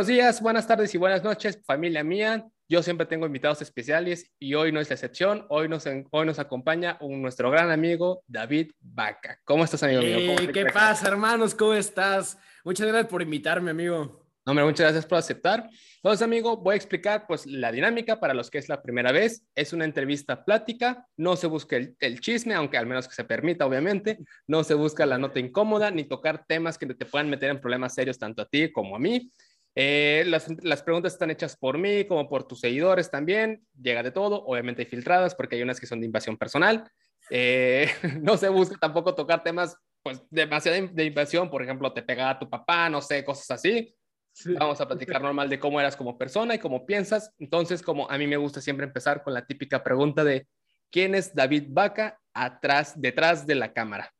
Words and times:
Buenos 0.00 0.16
días, 0.16 0.40
buenas 0.40 0.66
tardes 0.66 0.94
y 0.94 0.96
buenas 0.96 1.22
noches, 1.22 1.60
familia 1.66 2.02
mía. 2.02 2.48
Yo 2.70 2.82
siempre 2.82 3.04
tengo 3.04 3.26
invitados 3.26 3.60
especiales 3.60 4.32
y 4.38 4.54
hoy 4.54 4.72
no 4.72 4.80
es 4.80 4.88
la 4.88 4.94
excepción. 4.94 5.44
Hoy 5.50 5.68
nos, 5.68 5.84
hoy 6.10 6.24
nos 6.24 6.38
acompaña 6.38 6.96
un, 7.02 7.20
nuestro 7.20 7.50
gran 7.50 7.70
amigo 7.70 8.22
David 8.26 8.70
Vaca. 8.80 9.38
¿Cómo 9.44 9.62
estás, 9.62 9.82
amigo 9.82 10.00
mío? 10.00 10.36
¿Qué 10.54 10.64
pasa, 10.72 11.06
hermanos? 11.06 11.54
¿Cómo 11.54 11.74
estás? 11.74 12.38
Muchas 12.64 12.86
gracias 12.86 13.10
por 13.10 13.20
invitarme, 13.20 13.72
amigo. 13.72 14.26
Hombre, 14.46 14.64
muchas 14.64 14.84
gracias 14.84 15.04
por 15.04 15.18
aceptar. 15.18 15.68
Entonces, 15.96 16.22
amigo, 16.22 16.56
voy 16.56 16.72
a 16.72 16.76
explicar 16.76 17.26
pues 17.26 17.44
la 17.44 17.70
dinámica 17.70 18.18
para 18.18 18.32
los 18.32 18.50
que 18.50 18.56
es 18.56 18.70
la 18.70 18.80
primera 18.80 19.12
vez. 19.12 19.44
Es 19.54 19.74
una 19.74 19.84
entrevista 19.84 20.46
plática, 20.46 21.06
no 21.18 21.36
se 21.36 21.46
busca 21.46 21.76
el, 21.76 21.94
el, 22.00 22.20
chisme, 22.20 22.54
aunque 22.54 22.78
al 22.78 22.86
menos 22.86 23.06
que 23.06 23.14
se 23.14 23.24
permita, 23.24 23.66
obviamente. 23.66 24.18
No 24.46 24.64
se 24.64 24.72
busca 24.72 25.04
la 25.04 25.18
nota 25.18 25.40
incómoda 25.40 25.90
ni 25.90 26.04
tocar 26.04 26.46
temas 26.46 26.78
que 26.78 26.86
te 26.86 27.04
puedan 27.04 27.28
meter 27.28 27.50
en 27.50 27.60
problemas 27.60 27.94
serios 27.94 28.18
tanto 28.18 28.40
a 28.40 28.46
ti 28.46 28.72
como 28.72 28.96
a 28.96 28.98
mí. 28.98 29.30
Eh, 29.74 30.24
las, 30.26 30.48
las, 30.62 30.82
preguntas 30.82 31.12
están 31.12 31.30
hechas 31.30 31.56
por 31.56 31.78
mí 31.78 32.04
como 32.04 32.28
por 32.28 32.44
tus 32.44 32.60
seguidores 32.60 33.10
también. 33.10 33.64
Llega 33.80 34.02
de 34.02 34.10
todo, 34.10 34.44
obviamente 34.44 34.82
hay 34.82 34.88
filtradas 34.88 35.34
porque 35.34 35.56
hay 35.56 35.62
unas 35.62 35.80
que 35.80 35.86
son 35.86 36.00
de 36.00 36.06
invasión 36.06 36.36
personal. 36.36 36.90
Eh, 37.30 37.88
no 38.20 38.36
se 38.36 38.48
busca 38.48 38.76
tampoco 38.78 39.14
tocar 39.14 39.42
temas 39.42 39.76
pues 40.02 40.22
demasiado 40.30 40.88
de 40.92 41.04
invasión, 41.04 41.50
por 41.50 41.62
ejemplo, 41.62 41.92
te 41.92 42.02
pega 42.02 42.30
a 42.30 42.38
tu 42.38 42.48
papá, 42.48 42.88
no 42.88 43.02
sé, 43.02 43.24
cosas 43.24 43.50
así. 43.50 43.94
Vamos 44.58 44.80
a 44.80 44.88
platicar 44.88 45.20
normal 45.20 45.50
de 45.50 45.58
cómo 45.58 45.78
eras 45.78 45.96
como 45.96 46.16
persona 46.16 46.54
y 46.54 46.58
cómo 46.58 46.86
piensas. 46.86 47.34
Entonces, 47.38 47.82
como 47.82 48.10
a 48.10 48.16
mí 48.16 48.26
me 48.26 48.38
gusta 48.38 48.60
siempre 48.60 48.86
empezar 48.86 49.22
con 49.22 49.34
la 49.34 49.44
típica 49.44 49.82
pregunta 49.82 50.24
de 50.24 50.46
¿quién 50.90 51.14
es 51.14 51.34
David 51.34 51.66
Vaca 51.68 52.18
atrás, 52.32 52.94
detrás 52.96 53.46
de 53.46 53.56
la 53.56 53.72
cámara? 53.72 54.14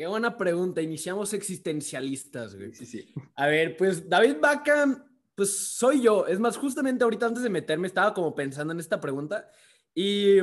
Qué 0.00 0.06
buena 0.06 0.38
pregunta. 0.38 0.80
Iniciamos 0.80 1.34
existencialistas, 1.34 2.56
güey. 2.56 2.72
Sí, 2.72 2.86
sí. 2.86 3.12
A 3.34 3.46
ver, 3.48 3.76
pues 3.76 4.08
David 4.08 4.36
Vaca, 4.40 5.06
pues 5.34 5.54
soy 5.54 6.00
yo. 6.00 6.26
Es 6.26 6.40
más, 6.40 6.56
justamente 6.56 7.04
ahorita 7.04 7.26
antes 7.26 7.42
de 7.42 7.50
meterme 7.50 7.86
estaba 7.86 8.14
como 8.14 8.34
pensando 8.34 8.72
en 8.72 8.80
esta 8.80 8.98
pregunta 8.98 9.50
y 9.94 10.40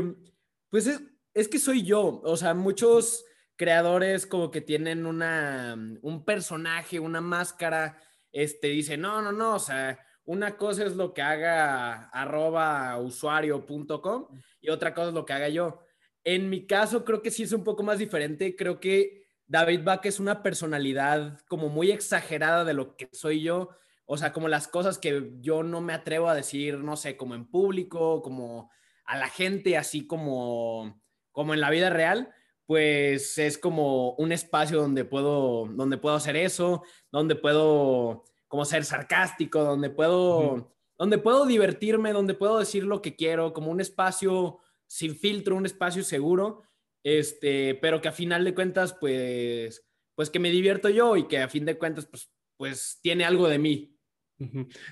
pues 0.69 0.85
es, 0.85 1.01
es 1.33 1.47
que 1.47 1.57
soy 1.57 1.81
yo. 1.81 2.21
O 2.23 2.37
sea, 2.37 2.53
muchos 2.53 3.25
creadores 3.55 4.27
como 4.27 4.51
que 4.51 4.61
tienen 4.61 5.07
una, 5.07 5.75
un 6.03 6.23
personaje, 6.23 6.99
una 6.99 7.21
máscara 7.21 7.99
este, 8.31 8.67
dice, 8.67 8.95
no, 8.95 9.23
no, 9.23 9.31
no, 9.31 9.55
o 9.55 9.59
sea, 9.59 9.97
una 10.25 10.55
cosa 10.55 10.85
es 10.85 10.95
lo 10.95 11.15
que 11.15 11.23
haga 11.23 12.09
arroba 12.09 13.01
usuario.com 13.01 14.27
y 14.61 14.69
otra 14.69 14.93
cosa 14.93 15.07
es 15.07 15.13
lo 15.15 15.25
que 15.25 15.33
haga 15.33 15.49
yo. 15.49 15.79
En 16.23 16.47
mi 16.47 16.67
caso, 16.67 17.03
creo 17.03 17.23
que 17.23 17.31
sí 17.31 17.41
es 17.41 17.53
un 17.53 17.63
poco 17.63 17.81
más 17.81 17.97
diferente. 17.97 18.55
Creo 18.55 18.79
que 18.79 19.25
David 19.47 19.83
Bach 19.83 20.05
es 20.05 20.19
una 20.19 20.43
personalidad 20.43 21.39
como 21.47 21.69
muy 21.69 21.91
exagerada 21.91 22.65
de 22.65 22.73
lo 22.73 22.95
que 22.95 23.09
soy 23.13 23.41
yo. 23.41 23.69
O 24.05 24.17
sea, 24.17 24.31
como 24.33 24.47
las 24.47 24.67
cosas 24.67 24.97
que 24.97 25.33
yo 25.39 25.63
no 25.63 25.81
me 25.81 25.93
atrevo 25.93 26.29
a 26.29 26.35
decir, 26.35 26.77
no 26.77 26.95
sé, 26.95 27.17
como 27.17 27.35
en 27.35 27.49
público, 27.49 28.21
como 28.21 28.69
a 29.05 29.17
la 29.17 29.29
gente, 29.29 29.77
así 29.77 30.05
como, 30.07 31.01
como 31.31 31.53
en 31.53 31.61
la 31.61 31.69
vida 31.69 31.89
real 31.89 32.33
pues 32.67 33.37
es 33.37 33.57
como 33.57 34.11
un 34.15 34.33
espacio 34.33 34.79
donde 34.79 35.05
puedo, 35.05 35.67
donde 35.71 35.97
puedo 35.97 36.15
hacer 36.15 36.35
eso, 36.35 36.83
donde 37.11 37.35
puedo 37.35 38.25
como 38.49 38.65
ser 38.65 38.83
sarcástico, 38.83 39.63
donde 39.63 39.89
puedo, 39.89 40.73
donde 40.97 41.17
puedo 41.17 41.45
divertirme, 41.45 42.11
donde 42.11 42.33
puedo 42.33 42.59
decir 42.59 42.83
lo 42.83 43.01
que 43.01 43.15
quiero, 43.15 43.53
como 43.53 43.71
un 43.71 43.79
espacio 43.79 44.59
sin 44.85 45.15
filtro, 45.15 45.55
un 45.55 45.65
espacio 45.65 46.03
seguro, 46.03 46.63
este, 47.07 47.75
pero 47.75 48.01
que 48.01 48.09
a 48.09 48.11
final 48.11 48.43
de 48.43 48.53
cuentas, 48.53 48.93
pues, 48.99 49.87
pues 50.13 50.29
que 50.29 50.39
me 50.39 50.51
divierto 50.51 50.89
yo 50.89 51.15
y 51.15 51.25
que 51.29 51.37
a 51.37 51.47
fin 51.47 51.63
de 51.63 51.77
cuentas, 51.77 52.05
pues, 52.05 52.29
pues 52.57 52.99
tiene 53.01 53.23
algo 53.23 53.47
de 53.47 53.59
mí. 53.59 53.95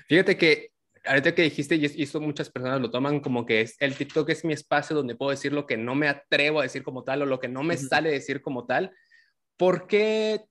Fíjate 0.08 0.38
que 0.38 0.72
ahorita 1.04 1.34
que 1.34 1.42
dijiste, 1.42 1.76
y 1.76 2.02
esto 2.02 2.20
muchas 2.22 2.48
personas 2.48 2.80
lo 2.80 2.90
toman 2.90 3.20
como 3.20 3.44
que 3.44 3.60
es, 3.60 3.76
el 3.80 3.94
TikTok 3.94 4.30
es 4.30 4.46
mi 4.46 4.54
espacio 4.54 4.96
donde 4.96 5.14
puedo 5.14 5.30
decir 5.30 5.52
lo 5.52 5.66
que 5.66 5.76
no 5.76 5.94
me 5.94 6.08
atrevo 6.08 6.60
a 6.60 6.62
decir 6.62 6.82
como 6.82 7.04
tal 7.04 7.20
o 7.20 7.26
lo 7.26 7.38
que 7.38 7.48
no 7.48 7.62
me 7.62 7.76
sale 7.76 8.10
decir 8.10 8.40
como 8.40 8.64
tal. 8.64 8.96
¿Por 9.58 9.86
qué 9.86 10.46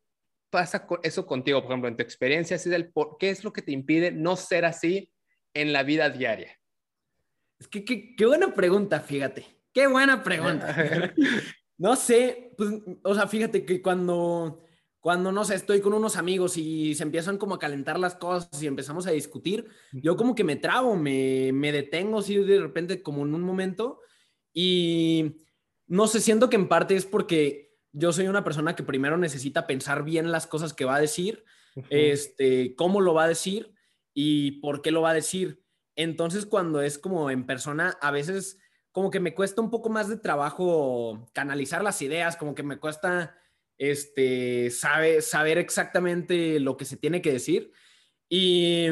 pasa 0.52 0.86
eso 1.02 1.26
contigo, 1.26 1.64
por 1.64 1.72
ejemplo, 1.72 1.90
en 1.90 1.98
tu 1.98 2.04
experiencia? 2.04 2.58
Así 2.58 2.70
del, 2.70 2.92
por, 2.92 3.18
¿Qué 3.18 3.32
es 3.32 3.44
lo 3.44 3.52
que 3.52 3.64
te 3.64 3.72
impide 3.72 4.12
no 4.12 4.36
ser 4.36 4.66
así 4.66 5.12
en 5.56 5.74
la 5.74 5.82
vida 5.82 6.12
diaria? 6.12 6.60
Es 7.60 7.68
que 7.68 7.84
qué 7.84 8.26
buena 8.26 8.54
pregunta, 8.54 9.00
fíjate. 9.00 9.56
Qué 9.76 9.88
buena 9.88 10.24
pregunta. 10.24 11.14
no 11.78 11.96
sé, 11.98 12.54
pues, 12.58 12.72
o 13.04 13.14
sea, 13.14 13.28
fíjate 13.28 13.66
que 13.66 13.82
cuando 13.82 14.64
cuando, 15.06 15.32
no 15.32 15.46
sé, 15.46 15.54
estoy 15.54 15.82
con 15.82 15.94
unos 15.94 16.16
amigos 16.16 16.58
y 16.58 16.96
se 16.96 17.04
empiezan 17.04 17.38
como 17.38 17.54
a 17.54 17.60
calentar 17.60 18.00
las 18.00 18.16
cosas 18.16 18.64
y 18.64 18.66
empezamos 18.66 19.06
a 19.06 19.12
discutir, 19.12 19.68
yo 19.92 20.18
como 20.18 20.34
que 20.34 20.44
me 20.44 20.56
trabo, 20.56 20.96
me, 20.96 21.52
me 21.54 21.72
detengo 21.72 22.18
así 22.18 22.38
de 22.38 22.60
repente 22.60 23.04
como 23.04 23.24
en 23.24 23.36
un 23.36 23.44
momento 23.44 24.00
y 24.52 25.44
no 25.86 26.08
sé, 26.08 26.22
siento 26.22 26.50
que 26.50 26.56
en 26.56 26.68
parte 26.68 26.96
es 26.96 27.06
porque 27.06 27.78
yo 27.92 28.12
soy 28.14 28.28
una 28.28 28.44
persona 28.44 28.76
que 28.76 28.82
primero 28.82 29.16
necesita 29.16 29.68
pensar 29.68 30.04
bien 30.04 30.32
las 30.32 30.48
cosas 30.48 30.74
que 30.74 30.86
va 30.86 30.96
a 30.96 31.02
decir, 31.02 31.44
este, 31.92 32.74
cómo 32.76 33.00
lo 33.00 33.14
va 33.14 33.26
a 33.26 33.30
decir 33.30 33.76
y 34.12 34.54
por 34.54 34.82
qué 34.82 34.90
lo 34.90 35.04
va 35.04 35.12
a 35.12 35.14
decir. 35.14 35.62
Entonces, 35.96 36.48
cuando 36.48 36.82
es 36.82 36.98
como 36.98 37.30
en 37.30 37.46
persona, 37.46 37.96
a 38.02 38.10
veces 38.10 38.58
como 38.96 39.12
que 39.12 39.20
me 39.20 39.36
cuesta 39.36 39.60
un 39.62 39.70
poco 39.70 39.90
más 39.90 40.08
de 40.08 40.16
trabajo 40.16 41.28
canalizar 41.34 41.84
las 41.84 42.02
ideas, 42.02 42.38
como 42.38 42.56
que 42.56 42.64
me 42.64 42.78
cuesta 42.78 43.36
este, 43.78 44.70
sabe, 44.72 45.22
saber 45.22 45.58
exactamente 45.58 46.62
lo 46.62 46.78
que 46.78 46.86
se 46.86 46.96
tiene 46.96 47.22
que 47.22 47.34
decir. 47.34 47.74
Y 48.30 48.88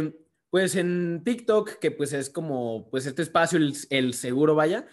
pues 0.50 0.76
en 0.76 1.22
TikTok, 1.24 1.80
que 1.80 1.90
pues 1.92 2.12
es 2.12 2.30
como, 2.30 2.90
pues 2.92 3.06
este 3.06 3.22
espacio, 3.22 3.58
el, 3.58 4.14
seguro 4.14 4.56
vaya, 4.56 4.88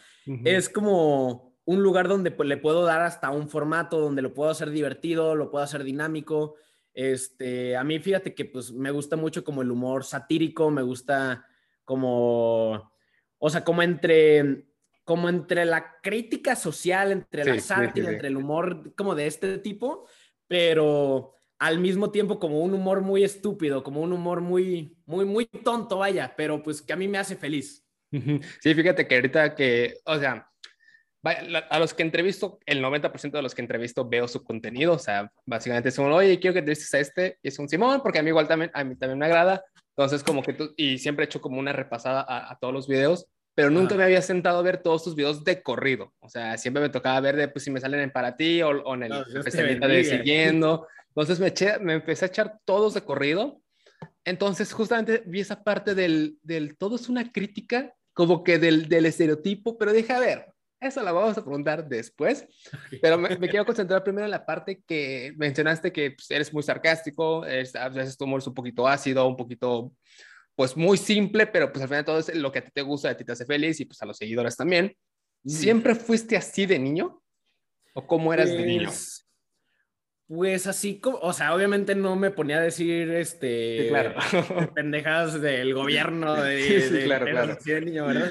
es 0.44 0.69
como 0.69 1.56
un 1.65 1.82
lugar 1.82 2.06
donde 2.06 2.31
pues, 2.31 2.48
le 2.48 2.56
puedo 2.56 2.84
dar 2.84 3.00
hasta 3.00 3.31
un 3.31 3.48
formato, 3.48 3.98
donde 3.98 4.22
lo 4.22 4.32
puedo 4.32 4.48
hacer 4.48 4.71
divertido, 4.71 5.34
lo 5.34 5.50
puedo 5.50 5.65
hacer 5.65 5.82
dinámico. 5.82 6.54
Este, 6.94 7.77
a 7.77 7.82
mí 7.82 7.98
fíjate 7.98 8.32
que 8.32 8.44
pues 8.44 8.71
me 8.71 8.92
gusta 8.92 9.16
mucho 9.16 9.42
como 9.42 9.62
el 9.62 9.72
humor 9.72 10.04
satírico, 10.04 10.71
me 10.71 10.82
gusta 10.82 11.44
como, 11.84 12.92
o 13.38 13.50
sea, 13.50 13.65
como 13.65 13.82
entre 13.82 14.69
como 15.10 15.28
entre 15.28 15.65
la 15.65 15.97
crítica 16.00 16.54
social, 16.54 17.10
entre 17.10 17.44
la 17.44 17.59
sátira, 17.59 18.12
entre 18.12 18.28
el 18.28 18.37
humor 18.37 18.94
como 18.94 19.16
de 19.16 19.26
este 19.26 19.59
tipo, 19.59 20.06
pero 20.47 21.32
al 21.59 21.81
mismo 21.81 22.12
tiempo 22.12 22.38
como 22.38 22.60
un 22.60 22.75
humor 22.75 23.00
muy 23.00 23.25
estúpido, 23.25 23.82
como 23.82 24.03
un 24.03 24.12
humor 24.12 24.41
muy, 24.41 24.97
muy, 25.06 25.25
muy 25.25 25.47
tonto, 25.47 25.98
vaya, 25.98 26.32
pero 26.37 26.62
pues 26.62 26.81
que 26.81 26.93
a 26.93 26.97
mí 26.97 27.09
me 27.09 27.19
hace 27.19 27.34
feliz. 27.34 27.84
Sí, 28.12 28.72
fíjate 28.72 29.09
que 29.09 29.16
ahorita 29.16 29.56
que, 29.56 29.97
o 30.04 30.16
sea, 30.16 30.48
a 31.25 31.78
los 31.81 31.92
que 31.92 32.04
entrevisto, 32.04 32.60
el 32.65 32.81
90% 32.81 33.32
de 33.32 33.42
los 33.42 33.53
que 33.53 33.62
entrevisto 33.62 34.09
veo 34.09 34.28
su 34.28 34.44
contenido, 34.44 34.92
o 34.92 34.98
sea, 35.00 35.32
básicamente 35.44 35.91
son, 35.91 36.12
oye, 36.12 36.38
quiero 36.38 36.54
que 36.54 36.60
entrevistes 36.60 36.94
a 36.94 37.00
este, 37.00 37.38
y 37.42 37.48
es 37.48 37.59
un 37.59 37.69
Simón, 37.69 38.00
porque 38.00 38.21
a 38.21 38.22
mí 38.22 38.28
igual 38.28 38.47
también, 38.47 38.71
a 38.75 38.84
mí 38.84 38.94
también 38.94 39.19
me 39.19 39.27
agrada, 39.27 39.65
entonces 39.97 40.22
como 40.22 40.44
que 40.44 40.53
tú, 40.53 40.72
y 40.77 40.98
siempre 40.98 41.25
he 41.25 41.27
hecho 41.27 41.41
como 41.41 41.59
una 41.59 41.72
repasada 41.72 42.21
a, 42.21 42.53
a 42.53 42.59
todos 42.60 42.72
los 42.72 42.87
videos, 42.87 43.27
pero 43.60 43.69
nunca 43.69 43.94
me 43.94 44.04
había 44.04 44.22
sentado 44.22 44.59
a 44.59 44.62
ver 44.62 44.78
todos 44.78 45.04
tus 45.04 45.15
videos 45.15 45.44
de 45.44 45.62
corrido. 45.62 46.15
O 46.21 46.31
sea, 46.31 46.56
siempre 46.56 46.82
me 46.82 46.88
tocaba 46.88 47.21
ver 47.21 47.37
de, 47.37 47.47
pues, 47.47 47.62
si 47.62 47.71
me 47.71 47.78
salen 47.78 48.00
en 48.00 48.10
para 48.10 48.34
ti 48.34 48.62
o, 48.62 48.94
en 48.94 49.03
el 49.03 49.10
no, 49.10 49.22
de 49.22 50.03
siguiendo. 50.03 50.88
Entonces 51.09 51.38
me, 51.38 51.48
eché, 51.48 51.78
me 51.78 51.93
empecé 51.93 52.25
a 52.25 52.28
echar 52.28 52.59
todos 52.65 52.94
de 52.94 53.03
corrido. 53.03 53.60
Entonces, 54.25 54.72
justamente 54.72 55.22
vi 55.26 55.41
esa 55.41 55.62
parte 55.62 55.94
del, 55.94 56.38
del 56.43 56.78
todo 56.78 56.97
es 56.97 57.10
una 57.10 57.31
crítica, 57.31 57.93
como 58.15 58.43
que 58.44 58.59
del, 58.59 58.88
del 58.88 59.04
estereotipo, 59.04 59.77
pero 59.77 59.92
dije, 59.92 60.15
a 60.15 60.21
ver, 60.21 60.47
eso 60.81 61.03
la 61.03 61.12
vamos 61.12 61.37
a 61.37 61.44
preguntar 61.44 61.87
después. 61.87 62.47
Pero 63.03 63.19
me, 63.19 63.38
quiero 63.41 63.66
concentrar 63.66 64.03
primero 64.03 64.25
en 64.25 64.30
la 64.30 64.47
parte 64.47 64.83
que 64.86 65.34
mencionaste 65.36 65.92
que 65.92 66.13
pues, 66.13 66.30
eres 66.30 66.51
muy 66.54 66.63
sarcástico, 66.63 67.45
a 67.45 67.89
veces 67.91 68.16
tu 68.16 68.24
humor 68.24 68.41
es 68.41 68.47
un 68.47 68.54
poquito 68.54 68.89
ácido, 68.89 69.28
un 69.28 69.36
poquito 69.36 69.92
pues 70.60 70.77
muy 70.77 70.98
simple, 70.98 71.47
pero 71.47 71.72
pues 71.72 71.80
al 71.80 71.89
final 71.89 72.04
todo 72.04 72.18
es 72.18 72.34
lo 72.34 72.53
que 72.53 72.59
a 72.59 72.62
ti 72.62 72.71
te 72.71 72.83
gusta, 72.83 73.09
a 73.09 73.16
ti 73.16 73.24
te 73.24 73.33
hace 73.33 73.47
feliz 73.47 73.80
y 73.80 73.86
pues 73.86 74.03
a 74.03 74.04
los 74.04 74.18
seguidores 74.18 74.59
también. 74.59 74.95
Mm. 75.42 75.48
¿Siempre 75.48 75.95
fuiste 75.95 76.36
así 76.36 76.66
de 76.66 76.78
niño? 76.78 77.22
¿O 77.95 78.07
cómo 78.07 78.34
eras 78.34 78.51
de 78.51 78.66
niño? 78.66 78.89
Pues, 78.89 79.27
pues 80.28 80.66
así 80.66 81.01
como, 81.01 81.16
o 81.16 81.33
sea, 81.33 81.54
obviamente 81.54 81.95
no 81.95 82.15
me 82.15 82.30
ponía 82.30 82.59
a 82.59 82.60
decir, 82.60 83.10
este, 83.10 83.89
claro. 83.89 84.16
pendejas 84.74 85.41
del 85.41 85.72
gobierno 85.72 86.34
de, 86.42 86.83
sí, 86.83 87.04
claro, 87.06 87.24
claro. 87.24 87.56
de 87.65 87.80
niño, 87.80 88.09
¿verdad? 88.09 88.30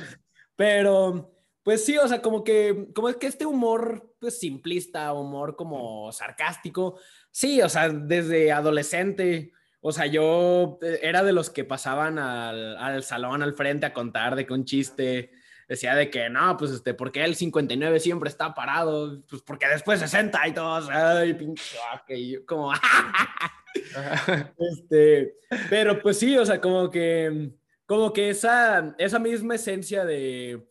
Pero, 0.55 1.33
pues 1.63 1.83
sí, 1.83 1.97
o 1.97 2.07
sea, 2.07 2.21
como 2.21 2.43
que, 2.43 2.89
como 2.93 3.09
es 3.09 3.15
que 3.15 3.25
este 3.25 3.47
humor, 3.47 4.13
pues 4.19 4.39
simplista, 4.39 5.13
humor 5.13 5.55
como 5.55 6.11
sarcástico, 6.11 6.99
sí, 7.31 7.59
o 7.63 7.69
sea, 7.69 7.89
desde 7.89 8.51
adolescente, 8.51 9.51
o 9.81 9.91
sea, 9.91 10.05
yo 10.05 10.77
eh, 10.81 10.99
era 11.03 11.23
de 11.23 11.33
los 11.33 11.49
que 11.49 11.63
pasaban 11.63 12.19
al, 12.19 13.03
salón 13.03 13.43
al 13.43 13.53
frente 13.53 13.85
a 13.85 13.93
contar 13.93 14.35
de 14.35 14.45
que 14.45 14.53
un 14.53 14.65
chiste, 14.65 15.31
decía 15.67 15.95
de 15.95 16.09
que 16.09 16.29
no, 16.29 16.57
pues 16.57 16.71
este, 16.71 16.93
porque 16.93 17.23
el 17.23 17.35
59 17.35 17.99
siempre 17.99 18.29
está 18.29 18.53
parado, 18.53 19.21
pues 19.29 19.41
porque 19.43 19.67
después 19.67 19.99
60 19.99 20.47
y 20.47 20.53
todos, 20.53 20.89
ay, 20.89 21.33
pinche, 21.33 21.77
y 22.09 22.31
yo 22.31 22.45
como, 22.45 22.73
este, 24.57 25.35
pero 25.69 26.01
pues 26.01 26.19
sí, 26.19 26.37
o 26.37 26.45
sea, 26.45 26.59
como 26.59 26.89
que, 26.89 27.51
como 27.85 28.11
que 28.11 28.29
esa, 28.29 28.95
esa 28.97 29.19
misma 29.19 29.55
esencia 29.55 30.03
de, 30.03 30.67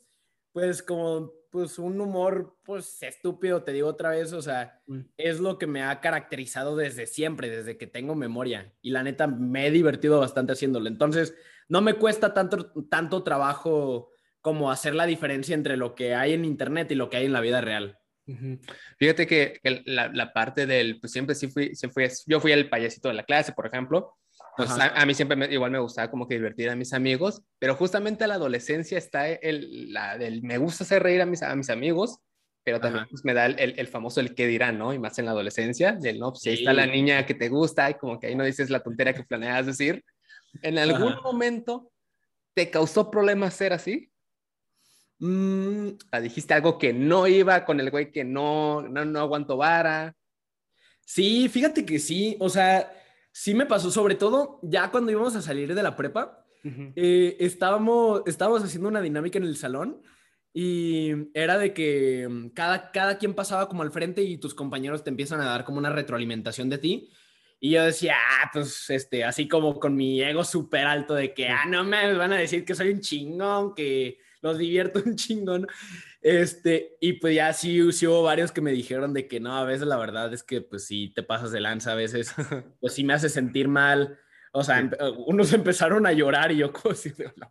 pues 0.52 0.82
como, 0.82 1.32
pues 1.58 1.76
un 1.80 2.00
humor, 2.00 2.56
pues 2.62 3.02
estúpido, 3.02 3.64
te 3.64 3.72
digo 3.72 3.88
otra 3.88 4.10
vez, 4.10 4.32
o 4.32 4.40
sea, 4.40 4.80
mm. 4.86 5.00
es 5.16 5.40
lo 5.40 5.58
que 5.58 5.66
me 5.66 5.82
ha 5.82 6.00
caracterizado 6.00 6.76
desde 6.76 7.08
siempre, 7.08 7.50
desde 7.50 7.76
que 7.76 7.88
tengo 7.88 8.14
memoria, 8.14 8.72
y 8.80 8.90
la 8.90 9.02
neta 9.02 9.26
me 9.26 9.66
he 9.66 9.70
divertido 9.72 10.20
bastante 10.20 10.52
haciéndolo, 10.52 10.86
entonces 10.86 11.34
no 11.68 11.80
me 11.80 11.94
cuesta 11.94 12.32
tanto, 12.32 12.72
tanto 12.88 13.24
trabajo 13.24 14.10
como 14.40 14.70
hacer 14.70 14.94
la 14.94 15.04
diferencia 15.04 15.56
entre 15.56 15.76
lo 15.76 15.96
que 15.96 16.14
hay 16.14 16.32
en 16.32 16.44
internet 16.44 16.92
y 16.92 16.94
lo 16.94 17.10
que 17.10 17.16
hay 17.16 17.26
en 17.26 17.32
la 17.32 17.40
vida 17.40 17.60
real. 17.60 17.98
Fíjate 18.98 19.26
que, 19.26 19.58
la, 19.84 20.32
parte 20.32 20.64
del, 20.64 21.00
pues 21.00 21.12
siempre 21.12 21.34
sí 21.34 21.48
fui, 21.48 21.72
fui, 21.92 22.06
yo 22.26 22.38
fui 22.38 22.52
el 22.52 22.68
payasito 22.68 23.08
de 23.08 23.14
la 23.14 23.24
clase, 23.24 23.52
por 23.52 23.66
ejemplo. 23.66 24.14
Pues 24.58 24.70
a, 24.72 25.06
mí 25.06 25.14
siempre 25.14 25.54
igual 25.54 25.70
me 25.70 25.78
gustaba 25.78 26.10
como 26.10 26.26
que 26.26 26.34
divertir 26.34 26.68
a 26.68 26.74
mis 26.74 26.92
amigos, 26.92 27.44
pero 27.60 27.76
justamente 27.76 28.24
a 28.24 28.26
la 28.26 28.34
adolescencia 28.34 28.98
está 28.98 29.28
el, 29.28 29.92
la 29.92 30.18
del 30.18 30.42
me 30.42 30.58
gusta 30.58 30.82
hacer 30.82 31.00
reír 31.00 31.22
a 31.22 31.26
mis, 31.26 31.44
a 31.44 31.54
mis 31.54 31.70
amigos, 31.70 32.18
pero 32.64 32.80
también 32.80 33.06
pues, 33.08 33.24
me 33.24 33.34
da 33.34 33.46
el, 33.46 33.78
el, 33.78 33.86
famoso 33.86 34.18
el 34.18 34.34
que 34.34 34.48
dirán, 34.48 34.76
¿no? 34.76 34.92
Y 34.92 34.98
más 34.98 35.16
en 35.20 35.26
la 35.26 35.30
adolescencia, 35.30 35.92
del 35.92 36.18
no, 36.18 36.32
pues 36.32 36.42
si 36.42 36.48
ahí 36.48 36.54
está 36.56 36.72
la 36.72 36.86
niña 36.86 37.24
que 37.24 37.34
te 37.34 37.48
gusta 37.48 37.88
y 37.88 37.94
como 37.94 38.18
que 38.18 38.26
ahí 38.26 38.34
no 38.34 38.42
dices 38.42 38.68
la 38.68 38.82
tontería 38.82 39.14
que 39.14 39.22
planeas 39.22 39.66
decir. 39.66 40.04
¿En 40.60 40.76
algún 40.76 41.14
momento 41.22 41.92
te 42.52 42.68
causó 42.68 43.12
problemas 43.12 43.54
ser 43.54 43.72
así? 43.72 44.10
Mm, 45.20 45.90
dijiste 46.20 46.52
algo 46.54 46.78
que 46.78 46.92
no 46.92 47.28
iba 47.28 47.64
con 47.64 47.78
el 47.78 47.92
güey 47.92 48.10
que 48.10 48.24
no, 48.24 48.82
no, 48.82 49.04
no 49.04 49.20
aguantó 49.20 49.56
vara. 49.56 50.16
Sí, 51.06 51.48
fíjate 51.48 51.86
que 51.86 52.00
sí, 52.00 52.36
o 52.40 52.48
sea, 52.48 52.92
sí 53.38 53.54
me 53.54 53.66
pasó, 53.66 53.92
sobre 53.92 54.16
todo 54.16 54.58
ya 54.62 54.90
cuando 54.90 55.12
íbamos 55.12 55.36
a 55.36 55.42
salir 55.42 55.72
de 55.72 55.82
la 55.84 55.94
prepa, 55.94 56.44
eh, 56.96 57.36
estábamos, 57.38 58.22
estábamos 58.26 58.64
haciendo 58.64 58.88
una 58.88 59.00
dinámica 59.00 59.38
en 59.38 59.44
el 59.44 59.56
salón 59.56 60.02
y 60.52 61.30
era 61.34 61.56
de 61.56 61.72
que 61.72 62.26
mm, 62.28 62.48
cada, 62.48 62.90
cada 62.90 63.16
quien 63.16 63.34
pasaba 63.34 63.68
como 63.68 63.82
al 63.82 63.92
frente 63.92 64.22
y 64.22 64.38
tus 64.38 64.54
compañeros 64.54 65.04
te 65.04 65.10
empiezan 65.10 65.40
a 65.40 65.44
dar 65.44 65.64
como 65.64 65.78
una 65.78 65.90
retroalimentación 65.90 66.68
de 66.68 66.78
ti. 66.78 67.10
Y 67.60 67.70
yo 67.70 67.84
decía, 67.84 68.16
ah, 68.16 68.50
pues, 68.52 68.90
este, 68.90 69.22
así 69.22 69.46
como 69.46 69.78
con 69.78 69.94
mi 69.94 70.20
ego 70.20 70.42
súper 70.42 70.86
alto 70.86 71.14
de 71.14 71.32
que, 71.32 71.48
ah, 71.48 71.64
no 71.68 71.84
me 71.84 72.14
van 72.14 72.32
a 72.32 72.38
decir 72.38 72.64
que 72.64 72.74
soy 72.74 72.90
un 72.90 73.00
chingón, 73.00 73.72
que 73.72 74.18
los 74.42 74.58
divierto 74.58 75.00
un 75.06 75.14
chingón. 75.14 75.68
Este, 76.20 76.96
y 77.00 77.14
pues 77.14 77.36
ya 77.36 77.52
sí, 77.52 77.92
sí 77.92 78.06
hubo 78.06 78.24
varios 78.24 78.50
que 78.50 78.60
me 78.60 78.72
dijeron 78.72 79.14
de 79.14 79.28
que 79.28 79.38
no, 79.38 79.56
a 79.56 79.64
veces 79.64 79.86
la 79.86 79.96
verdad 79.96 80.32
es 80.32 80.42
que 80.42 80.60
pues 80.60 80.84
sí 80.84 81.12
te 81.14 81.22
pasas 81.22 81.52
de 81.52 81.60
lanza, 81.60 81.92
a 81.92 81.96
veces 81.96 82.34
pues 82.80 82.94
sí 82.94 83.04
me 83.04 83.14
hace 83.14 83.28
sentir 83.28 83.68
mal. 83.68 84.18
O 84.52 84.64
sea, 84.64 84.90
unos 85.26 85.52
empezaron 85.52 86.06
a 86.06 86.12
llorar 86.12 86.52
y 86.52 86.58
yo 86.58 86.72
como 86.72 86.94
si 86.94 87.10
de 87.10 87.32
la 87.36 87.50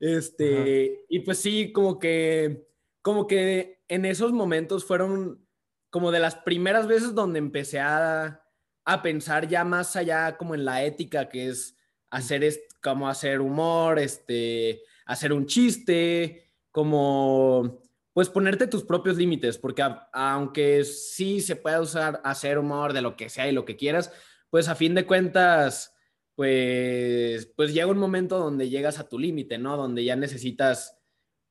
Este, 0.00 1.04
y 1.08 1.20
pues 1.20 1.38
sí, 1.38 1.72
como 1.72 1.98
que, 1.98 2.66
como 3.02 3.26
que 3.26 3.82
en 3.88 4.04
esos 4.04 4.32
momentos 4.32 4.84
fueron 4.84 5.46
como 5.90 6.10
de 6.10 6.20
las 6.20 6.36
primeras 6.36 6.86
veces 6.86 7.14
donde 7.14 7.38
empecé 7.38 7.80
a, 7.80 8.42
a 8.84 9.02
pensar 9.02 9.48
ya 9.48 9.64
más 9.64 9.96
allá 9.96 10.36
como 10.36 10.54
en 10.54 10.64
la 10.64 10.84
ética, 10.84 11.28
que 11.28 11.48
es 11.48 11.76
hacer, 12.10 12.44
es, 12.44 12.60
como 12.82 13.08
hacer 13.08 13.40
humor, 13.40 13.98
este, 13.98 14.82
hacer 15.06 15.32
un 15.32 15.46
chiste, 15.46 16.47
como 16.70 17.82
pues 18.12 18.28
ponerte 18.28 18.66
tus 18.66 18.82
propios 18.82 19.16
límites, 19.16 19.58
porque 19.58 19.84
aunque 20.12 20.82
sí 20.82 21.40
se 21.40 21.54
puede 21.54 21.78
usar 21.78 22.20
hacer 22.24 22.58
humor 22.58 22.92
de 22.92 23.00
lo 23.00 23.16
que 23.16 23.28
sea 23.28 23.48
y 23.48 23.52
lo 23.52 23.64
que 23.64 23.76
quieras, 23.76 24.12
pues 24.50 24.66
a 24.68 24.74
fin 24.74 24.94
de 24.96 25.06
cuentas, 25.06 25.94
pues, 26.34 27.46
pues 27.54 27.72
llega 27.72 27.86
un 27.86 27.98
momento 27.98 28.38
donde 28.38 28.68
llegas 28.68 28.98
a 28.98 29.08
tu 29.08 29.18
límite, 29.18 29.58
¿no? 29.58 29.76
Donde 29.76 30.04
ya 30.04 30.16
necesitas, 30.16 30.98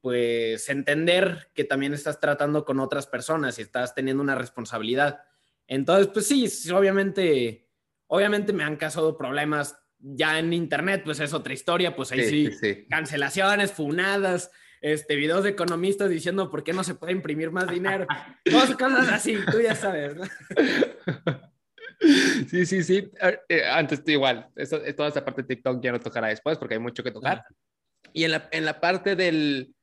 pues, 0.01 0.67
entender 0.67 1.51
que 1.53 1.63
también 1.63 1.93
estás 1.93 2.19
tratando 2.19 2.65
con 2.65 2.79
otras 2.79 3.07
personas 3.07 3.59
y 3.59 3.61
estás 3.61 3.95
teniendo 3.95 4.21
una 4.21 4.35
responsabilidad. 4.35 5.21
Entonces, 5.67 6.07
pues 6.07 6.27
sí, 6.27 6.49
obviamente, 6.71 7.69
obviamente 8.07 8.51
me 8.51 8.63
han 8.63 8.77
causado 8.77 9.17
problemas 9.17 9.77
ya 9.99 10.39
en 10.39 10.53
internet, 10.53 11.01
pues 11.03 11.19
es 11.19 11.33
otra 11.33 11.53
historia, 11.53 11.95
pues 11.95 12.11
ahí 12.11 12.49
sí, 12.51 12.85
cancelaciones, 12.89 13.71
funadas, 13.71 14.51
este, 14.81 15.15
videos 15.15 15.43
de 15.43 15.51
economistas 15.51 16.09
diciendo 16.09 16.49
por 16.49 16.63
qué 16.63 16.73
no 16.73 16.83
se 16.83 16.95
puede 16.95 17.13
imprimir 17.13 17.51
más 17.51 17.69
dinero, 17.69 18.05
dos 18.45 18.75
cosas 18.75 19.09
así, 19.09 19.37
tú 19.51 19.59
ya 19.61 19.75
sabes, 19.75 20.15
¿no? 20.15 20.23
Sí, 21.99 22.65
sí, 22.67 22.83
sí. 22.83 23.09
Eh, 23.49 23.63
antes 23.65 24.03
igual, 24.05 24.47
eso, 24.55 24.79
toda 24.95 25.09
esa 25.09 25.25
parte 25.25 25.41
de 25.41 25.47
TikTok 25.47 25.81
ya 25.83 25.91
no 25.91 25.99
tocará 25.99 26.27
después 26.27 26.59
porque 26.59 26.75
hay 26.75 26.79
mucho 26.79 27.03
que 27.03 27.11
tocar. 27.11 27.43
Y 28.13 28.23
en 28.23 28.31
la, 28.31 28.47
en 28.51 28.65
la 28.65 28.79
parte 28.79 29.15
del, 29.15 29.73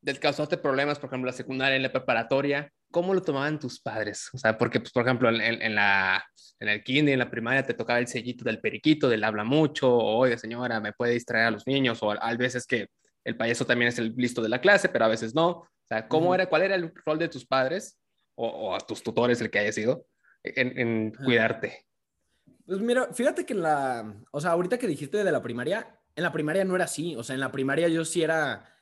del 0.00 0.18
causarte 0.18 0.56
problemas, 0.56 0.98
por 0.98 1.08
ejemplo, 1.08 1.30
la 1.30 1.36
secundaria, 1.36 1.76
en 1.76 1.82
la 1.82 1.92
preparatoria, 1.92 2.72
¿cómo 2.90 3.14
lo 3.14 3.22
tomaban 3.22 3.58
tus 3.58 3.80
padres? 3.80 4.30
O 4.32 4.38
sea, 4.38 4.56
porque, 4.56 4.80
pues, 4.80 4.92
por 4.92 5.04
ejemplo, 5.04 5.28
en, 5.28 5.40
en, 5.40 5.74
la, 5.74 6.24
en 6.58 6.68
el 6.68 6.82
kinder, 6.82 7.12
en 7.12 7.18
la 7.18 7.30
primaria, 7.30 7.64
te 7.64 7.74
tocaba 7.74 7.98
el 7.98 8.08
sellito 8.08 8.44
del 8.44 8.60
periquito, 8.60 9.08
del 9.08 9.24
habla 9.24 9.44
mucho, 9.44 9.90
o, 9.90 10.18
oye, 10.18 10.38
señora, 10.38 10.80
me 10.80 10.92
puede 10.92 11.14
distraer 11.14 11.46
a 11.46 11.50
los 11.50 11.66
niños, 11.66 12.02
o 12.02 12.10
a, 12.10 12.34
veces 12.36 12.66
que 12.66 12.88
el 13.24 13.36
payaso 13.36 13.66
también 13.66 13.88
es 13.88 13.98
el 13.98 14.14
listo 14.16 14.42
de 14.42 14.48
la 14.48 14.60
clase, 14.60 14.88
pero 14.88 15.04
a 15.04 15.08
veces 15.08 15.34
no. 15.34 15.48
O 15.48 15.86
sea, 15.88 16.08
¿cómo 16.08 16.34
era, 16.34 16.46
cuál 16.46 16.62
era 16.62 16.74
el 16.74 16.92
rol 17.04 17.18
de 17.18 17.28
tus 17.28 17.44
padres, 17.44 17.98
o, 18.34 18.46
o 18.46 18.74
a 18.74 18.80
tus 18.80 19.02
tutores, 19.02 19.40
el 19.40 19.50
que 19.50 19.58
haya 19.58 19.72
sido, 19.72 20.06
en, 20.42 20.78
en 20.78 21.12
cuidarte? 21.12 21.84
Pues 22.66 22.80
mira, 22.80 23.12
fíjate 23.12 23.44
que 23.44 23.52
en 23.52 23.62
la, 23.62 24.14
o 24.30 24.40
sea, 24.40 24.52
ahorita 24.52 24.78
que 24.78 24.86
dijiste 24.86 25.24
de 25.24 25.32
la 25.32 25.42
primaria, 25.42 25.98
en 26.14 26.22
la 26.22 26.32
primaria 26.32 26.64
no 26.64 26.76
era 26.76 26.84
así, 26.84 27.16
o 27.16 27.22
sea, 27.22 27.34
en 27.34 27.40
la 27.40 27.52
primaria 27.52 27.88
yo 27.88 28.04
sí 28.04 28.22
era, 28.22 28.72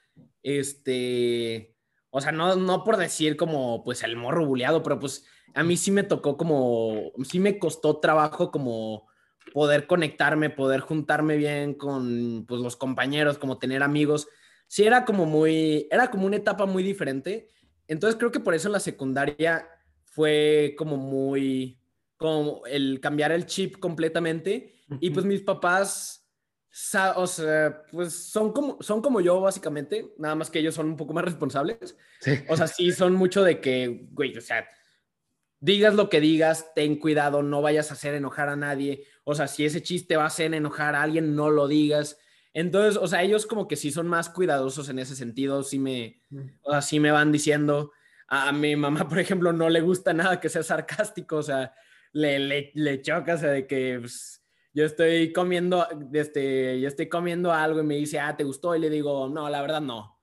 este, 0.43 1.75
o 2.11 2.21
sea, 2.21 2.33
no, 2.33 2.55
no 2.57 2.85
por 2.85 2.97
decir 2.97 3.37
como, 3.37 3.83
pues, 3.85 4.03
el 4.03 4.17
morro 4.17 4.47
buleado, 4.47 4.83
pero 4.83 4.99
pues 4.99 5.25
a 5.55 5.63
mí 5.63 5.77
sí 5.77 5.91
me 5.91 6.03
tocó 6.03 6.37
como, 6.37 7.13
sí 7.25 7.41
me 7.41 7.59
costó 7.59 7.99
trabajo 7.99 8.51
como 8.51 9.08
poder 9.53 9.87
conectarme, 9.87 10.51
poder 10.51 10.81
juntarme 10.81 11.37
bien 11.37 11.75
con, 11.75 12.45
pues, 12.47 12.61
los 12.61 12.77
compañeros, 12.77 13.39
como 13.39 13.59
tener 13.59 13.83
amigos. 13.83 14.29
Sí 14.67 14.85
era 14.85 15.05
como 15.05 15.27
muy, 15.27 15.89
era 15.91 16.11
como 16.11 16.27
una 16.27 16.37
etapa 16.37 16.67
muy 16.67 16.83
diferente. 16.83 17.49
Entonces 17.87 18.19
creo 18.19 18.31
que 18.31 18.41
por 18.41 18.55
eso 18.55 18.69
la 18.69 18.81
secundaria 18.81 19.69
fue 20.05 20.75
como 20.77 20.97
muy, 20.97 21.81
como 22.17 22.63
el 22.67 23.01
cambiar 23.01 23.33
el 23.33 23.47
chip 23.47 23.79
completamente. 23.79 24.75
Y 25.01 25.11
pues 25.11 25.25
mis 25.27 25.43
papás 25.43 26.19
o 27.17 27.27
sea, 27.27 27.83
pues 27.91 28.15
son 28.15 28.53
como, 28.53 28.79
son 28.81 29.03
como 29.03 29.21
yo, 29.21 29.41
básicamente, 29.41 30.13
nada 30.19 30.35
más 30.35 30.51
que 30.51 30.59
ellos 30.59 30.75
son 30.75 30.87
un 30.87 30.97
poco 30.97 31.13
más 31.13 31.25
responsables. 31.25 31.97
O 32.49 32.57
sea, 32.57 32.67
sí 32.67 32.93
son 32.93 33.15
mucho 33.15 33.43
de 33.43 33.61
que, 33.61 34.07
güey, 34.13 34.37
o 34.37 34.41
sea, 34.41 34.67
digas 35.61 35.95
lo 35.95 36.09
que 36.09 36.21
digas, 36.21 36.73
ten 36.75 36.97
cuidado, 36.97 37.43
no 37.43 37.63
vayas 37.63 37.91
a 37.91 37.95
hacer 37.95 38.15
enojar 38.15 38.49
a 38.49 38.57
nadie. 38.57 39.05
O 39.25 39.35
sea, 39.35 39.49
si 39.49 39.65
ese 39.65 39.83
chiste 39.83 40.17
va 40.17 40.25
a 40.25 40.29
hacer 40.29 40.55
enojar 40.55 40.95
a 40.95 41.03
alguien, 41.03 41.35
no 41.35 41.51
lo 41.51 41.69
digas. 41.69 42.19
Entonces, 42.55 42.97
o 43.01 43.07
sea, 43.07 43.23
ellos 43.23 43.47
como 43.47 43.69
que 43.69 43.77
sí 43.77 43.91
son 43.91 44.09
más 44.09 44.31
cuidadosos 44.31 44.89
en 44.89 44.99
ese 44.99 45.15
sentido, 45.15 45.63
sí 45.63 45.79
me, 45.79 46.23
o 46.63 46.71
sea, 46.73 46.83
sí 46.83 47.01
me 47.01 47.11
van 47.11 47.33
diciendo. 47.33 47.93
A, 48.29 48.53
mi 48.53 48.77
mamá, 48.77 49.09
por 49.09 49.19
ejemplo, 49.19 49.53
no 49.53 49.69
le 49.69 49.81
gusta 49.81 50.13
nada 50.13 50.41
que 50.41 50.49
sea 50.49 50.63
sarcástico, 50.63 51.37
o 51.37 51.43
sea, 51.43 51.73
le, 52.13 52.39
le, 52.39 52.73
le 52.75 53.03
choca, 53.03 53.35
o 53.35 53.39
sea, 53.39 53.51
de 53.51 53.67
que... 53.67 53.99
Pues, 54.01 54.39
yo 54.75 54.85
estoy 54.85 55.33
comiendo, 55.33 55.87
este, 56.13 56.81
yo 56.81 56.87
estoy 56.87 57.09
comiendo 57.09 57.53
algo 57.53 57.81
y 57.81 57.85
me 57.85 57.97
dice, 57.97 58.21
ah, 58.21 58.37
¿te 58.37 58.45
gustó? 58.45 58.77
Y 58.77 58.79
le 58.79 58.91
digo, 58.91 59.29
no, 59.29 59.49
la 59.49 59.61
verdad 59.61 59.81
no. 59.81 60.18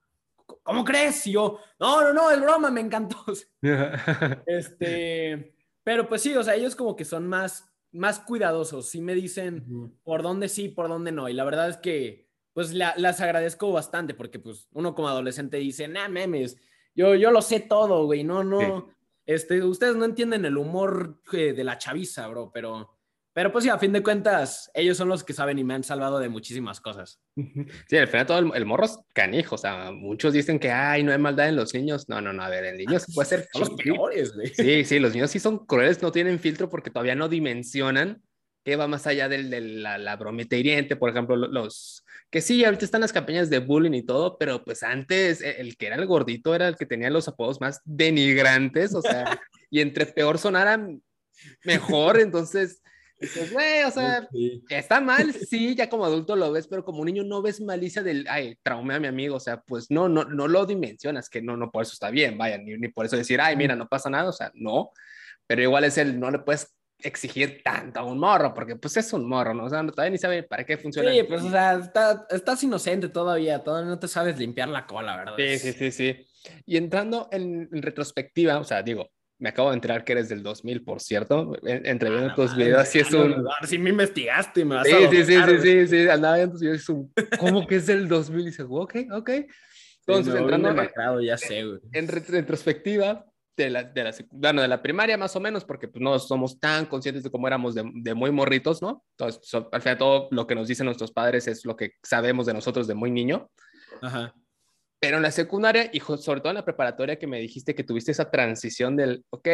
¿Cómo 0.65 0.83
crees? 0.83 1.27
Y 1.27 1.33
yo, 1.33 1.59
no, 1.79 2.01
no, 2.01 2.11
no, 2.11 2.31
es 2.31 2.41
broma, 2.41 2.71
me 2.71 2.81
encantó. 2.81 3.23
este, 4.47 5.55
pero 5.83 6.09
pues 6.09 6.23
sí, 6.23 6.35
o 6.35 6.43
sea, 6.43 6.55
ellos 6.55 6.75
como 6.75 6.95
que 6.95 7.05
son 7.05 7.27
más, 7.27 7.71
más 7.91 8.19
cuidadosos, 8.19 8.89
sí 8.89 8.99
me 8.99 9.13
dicen 9.13 9.95
por 10.03 10.23
dónde 10.23 10.49
sí, 10.49 10.69
por 10.69 10.89
dónde 10.89 11.11
no. 11.11 11.29
Y 11.29 11.33
la 11.33 11.43
verdad 11.43 11.69
es 11.69 11.77
que, 11.77 12.27
pues 12.53 12.73
las 12.73 13.21
agradezco 13.21 13.71
bastante 13.71 14.15
porque 14.15 14.39
pues 14.39 14.67
uno 14.71 14.95
como 14.95 15.07
adolescente 15.07 15.57
dice, 15.57 15.87
nah, 15.87 16.07
memes, 16.07 16.57
yo, 16.95 17.13
yo 17.13 17.29
lo 17.29 17.43
sé 17.43 17.59
todo, 17.59 18.05
güey, 18.05 18.23
no, 18.23 18.43
no. 18.43 18.87
Este, 19.27 19.61
ustedes 19.63 19.95
no 19.95 20.05
entienden 20.05 20.45
el 20.45 20.57
humor 20.57 21.21
eh, 21.33 21.53
de 21.53 21.63
la 21.63 21.77
chaviza, 21.77 22.27
bro, 22.27 22.49
pero 22.51 22.94
pero 23.35 23.51
pues 23.51 23.65
sí, 23.65 23.69
a 23.69 23.77
fin 23.77 23.91
de 23.91 24.01
cuentas, 24.01 24.71
ellos 24.73 24.95
son 24.95 25.09
los 25.09 25.25
que 25.25 25.33
saben 25.33 25.59
y 25.59 25.63
me 25.65 25.73
han 25.73 25.83
salvado 25.83 26.19
de 26.19 26.29
muchísimas 26.29 26.79
cosas. 26.79 27.19
Sí, 27.89 27.97
al 27.97 28.07
final 28.07 28.25
todo 28.25 28.53
el, 28.53 28.65
morro 28.65 28.85
es 28.85 28.97
canijo. 29.13 29.55
O 29.55 29.57
sea, 29.57 29.91
muchos 29.91 30.31
dicen 30.31 30.57
que, 30.57 30.71
ay, 30.71 31.03
no 31.03 31.11
hay 31.11 31.17
maldad 31.17 31.49
en 31.49 31.57
los 31.57 31.73
niños. 31.73 32.07
No, 32.07 32.21
no, 32.21 32.31
no, 32.31 32.41
a 32.41 32.49
ver, 32.49 32.63
en 32.63 32.77
niños 32.77 33.05
puede 33.13 33.27
ser... 33.27 33.47
los 33.59 33.71
peores, 33.71 34.33
güey. 34.33 34.47
Sí, 34.47 34.85
sí, 34.85 34.99
los 34.99 35.13
niños 35.13 35.31
sí 35.31 35.39
son 35.39 35.65
crueles, 35.65 36.01
no 36.01 36.13
tienen 36.13 36.39
filtro 36.39 36.69
porque 36.69 36.89
todavía 36.89 37.15
no 37.15 37.27
dimensionan 37.27 38.23
que 38.63 38.77
va 38.77 38.87
más 38.87 39.05
allá 39.05 39.27
de 39.27 39.43
la, 39.43 39.97
la, 39.97 40.15
bromita 40.15 40.55
hiriente. 40.55 40.95
Por 40.95 41.09
ejemplo, 41.09 41.35
los 41.35 42.05
que 42.31 42.39
sí, 42.39 42.63
ahorita 42.63 42.85
están 42.85 43.01
las 43.01 43.11
campañas 43.11 43.49
de 43.49 43.59
bullying 43.59 43.91
y 43.91 44.03
todo, 44.03 44.37
pero 44.37 44.63
pues 44.63 44.81
antes 44.81 45.41
e, 45.41 45.59
el 45.59 45.75
que 45.75 45.87
era 45.87 45.97
el 45.97 46.05
gordito 46.05 46.55
era 46.55 46.69
el 46.69 46.77
que 46.77 46.85
tenía 46.85 47.09
los 47.09 47.27
apodos 47.27 47.59
más 47.59 47.81
denigrantes, 47.83 48.95
o 48.95 49.01
sea, 49.01 49.25
y 49.69 49.81
entre 49.81 50.05
peor 50.05 50.39
sonaran 50.39 51.03
mejor, 51.65 52.17
entonces 52.17 52.81
pues, 53.19 53.53
güey, 53.53 53.83
o 53.83 53.91
sea, 53.91 54.27
está 54.69 55.01
mal, 55.01 55.33
sí, 55.33 55.75
ya 55.75 55.89
como 55.89 56.05
adulto 56.05 56.35
lo 56.35 56.51
ves, 56.51 56.67
pero 56.67 56.83
como 56.83 57.05
niño 57.05 57.23
no 57.23 57.41
ves 57.41 57.61
malicia 57.61 58.03
del, 58.03 58.25
ay, 58.29 58.57
traumé 58.63 58.95
a 58.95 58.99
mi 58.99 59.07
amigo, 59.07 59.35
o 59.35 59.39
sea, 59.39 59.61
pues 59.61 59.89
no, 59.89 60.09
no, 60.09 60.25
no 60.25 60.47
lo 60.47 60.65
dimensionas, 60.65 61.29
que 61.29 61.41
no, 61.41 61.57
no, 61.57 61.71
por 61.71 61.83
eso 61.83 61.93
está 61.93 62.09
bien, 62.09 62.37
vaya, 62.37 62.57
ni, 62.57 62.77
ni 62.77 62.87
por 62.89 63.05
eso 63.05 63.17
decir, 63.17 63.39
ay, 63.41 63.55
mira, 63.55 63.75
no 63.75 63.87
pasa 63.87 64.09
nada, 64.09 64.29
o 64.29 64.33
sea, 64.33 64.51
no, 64.53 64.91
pero 65.47 65.61
igual 65.61 65.83
es 65.83 65.97
el, 65.97 66.19
no 66.19 66.31
le 66.31 66.39
puedes 66.39 66.75
exigir 66.99 67.61
tanto 67.63 67.99
a 67.99 68.03
un 68.03 68.17
morro, 68.17 68.53
porque 68.53 68.75
pues 68.75 68.97
es 68.97 69.11
un 69.13 69.27
morro, 69.27 69.53
¿no? 69.53 69.65
O 69.65 69.69
sea, 69.69 69.85
todavía 69.85 70.11
ni 70.11 70.17
sabe 70.17 70.43
para 70.43 70.65
qué 70.65 70.77
funciona. 70.77 71.11
Sí, 71.11 71.23
pues, 71.23 71.43
o 71.43 71.51
sea, 71.51 71.79
estás 72.29 72.63
inocente 72.63 73.09
todavía, 73.09 73.63
todavía 73.63 73.89
no 73.89 73.99
te 73.99 74.07
sabes 74.07 74.37
limpiar 74.37 74.69
la 74.69 74.85
cola, 74.85 75.17
¿verdad? 75.17 75.33
Sí, 75.37 75.59
sí, 75.59 75.73
sí, 75.73 75.91
sí. 75.91 76.27
Y 76.65 76.77
entrando 76.77 77.27
en 77.31 77.69
retrospectiva, 77.81 78.59
o 78.59 78.63
sea, 78.63 78.81
digo, 78.81 79.09
me 79.37 79.49
acabo 79.49 79.69
de 79.69 79.75
enterar 79.75 80.03
que 80.03 80.13
eres 80.13 80.29
del 80.29 80.43
2000, 80.43 80.83
por 80.83 81.01
cierto. 81.01 81.55
Entre 81.63 82.09
viendo 82.09 82.29
ah, 82.31 82.35
tus 82.35 82.55
videos, 82.55 82.87
sí 82.87 82.99
es 82.99 83.11
un. 83.13 83.45
Si 83.67 83.77
me 83.77 83.89
investigaste, 83.89 84.63
me 84.63 84.75
vas 84.75 84.87
sí, 84.87 84.93
a. 84.93 85.09
Sí, 85.09 85.23
sí, 85.23 85.23
sí, 85.25 85.59
sí, 85.61 85.87
sí, 85.87 86.09
andaba 86.09 86.37
viendo 86.37 86.53
tus 86.53 86.61
videos, 86.61 86.81
es 86.81 86.89
un. 86.89 87.13
¿Cómo 87.39 87.67
que 87.67 87.75
es 87.75 87.87
del 87.87 88.07
2000? 88.07 88.41
Y 88.41 88.45
dices, 88.45 88.65
ok, 88.69 88.95
ok. 89.11 89.29
Entonces, 90.07 90.35
entrando. 90.35 90.73
Macrado, 90.73 91.21
ya 91.21 91.37
sé, 91.37 91.63
güey. 91.63 91.79
En 91.91 92.07
retrospectiva, 92.07 93.25
de 93.57 93.69
la, 93.69 93.83
de 93.83 94.03
la, 94.03 94.13
bueno, 94.31 94.61
de 94.61 94.67
la 94.67 94.81
primaria 94.81 95.17
más 95.17 95.35
o 95.35 95.39
menos, 95.39 95.63
porque 95.63 95.87
pues, 95.87 96.01
no 96.01 96.17
somos 96.19 96.59
tan 96.59 96.85
conscientes 96.85 97.23
de 97.23 97.31
cómo 97.31 97.47
éramos 97.47 97.73
de, 97.73 97.89
de 97.95 98.13
muy 98.13 98.31
morritos, 98.31 98.81
¿no? 98.81 99.03
Entonces, 99.17 99.53
al 99.71 99.81
final, 99.81 99.97
todo 99.97 100.27
lo 100.31 100.45
que 100.45 100.55
nos 100.55 100.67
dicen 100.67 100.85
nuestros 100.85 101.11
padres 101.11 101.47
es 101.47 101.65
lo 101.65 101.75
que 101.75 101.91
sabemos 102.03 102.45
de 102.45 102.53
nosotros 102.53 102.87
de 102.87 102.95
muy 102.95 103.11
niño. 103.11 103.49
Ajá. 104.01 104.33
Pero 104.99 105.17
en 105.17 105.23
la 105.23 105.31
secundaria 105.31 105.89
y 105.91 105.99
sobre 105.99 106.39
todo 106.39 106.49
en 106.49 106.55
la 106.55 106.65
preparatoria 106.65 107.17
que 107.17 107.27
me 107.27 107.39
dijiste 107.39 107.75
que 107.75 107.83
tuviste 107.83 108.11
esa 108.11 108.31
transición 108.31 108.95
del, 108.95 109.23
ok, 109.29 109.47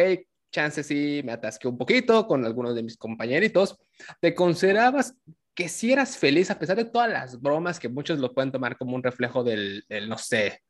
chance 0.52 0.82
sí 0.82 1.22
me 1.24 1.32
atasqué 1.32 1.66
un 1.66 1.78
poquito 1.78 2.26
con 2.26 2.44
algunos 2.44 2.74
de 2.74 2.82
mis 2.82 2.96
compañeritos, 2.96 3.76
¿te 4.20 4.34
considerabas 4.34 5.14
que 5.54 5.68
si 5.68 5.92
eras 5.92 6.16
feliz 6.16 6.50
a 6.50 6.58
pesar 6.58 6.76
de 6.76 6.84
todas 6.84 7.10
las 7.10 7.40
bromas 7.40 7.80
que 7.80 7.88
muchos 7.88 8.18
lo 8.18 8.32
pueden 8.32 8.52
tomar 8.52 8.76
como 8.76 8.94
un 8.94 9.02
reflejo 9.02 9.42
del, 9.42 9.84
no 10.08 10.18
sé, 10.18 10.60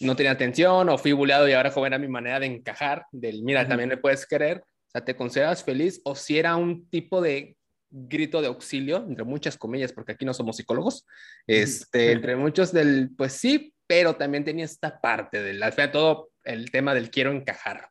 no 0.00 0.14
tenía 0.14 0.32
atención 0.32 0.88
o 0.88 0.98
fui 0.98 1.12
buleado 1.12 1.48
y 1.48 1.52
ahora 1.52 1.70
joven 1.70 1.92
era 1.92 1.98
mi 1.98 2.08
manera 2.08 2.38
de 2.38 2.46
encajar, 2.46 3.06
del 3.10 3.42
mira, 3.42 3.66
también 3.66 3.88
me 3.88 3.96
puedes 3.96 4.26
querer, 4.26 4.58
o 4.58 4.90
sea, 4.90 5.04
¿te 5.04 5.16
consideras 5.16 5.64
feliz 5.64 6.00
o 6.04 6.14
si 6.14 6.38
era 6.38 6.56
un 6.56 6.88
tipo 6.88 7.20
de 7.20 7.56
grito 7.90 8.40
de 8.40 8.48
auxilio, 8.48 8.98
entre 9.08 9.24
muchas 9.24 9.56
comillas, 9.56 9.92
porque 9.92 10.12
aquí 10.12 10.24
no 10.24 10.34
somos 10.34 10.56
psicólogos, 10.56 11.06
este, 11.46 12.12
entre 12.12 12.36
muchos 12.36 12.70
del, 12.70 13.10
pues 13.16 13.32
sí, 13.32 13.72
pero 13.88 14.14
también 14.14 14.44
tenía 14.44 14.66
esta 14.66 15.00
parte 15.00 15.42
del, 15.42 15.60
al 15.60 15.72
final 15.72 15.90
todo 15.90 16.30
el 16.44 16.70
tema 16.70 16.94
del 16.94 17.10
quiero 17.10 17.32
encajar. 17.32 17.90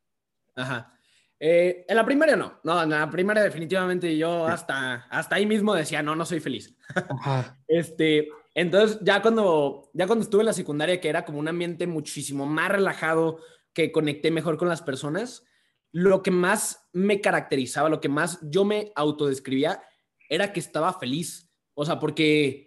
Ajá. 0.56 0.94
Eh, 1.39 1.86
en 1.88 1.96
la 1.96 2.06
primaria 2.06 2.36
no, 2.36 2.60
no, 2.63 2.82
en 2.82 2.89
la 2.89 3.10
primaria 3.10 3.44
definitivamente 3.44 4.18
yo 4.18 4.48
hasta, 4.48 5.06
hasta 5.10 5.36
ahí 5.36 5.46
mismo 5.46 5.74
decía, 5.74 6.01
no, 6.01 6.16
no 6.16 6.25
soy 6.25 6.39
feliz. 6.39 6.75
Ajá. 6.96 7.58
Este, 7.68 8.30
entonces 8.54 9.00
ya 9.01 9.22
cuando, 9.22 9.89
ya 9.94 10.08
cuando 10.08 10.24
estuve 10.24 10.42
en 10.42 10.48
la 10.48 10.54
secundaria, 10.54 11.01
que 11.01 11.10
era 11.10 11.25
como 11.25 11.39
un 11.39 11.48
ambiente 11.48 11.88
muchísimo 11.88 12.46
más 12.46 12.72
relajado, 12.72 13.39
que 13.74 13.92
conecté 13.92 14.32
mejor 14.32 14.58
con 14.58 14.70
las 14.70 14.82
personas, 14.82 15.44
lo 15.92 16.24
que 16.24 16.32
más 16.32 16.88
me 16.94 17.22
caracterizaba, 17.22 17.89
lo 17.89 18.01
que 18.01 18.10
más 18.10 18.39
yo 18.42 18.66
me 18.66 18.92
autodescribía, 18.96 19.82
era 20.30 20.54
que 20.54 20.60
estaba 20.60 20.94
feliz. 20.94 21.51
O 21.75 21.86
sea, 21.86 22.00
porque 22.00 22.66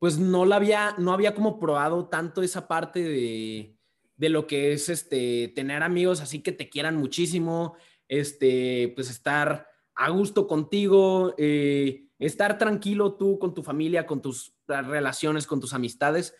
pues 0.00 0.18
no 0.18 0.46
la 0.46 0.56
había, 0.56 0.96
no 0.98 1.12
había 1.12 1.34
como 1.34 1.60
probado 1.60 2.08
tanto 2.08 2.42
esa 2.42 2.66
parte 2.66 3.04
de, 3.04 3.76
de 4.16 4.28
lo 4.30 4.46
que 4.46 4.72
es 4.72 4.88
este, 4.88 5.52
tener 5.54 5.82
amigos 5.82 6.20
así 6.20 6.40
que 6.40 6.52
te 6.52 6.68
quieran 6.68 6.96
muchísimo, 6.96 7.76
este, 8.08 8.92
pues 8.96 9.10
estar 9.10 9.68
a 9.94 10.08
gusto 10.08 10.46
contigo, 10.46 11.34
eh, 11.36 12.06
estar 12.18 12.56
tranquilo 12.56 13.14
tú 13.14 13.38
con 13.38 13.52
tu 13.52 13.62
familia, 13.62 14.06
con 14.06 14.22
tus 14.22 14.54
relaciones, 14.66 15.46
con 15.46 15.60
tus 15.60 15.74
amistades. 15.74 16.34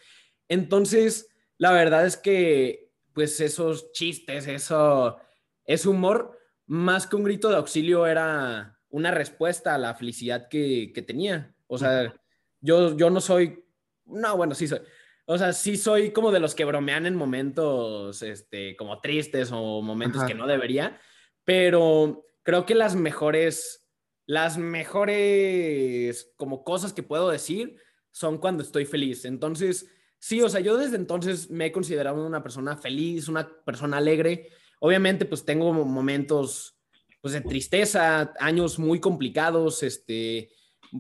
Entonces, 0.49 1.29
la 1.59 1.71
verdad 1.73 2.07
es 2.07 2.17
que, 2.17 2.91
pues 3.13 3.41
esos 3.41 3.93
chistes, 3.93 4.47
eso, 4.47 5.19
ese 5.67 5.89
humor, 5.89 6.39
más 6.67 7.07
que 7.07 7.17
un 7.17 7.25
grito 7.25 7.51
de 7.51 7.57
auxilio, 7.57 8.07
era 8.07 8.81
una 8.89 9.11
respuesta 9.11 9.75
a 9.75 9.79
la 9.79 9.95
felicidad 9.95 10.49
que, 10.49 10.93
que 10.95 11.03
tenía. 11.03 11.55
O 11.67 11.77
sea, 11.77 12.15
yo, 12.61 12.97
yo 12.97 13.11
no 13.11 13.21
soy, 13.21 13.65
no, 14.07 14.37
bueno, 14.37 14.55
sí 14.55 14.67
soy. 14.69 14.81
O 15.27 15.39
sea, 15.39 15.53
sí 15.53 15.77
soy 15.77 16.13
como 16.13 16.33
de 16.33 16.41
los 16.41 16.55
que 16.55 16.65
bromean 16.65 17.07
en 17.07 17.15
momentos, 17.15 18.21
este, 18.23 18.77
como 18.77 19.01
tristes 19.01 19.51
o 19.53 19.81
momentos 19.81 20.25
que 20.25 20.35
no 20.35 20.47
debería, 20.47 21.01
pero 21.45 22.25
creo 22.43 22.67
que 22.67 22.75
las 22.75 22.97
mejores, 22.97 23.89
las 24.27 24.59
mejores 24.59 26.33
como 26.37 26.65
cosas 26.65 26.93
que 26.93 27.05
puedo 27.05 27.31
decir 27.31 27.77
son 28.11 28.39
cuando 28.39 28.65
estoy 28.65 28.87
feliz. 28.87 29.25
Entonces, 29.25 29.87
sí, 30.19 30.43
o 30.43 30.49
sea, 30.49 30.61
yo 30.61 30.77
desde 30.77 30.97
entonces 30.97 31.49
me 31.49 31.67
he 31.67 31.73
considerado 31.73 32.27
una 32.27 32.43
persona 32.43 32.77
feliz, 32.77 33.29
una 33.29 33.49
persona 33.65 33.99
alegre. 33.99 34.49
Obviamente, 34.81 35.27
pues 35.27 35.45
tengo 35.45 35.73
momentos, 35.73 36.77
pues 37.21 37.35
de 37.35 37.41
tristeza, 37.41 38.33
años 38.41 38.81
muy 38.81 38.99
complicados, 38.99 39.85
este, 39.85 40.51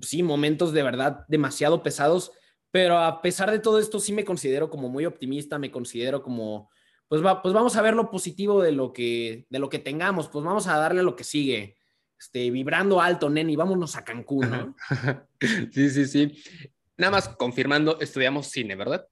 sí, 0.02 0.22
momentos 0.22 0.72
de 0.72 0.82
verdad 0.82 1.24
demasiado 1.28 1.82
pesados, 1.82 2.32
pero 2.70 2.98
a 2.98 3.22
pesar 3.22 3.50
de 3.50 3.58
todo 3.58 3.78
esto 3.78 3.98
sí 3.98 4.12
me 4.12 4.24
considero 4.24 4.70
como 4.70 4.88
muy 4.88 5.06
optimista, 5.06 5.58
me 5.58 5.70
considero 5.70 6.22
como, 6.22 6.70
pues, 7.08 7.24
va, 7.24 7.42
pues 7.42 7.52
vamos 7.52 7.76
a 7.76 7.82
ver 7.82 7.94
lo 7.94 8.10
positivo 8.10 8.62
de 8.62 8.72
lo, 8.72 8.92
que, 8.92 9.46
de 9.50 9.58
lo 9.58 9.68
que 9.68 9.78
tengamos, 9.78 10.28
pues 10.28 10.44
vamos 10.44 10.66
a 10.66 10.76
darle 10.76 11.00
a 11.00 11.04
lo 11.04 11.16
que 11.16 11.24
sigue, 11.24 11.76
este, 12.18 12.50
vibrando 12.50 13.00
alto, 13.00 13.30
neni, 13.30 13.56
vámonos 13.56 13.96
a 13.96 14.04
Cancún, 14.04 14.50
¿no? 14.50 14.76
sí, 15.72 15.90
sí, 15.90 16.06
sí. 16.06 16.42
Nada 16.96 17.12
más 17.12 17.28
confirmando, 17.28 17.98
estudiamos 18.00 18.46
cine, 18.48 18.76
¿verdad? 18.76 19.06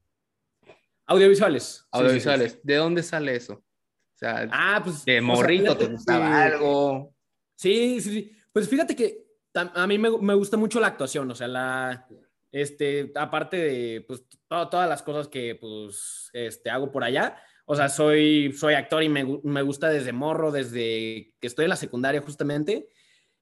Audiovisuales. 1.06 1.86
Audiovisuales. 1.90 2.60
¿De 2.62 2.76
dónde 2.76 3.02
sale 3.02 3.34
eso? 3.34 3.54
O 3.54 4.18
sea, 4.18 4.48
ah, 4.52 4.80
pues, 4.84 5.04
de 5.04 5.20
morrito, 5.20 5.76
¿te 5.76 5.86
gustaba 5.86 6.42
algo? 6.44 7.14
Sí, 7.56 8.00
sí, 8.00 8.10
sí. 8.10 8.32
Pues 8.52 8.68
fíjate 8.68 8.94
que 8.94 9.27
a 9.60 9.86
mí 9.86 9.98
me, 9.98 10.34
gusta 10.34 10.56
mucho 10.56 10.80
la 10.80 10.88
actuación, 10.88 11.30
o 11.30 11.34
sea, 11.34 11.48
la, 11.48 12.08
este, 12.52 13.12
aparte 13.14 13.56
de, 13.56 14.00
pues, 14.06 14.24
todas 14.48 14.88
las 14.88 15.02
cosas 15.02 15.28
que, 15.28 15.54
pues, 15.54 16.30
este, 16.32 16.70
hago 16.70 16.90
por 16.90 17.04
allá, 17.04 17.36
o 17.66 17.76
sea, 17.76 17.88
soy, 17.88 18.52
soy 18.52 18.74
actor 18.74 19.02
y 19.02 19.08
me, 19.08 19.62
gusta 19.62 19.90
desde 19.90 20.12
morro, 20.12 20.50
desde 20.50 21.34
que 21.38 21.46
estoy 21.46 21.66
en 21.66 21.70
la 21.70 21.76
secundaria 21.76 22.22
justamente. 22.22 22.88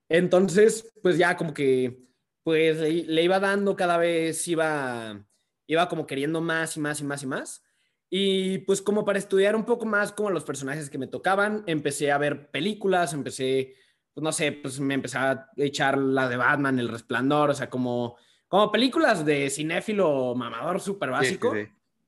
Entonces, 0.09 0.93
pues 1.01 1.17
ya 1.17 1.37
como 1.37 1.55
que, 1.55 2.03
pues, 2.43 2.79
le, 2.79 3.23
iba 3.23 3.39
dando 3.39 3.77
cada 3.77 3.99
vez, 3.99 4.49
iba, 4.49 5.25
iba 5.69 5.89
como 5.89 6.07
queriendo 6.09 6.41
más 6.41 6.77
y 6.77 6.81
más 6.81 7.01
y 7.01 7.05
más 7.05 7.23
y 7.23 7.27
más. 7.27 7.63
Y 8.11 8.59
pues 8.59 8.83
como 8.83 9.05
para 9.05 9.19
estudiar 9.19 9.57
un 9.57 9.65
poco 9.65 9.85
más 9.87 10.13
como 10.13 10.31
los 10.31 10.45
personajes 10.45 10.91
que 10.91 10.99
me 10.99 11.07
tocaban, 11.07 11.65
empecé 11.67 12.13
a 12.13 12.19
ver 12.19 12.51
películas, 12.51 13.13
empecé 13.13 13.75
pues 14.17 14.25
no 14.25 14.33
sé, 14.33 14.51
pues 14.51 14.81
me 14.81 14.95
empezaba 14.95 15.31
a 15.31 15.51
echar 15.59 15.99
la 15.99 16.27
de 16.27 16.39
Batman, 16.39 16.79
El 16.79 16.89
Resplandor, 16.89 17.51
o 17.51 17.55
sea, 17.55 17.69
como, 17.69 18.17
como 18.49 18.73
películas 18.73 19.27
de 19.27 19.51
cinéfilo 19.51 20.35
mamador 20.35 20.81
súper 20.81 21.11
básico, 21.11 21.55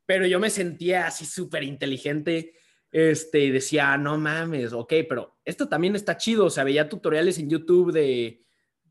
pero 0.07 0.27
yo 0.27 0.41
me 0.41 0.49
sentía 0.49 1.07
así 1.07 1.27
súper 1.27 1.65
inteligente, 1.65 2.55
este, 2.91 3.41
y 3.41 3.51
decía, 3.51 3.99
no 3.99 4.17
mames, 4.17 4.73
ok, 4.73 4.95
pero 5.07 5.37
esto 5.45 5.69
también 5.69 5.97
está 5.97 6.17
chido, 6.17 6.47
o 6.47 6.51
sea, 6.51 6.65
veía 6.65 6.89
tutoriales 6.89 7.39
en 7.39 7.51
YouTube 7.51 7.93
de, 7.93 8.43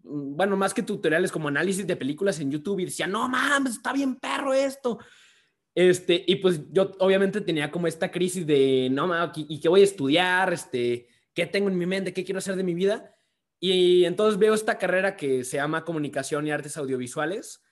bueno, 0.04 0.56
más 0.56 0.76
que 0.76 0.84
tutoriales, 0.84 1.32
como 1.32 1.48
análisis 1.48 1.88
de 1.88 1.96
películas 1.96 2.40
en 2.40 2.52
YouTube, 2.52 2.82
y 2.82 2.86
decía, 2.86 3.08
no 3.08 3.28
mames, 3.28 3.78
está 3.78 3.94
bien 3.94 4.18
perro 4.18 4.54
esto. 4.54 5.00
Este, 5.74 6.24
y 6.28 6.36
pues 6.36 6.72
yo 6.72 6.92
obviamente 7.00 7.42
tenía 7.42 7.72
como 7.72 7.88
esta 7.88 8.12
crisis 8.12 8.46
de, 8.46 8.90
no 8.92 9.08
mames, 9.08 9.32
¿y 9.38 9.60
qué 9.60 9.70
voy 9.70 9.82
a 9.82 9.86
estudiar? 9.86 10.54
Este, 10.54 11.08
qué 11.38 11.46
tengo 11.46 11.70
en 11.70 11.78
mi 11.78 11.86
mente, 11.86 12.16
qué 12.16 12.24
quiero 12.26 12.40
hacer 12.40 12.56
de 12.56 12.64
mi 12.64 12.74
vida. 12.74 13.16
Y 13.60 14.06
entonces 14.06 14.40
veo 14.40 14.56
esta 14.56 14.80
carrera 14.80 15.16
que 15.16 15.44
se 15.44 15.58
llama 15.58 15.86
Comunicación 15.86 16.48
y 16.48 16.52
Artes 16.52 16.78
Audiovisuales 16.78 17.64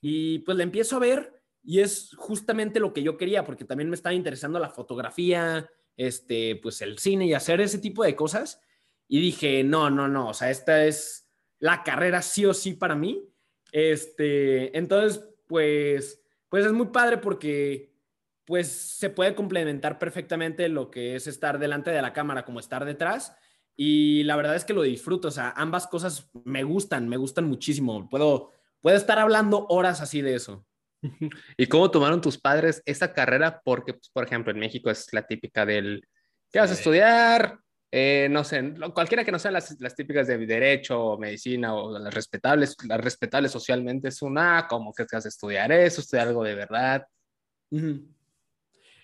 y 0.00 0.38
pues 0.38 0.56
la 0.56 0.62
empiezo 0.62 0.96
a 0.96 1.00
ver 1.00 1.42
y 1.62 1.80
es 1.80 2.14
justamente 2.16 2.80
lo 2.80 2.94
que 2.94 3.02
yo 3.02 3.18
quería 3.18 3.44
porque 3.44 3.66
también 3.66 3.90
me 3.90 3.94
estaba 3.94 4.14
interesando 4.14 4.58
la 4.58 4.70
fotografía, 4.70 5.70
este, 5.98 6.56
pues 6.62 6.80
el 6.80 6.98
cine 6.98 7.26
y 7.26 7.34
hacer 7.34 7.60
ese 7.60 7.78
tipo 7.78 8.04
de 8.04 8.16
cosas. 8.16 8.62
Y 9.06 9.20
dije, 9.20 9.64
no, 9.64 9.90
no, 9.90 10.08
no, 10.08 10.30
o 10.30 10.34
sea, 10.34 10.50
esta 10.50 10.86
es 10.86 11.28
la 11.58 11.82
carrera 11.82 12.22
sí 12.22 12.46
o 12.46 12.54
sí 12.54 12.72
para 12.72 12.94
mí. 12.94 13.22
Este, 13.70 14.74
entonces, 14.78 15.22
pues, 15.46 16.22
pues 16.48 16.64
es 16.64 16.72
muy 16.72 16.86
padre 16.86 17.18
porque 17.18 17.89
pues 18.50 18.66
se 18.66 19.10
puede 19.10 19.36
complementar 19.36 20.00
perfectamente 20.00 20.68
lo 20.68 20.90
que 20.90 21.14
es 21.14 21.28
estar 21.28 21.60
delante 21.60 21.92
de 21.92 22.02
la 22.02 22.12
cámara 22.12 22.44
como 22.44 22.58
estar 22.58 22.84
detrás. 22.84 23.32
Y 23.76 24.24
la 24.24 24.34
verdad 24.34 24.56
es 24.56 24.64
que 24.64 24.72
lo 24.72 24.82
disfruto, 24.82 25.28
o 25.28 25.30
sea, 25.30 25.50
ambas 25.56 25.86
cosas 25.86 26.28
me 26.42 26.64
gustan, 26.64 27.08
me 27.08 27.16
gustan 27.16 27.44
muchísimo. 27.44 28.08
Puedo, 28.08 28.50
puedo 28.80 28.96
estar 28.96 29.20
hablando 29.20 29.68
horas 29.68 30.00
así 30.00 30.20
de 30.20 30.34
eso. 30.34 30.66
¿Y 31.56 31.66
cómo 31.66 31.92
tomaron 31.92 32.20
tus 32.20 32.38
padres 32.38 32.82
esa 32.86 33.12
carrera? 33.12 33.62
Porque, 33.64 33.94
pues, 33.94 34.10
por 34.12 34.24
ejemplo, 34.24 34.52
en 34.52 34.58
México 34.58 34.90
es 34.90 35.06
la 35.12 35.24
típica 35.24 35.64
del, 35.64 36.04
¿qué 36.50 36.58
vas 36.58 36.70
a 36.70 36.74
estudiar? 36.74 37.56
Eh, 37.92 38.26
no 38.32 38.42
sé, 38.42 38.74
cualquiera 38.92 39.24
que 39.24 39.30
no 39.30 39.38
sean 39.38 39.54
las, 39.54 39.80
las, 39.80 39.94
típicas 39.94 40.26
de 40.26 40.44
derecho 40.44 41.00
o 41.00 41.18
medicina 41.18 41.72
o 41.72 41.96
las 41.96 42.12
respetables, 42.12 42.76
las 42.84 43.00
respetables 43.00 43.52
socialmente 43.52 44.08
es 44.08 44.20
una, 44.22 44.66
como 44.66 44.92
que 44.92 45.06
vas 45.12 45.24
a 45.24 45.28
estudiar 45.28 45.70
eso, 45.70 46.00
estudiar 46.00 46.26
algo 46.26 46.42
de 46.42 46.54
verdad. 46.56 47.06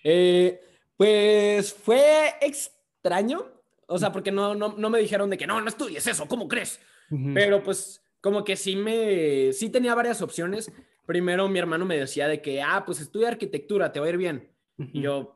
Eh, 0.03 0.61
pues 0.95 1.73
fue 1.73 2.35
extraño, 2.41 3.45
o 3.87 3.97
sea, 3.97 4.11
porque 4.11 4.31
no, 4.31 4.55
no, 4.55 4.75
no, 4.77 4.89
me 4.89 4.99
dijeron 4.99 5.29
de 5.29 5.37
que 5.37 5.47
no, 5.47 5.61
no 5.61 5.67
estudies 5.67 6.07
eso, 6.07 6.27
¿cómo 6.27 6.47
crees? 6.47 6.79
Pero 7.33 7.63
pues 7.63 8.03
como 8.19 8.43
que 8.43 8.57
sí 8.57 8.75
me, 8.75 9.53
sí 9.53 9.69
tenía 9.69 9.95
varias 9.95 10.21
opciones. 10.21 10.71
Primero 11.05 11.47
mi 11.47 11.59
hermano 11.59 11.85
me 11.85 11.97
decía 11.97 12.27
de 12.27 12.41
que, 12.41 12.61
ah, 12.61 12.83
pues 12.85 12.99
estudia 12.99 13.29
arquitectura, 13.29 13.91
te 13.91 13.99
va 13.99 14.07
a 14.07 14.09
ir 14.09 14.17
bien. 14.17 14.51
Y 14.77 15.01
yo, 15.01 15.35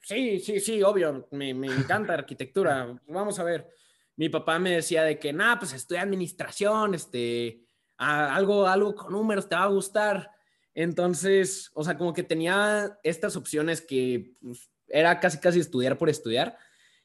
sí, 0.00 0.40
sí, 0.40 0.58
sí, 0.58 0.82
obvio, 0.82 1.28
me, 1.30 1.54
me 1.54 1.68
encanta 1.68 2.14
arquitectura, 2.14 2.98
vamos 3.06 3.38
a 3.38 3.44
ver. 3.44 3.70
Mi 4.16 4.28
papá 4.28 4.58
me 4.58 4.70
decía 4.70 5.04
de 5.04 5.18
que, 5.18 5.32
nada, 5.32 5.58
pues 5.58 5.74
estudia 5.74 6.02
administración, 6.02 6.94
este, 6.94 7.66
algo, 7.98 8.66
algo 8.66 8.94
con 8.94 9.12
números 9.12 9.48
te 9.48 9.54
va 9.54 9.64
a 9.64 9.68
gustar. 9.68 10.30
Entonces, 10.76 11.70
o 11.72 11.82
sea, 11.82 11.96
como 11.96 12.12
que 12.12 12.22
tenía 12.22 12.98
estas 13.02 13.34
opciones 13.34 13.80
que 13.80 14.34
pues, 14.42 14.68
era 14.88 15.18
casi, 15.20 15.38
casi 15.38 15.58
estudiar 15.58 15.96
por 15.96 16.10
estudiar. 16.10 16.58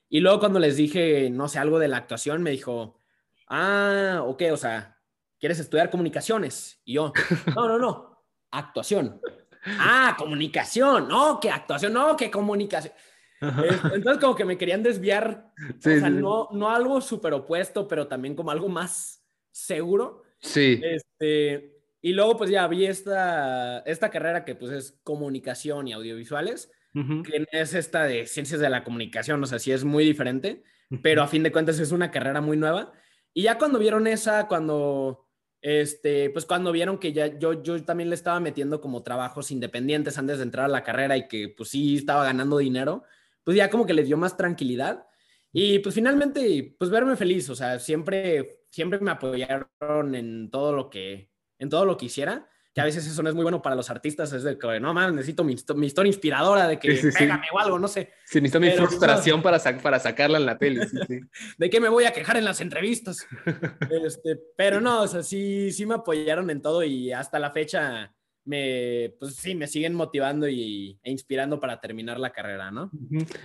Y 0.09 0.19
luego 0.19 0.39
cuando 0.39 0.59
les 0.59 0.75
dije, 0.75 1.29
no 1.29 1.47
sé, 1.47 1.57
algo 1.57 1.79
de 1.79 1.87
la 1.87 1.95
actuación, 1.95 2.43
me 2.43 2.51
dijo, 2.51 2.99
ah, 3.47 4.23
ok, 4.25 4.43
o 4.51 4.57
sea, 4.57 4.99
¿quieres 5.39 5.57
estudiar 5.57 5.89
comunicaciones? 5.89 6.81
Y 6.83 6.95
yo, 6.95 7.13
no, 7.55 7.69
no, 7.69 7.79
no, 7.79 8.25
actuación. 8.51 9.21
Ah, 9.65 10.15
comunicación, 10.19 11.07
no, 11.07 11.39
que 11.39 11.49
actuación, 11.49 11.93
no, 11.93 12.17
que 12.17 12.29
comunicación. 12.29 12.93
Entonces 13.39 14.17
como 14.19 14.35
que 14.35 14.43
me 14.43 14.57
querían 14.57 14.83
desviar, 14.83 15.53
o 15.77 15.81
sea, 15.81 16.09
No, 16.09 16.49
no 16.51 16.69
algo 16.69 16.99
súper 16.99 17.33
opuesto, 17.33 17.87
pero 17.87 18.05
también 18.05 18.35
como 18.35 18.51
algo 18.51 18.67
más 18.67 19.23
seguro. 19.49 20.23
Sí. 20.41 20.81
Este, 20.83 21.80
y 22.01 22.13
luego 22.13 22.38
pues 22.38 22.50
ya 22.50 22.67
vi 22.67 22.86
esta, 22.86 23.79
esta 23.79 24.10
carrera 24.10 24.46
que 24.46 24.55
pues 24.55 24.72
es 24.72 25.00
comunicación 25.03 25.88
y 25.88 25.93
audiovisuales 25.93 26.72
que 26.93 27.48
es 27.51 27.74
esta 27.74 28.03
de 28.03 28.27
ciencias 28.27 28.60
de 28.60 28.70
la 28.70 28.84
comunicación, 28.84 29.41
o 29.41 29.46
sea, 29.46 29.60
sí 29.60 29.72
es 29.72 29.84
muy 29.84 30.03
diferente, 30.03 30.63
pero 31.01 31.24
a 31.24 31.27
fin 31.27 31.43
de 31.43 31.51
cuentas 31.51 31.79
es 31.79 31.91
una 31.91 32.12
carrera 32.12 32.41
muy 32.41 32.58
nueva. 32.58 32.91
Y 33.34 33.43
ya 33.43 33.58
cuando 33.58 33.79
vieron 33.79 34.08
esa, 34.08 34.48
cuando, 34.48 35.29
este, 35.62 36.29
pues 36.31 36.46
cuando 36.46 36.72
vieron 36.74 36.98
que 36.98 37.13
ya 37.13 37.27
yo, 37.39 37.63
yo 37.63 37.81
también 37.86 38.10
le 38.10 38.15
estaba 38.15 38.41
metiendo 38.41 38.81
como 38.81 39.03
trabajos 39.03 39.51
independientes 39.51 40.17
antes 40.17 40.38
de 40.38 40.43
entrar 40.43 40.65
a 40.65 40.70
la 40.70 40.84
carrera 40.84 41.15
y 41.15 41.27
que 41.29 41.53
pues 41.55 41.70
sí 41.70 41.96
estaba 41.96 42.25
ganando 42.25 42.58
dinero, 42.58 43.03
pues 43.46 43.55
ya 43.55 43.70
como 43.70 43.86
que 43.86 43.93
les 43.93 44.08
dio 44.08 44.17
más 44.17 44.36
tranquilidad. 44.36 45.08
Y 45.53 45.79
pues 45.79 45.96
finalmente, 45.96 46.75
pues 46.77 46.91
verme 46.91 47.15
feliz, 47.15 47.50
o 47.50 47.55
sea, 47.55 47.79
siempre, 47.79 48.63
siempre 48.70 49.00
me 49.00 49.12
apoyaron 49.12 50.15
en 50.15 50.50
todo 50.50 50.74
lo 50.74 50.89
que, 50.89 51.30
en 51.62 51.70
todo 51.70 51.86
lo 51.86 51.96
que 51.96 52.08
hiciera 52.08 52.50
que 52.74 52.80
a 52.80 52.86
veces 52.86 53.06
eso 53.06 53.22
no 53.22 53.27
es 53.27 53.36
muy 53.36 53.44
bueno 53.44 53.62
para 53.62 53.75
los 53.75 53.89
artistas, 53.89 54.32
es 54.32 54.44
de 54.44 54.58
que, 54.58 54.80
no 54.80 54.94
más, 54.94 55.12
necesito 55.13 55.44
mi, 55.44 55.53
historia 55.53 56.08
inspiradora 56.08 56.68
de 56.68 56.80
que 56.80 57.01
pégame 57.18 57.48
o 57.53 57.60
algo, 57.60 57.77
no 57.77 57.88
sé. 57.89 58.13
Sí, 58.25 58.39
necesito 58.39 58.62
mi 58.62 58.72
frustración 58.72 59.41
para, 59.41 59.60
para 59.82 60.00
sacarla 60.00 60.38
en 60.38 60.46
la 60.46 60.58
tele. 60.58 60.88
de 61.58 61.70
qué 61.70 61.82
me 61.82 61.89
voy 61.89 62.06
a 62.06 62.13
quejar 62.13 62.38
en 62.38 62.46
las 62.46 62.62
entrevistas. 62.62 63.27
este, 64.06 64.39
pero 64.56 64.80
no, 64.80 65.01
o 65.01 65.08
sea, 65.08 65.22
sí, 65.22 65.72
sí 65.72 65.86
me 65.86 65.96
apoyaron 65.96 66.50
en 66.50 66.62
todo 66.62 66.82
y 66.84 67.12
hasta 67.12 67.39
la 67.39 67.51
fecha 67.51 68.13
me, 68.46 69.15
pues 69.20 69.36
sí, 69.36 69.53
me 69.53 69.68
siguen 69.68 69.94
motivando 69.94 70.48
y, 70.48 70.98
e 71.03 71.12
inspirando 71.12 71.60
para 71.60 71.82
terminar 71.82 72.22
la 72.22 72.32
carrera, 72.32 72.72
¿no? 72.72 72.89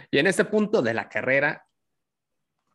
Y 0.08 0.18
en 0.18 0.28
este 0.28 0.44
punto 0.44 0.82
de 0.82 0.94
la 0.94 1.08
carrera, 1.08 1.66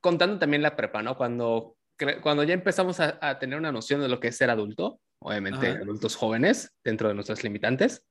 contando 0.01 0.37
también 0.37 0.63
la 0.63 0.75
prepa, 0.75 1.01
¿no? 1.01 1.15
Cuando, 1.15 1.77
cuando 2.21 2.43
ya 2.43 2.55
empezamos 2.55 2.99
a, 2.99 3.17
a 3.21 3.39
tener 3.39 3.57
una 3.57 3.71
noción 3.71 4.01
de 4.01 4.09
lo 4.09 4.19
que 4.19 4.27
es 4.27 4.37
ser 4.37 4.49
adulto, 4.49 4.99
obviamente 5.21 5.67
adultos 5.67 6.15
jóvenes 6.15 6.73
dentro 6.83 7.07
de 7.07 7.13
nuestras 7.13 7.43
limitantes. 7.43 8.05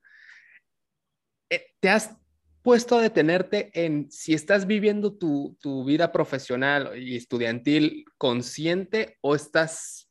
Eh, 1.49 1.73
¿Te 1.79 1.89
has 1.89 2.15
puesto 2.61 2.97
a 2.97 3.01
detenerte 3.01 3.71
en 3.73 4.09
si 4.11 4.33
estás 4.33 4.65
viviendo 4.65 5.17
tu, 5.17 5.57
tu, 5.61 5.83
vida 5.83 6.11
profesional 6.11 6.97
y 6.97 7.15
estudiantil 7.15 8.05
consciente 8.17 9.17
o 9.21 9.35
estás 9.35 10.09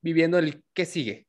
viviendo 0.00 0.38
el 0.38 0.62
qué 0.72 0.84
sigue? 0.84 1.26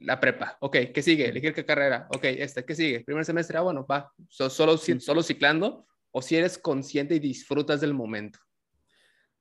La 0.00 0.20
prepa, 0.20 0.56
ok, 0.60 0.76
¿qué 0.94 1.02
sigue? 1.02 1.28
Elegir 1.28 1.52
qué 1.52 1.64
carrera, 1.64 2.06
ok, 2.10 2.24
este, 2.24 2.64
¿qué 2.64 2.74
sigue? 2.74 3.00
Primer 3.00 3.24
semestre, 3.24 3.58
ah, 3.58 3.62
bueno, 3.62 3.84
va, 3.84 4.10
solo, 4.28 4.78
solo 4.78 5.22
ciclando, 5.22 5.86
o 6.10 6.22
si 6.22 6.36
eres 6.36 6.56
consciente 6.56 7.16
y 7.16 7.18
disfrutas 7.18 7.80
del 7.80 7.92
momento. 7.92 8.38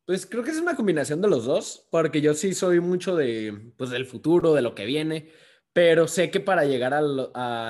Pues 0.05 0.25
creo 0.25 0.43
que 0.43 0.51
es 0.51 0.59
una 0.59 0.75
combinación 0.75 1.21
de 1.21 1.29
los 1.29 1.45
dos, 1.45 1.87
porque 1.89 2.19
yo 2.19 2.33
sí 2.33 2.53
soy 2.53 2.81
mucho 2.81 3.15
de, 3.15 3.71
pues, 3.77 3.89
del 3.89 4.05
futuro, 4.05 4.53
de 4.53 4.61
lo 4.61 4.75
que 4.75 4.85
viene, 4.85 5.31
pero 5.71 6.07
sé 6.07 6.29
que 6.29 6.41
para 6.41 6.65
llegar 6.65 6.93
a 6.93 7.01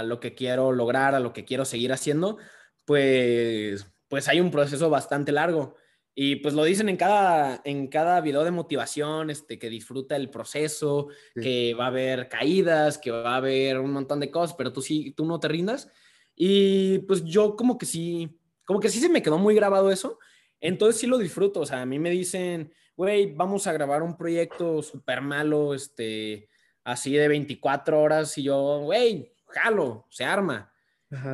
lo, 0.04 0.20
que 0.20 0.34
quiero 0.34 0.72
lograr, 0.72 1.14
a 1.14 1.20
lo 1.20 1.32
que 1.32 1.46
quiero 1.46 1.64
seguir 1.64 1.94
haciendo, 1.94 2.38
pues, 2.86 3.86
pues 4.08 4.28
hay 4.28 4.40
un 4.40 4.50
proceso 4.52 4.90
bastante 4.90 5.32
largo. 5.32 5.76
Y 6.16 6.38
pues 6.38 6.54
lo 6.54 6.64
dicen 6.64 6.90
en 6.90 6.98
cada, 6.98 7.62
en 7.66 7.88
cada 7.88 8.22
video 8.22 8.44
de 8.44 8.52
motivación, 8.52 9.30
este, 9.32 9.58
que 9.58 9.70
disfruta 9.70 10.16
el 10.16 10.30
proceso, 10.30 11.08
que 11.34 11.74
va 11.74 11.86
a 11.86 11.88
haber 11.88 12.30
caídas, 12.30 13.00
que 13.00 13.10
va 13.10 13.34
a 13.34 13.38
haber 13.38 13.80
un 13.80 13.92
montón 13.92 14.20
de 14.20 14.30
cosas, 14.30 14.56
pero 14.56 14.72
tú 14.72 14.82
sí, 14.82 15.14
tú 15.18 15.26
no 15.26 15.40
te 15.40 15.48
rindas. 15.48 15.92
Y 16.36 17.00
pues 17.00 17.24
yo 17.24 17.56
como 17.56 17.78
que 17.80 17.88
sí, 17.88 18.40
como 18.66 18.80
que 18.80 18.90
sí 18.90 19.00
se 19.00 19.10
me 19.10 19.24
quedó 19.24 19.40
muy 19.40 19.56
grabado 19.56 19.92
eso. 19.92 20.20
Entonces 20.64 21.02
sí 21.02 21.08
lo 21.08 21.18
disfruto, 21.18 21.60
o 21.60 21.66
sea, 21.66 21.82
a 21.82 21.86
mí 21.86 22.00
me 22.00 22.10
dicen, 22.10 22.72
güey, 22.96 23.34
vamos 23.34 23.68
a 23.68 23.74
grabar 23.74 24.02
un 24.02 24.16
proyecto 24.16 24.82
súper 24.82 25.20
malo, 25.20 25.74
este, 25.74 26.48
así 26.86 27.12
de 27.12 27.28
24 27.28 28.02
horas, 28.02 28.38
y 28.38 28.44
yo, 28.44 28.80
güey, 28.80 29.34
jalo, 29.50 30.08
se 30.10 30.24
arma. 30.24 30.72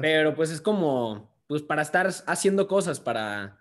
Pero 0.01 0.33
pues 0.35 0.49
es 0.49 0.59
como, 0.59 1.31
pues 1.45 1.61
para 1.61 1.83
estar 1.83 2.09
haciendo 2.25 2.67
cosas, 2.67 2.99
para, 2.99 3.59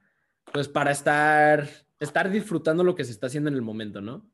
pues 0.54 0.68
para 0.68 0.90
estar, 0.90 1.68
estar 2.00 2.31
disfrutando 2.31 2.83
lo 2.83 2.94
que 2.94 3.04
se 3.04 3.12
está 3.12 3.26
haciendo 3.26 3.50
en 3.50 3.54
el 3.54 3.62
momento, 3.62 4.00
¿no? 4.00 4.26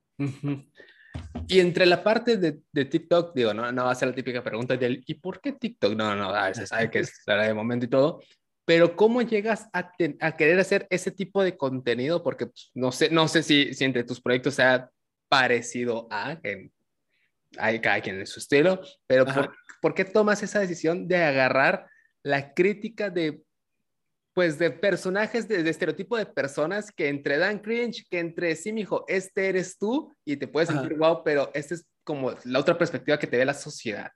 Y 1.49 1.59
entre 1.59 1.85
la 1.85 2.05
parte 2.05 2.37
de, 2.37 2.62
de, 2.70 2.85
TikTok, 2.85 3.35
digo, 3.35 3.53
no, 3.53 3.73
no 3.73 3.85
va 3.85 3.90
a 3.90 3.94
ser 3.97 4.09
la 4.09 4.14
típica 4.14 4.42
pregunta 4.42 4.77
del 4.77 5.03
¿y 5.05 5.14
por 5.14 5.40
qué 5.40 5.53
TikTok? 5.53 5.94
No, 5.94 6.14
no, 6.14 6.31
a 6.31 6.47
veces 6.47 6.68
sabe 6.68 6.90
que 6.90 7.01
es 7.01 7.23
la 7.27 7.42
de 7.42 7.55
momento 7.55 7.87
y 7.87 7.88
todo, 7.88 8.20
pero 8.64 8.96
¿cómo 8.96 9.22
llegas 9.22 9.68
a, 9.72 9.92
a, 10.20 10.37
querer 10.37 10.59
hacer 10.59 10.87
ese 10.90 11.11
tipo 11.11 11.42
de 11.42 11.57
contenido? 11.57 12.22
Porque 12.22 12.46
pues, 12.46 12.70
no 12.74 12.92
sé, 12.92 13.11
no 13.11 13.29
sé 13.29 13.42
si, 13.42 13.74
si, 13.74 13.85
entre 13.85 14.05
tus 14.05 14.20
proyectos 14.20 14.55
sea 14.55 14.90
parecido 15.29 16.09
a, 16.11 16.40
que 16.40 16.70
hay 17.59 17.81
cada 17.81 18.00
quien 18.00 18.18
en 18.18 18.27
su 18.27 18.40
estilo, 18.40 18.81
pero 19.07 19.27
por, 19.27 19.55
por, 19.81 19.94
qué 19.94 20.05
tomas 20.05 20.42
esa 20.42 20.61
decisión 20.61 21.07
de 21.07 21.16
agarrar 21.16 21.87
la 22.22 22.55
crítica 22.55 23.11
de, 23.11 23.42
pues, 24.33 24.59
de 24.59 24.70
personajes, 24.70 25.46
de, 25.46 25.62
de, 25.62 25.70
estereotipo 25.70 26.16
de 26.16 26.27
personas 26.27 26.90
que 26.90 27.09
entre 27.09 27.38
dan 27.38 27.61
cringe, 27.61 28.07
que 28.09 28.18
entre 28.18 28.57
sí, 28.57 28.72
mijo, 28.72 29.05
este 29.09 29.48
eres 29.48 29.79
tú 29.79 30.12
y 30.24 30.37
te 30.37 30.48
puedes 30.48 30.70
sentir 30.70 30.94
wow, 30.96 31.22
pero 31.22 31.50
esta 31.55 31.74
es 31.74 31.87
como 32.05 32.35
la 32.44 32.61
otra 32.61 32.79
perspectiva 32.79 33.18
que 33.18 33.27
te 33.27 33.38
ve 33.38 33.44
la 33.44 33.55
sociedad? 33.55 34.11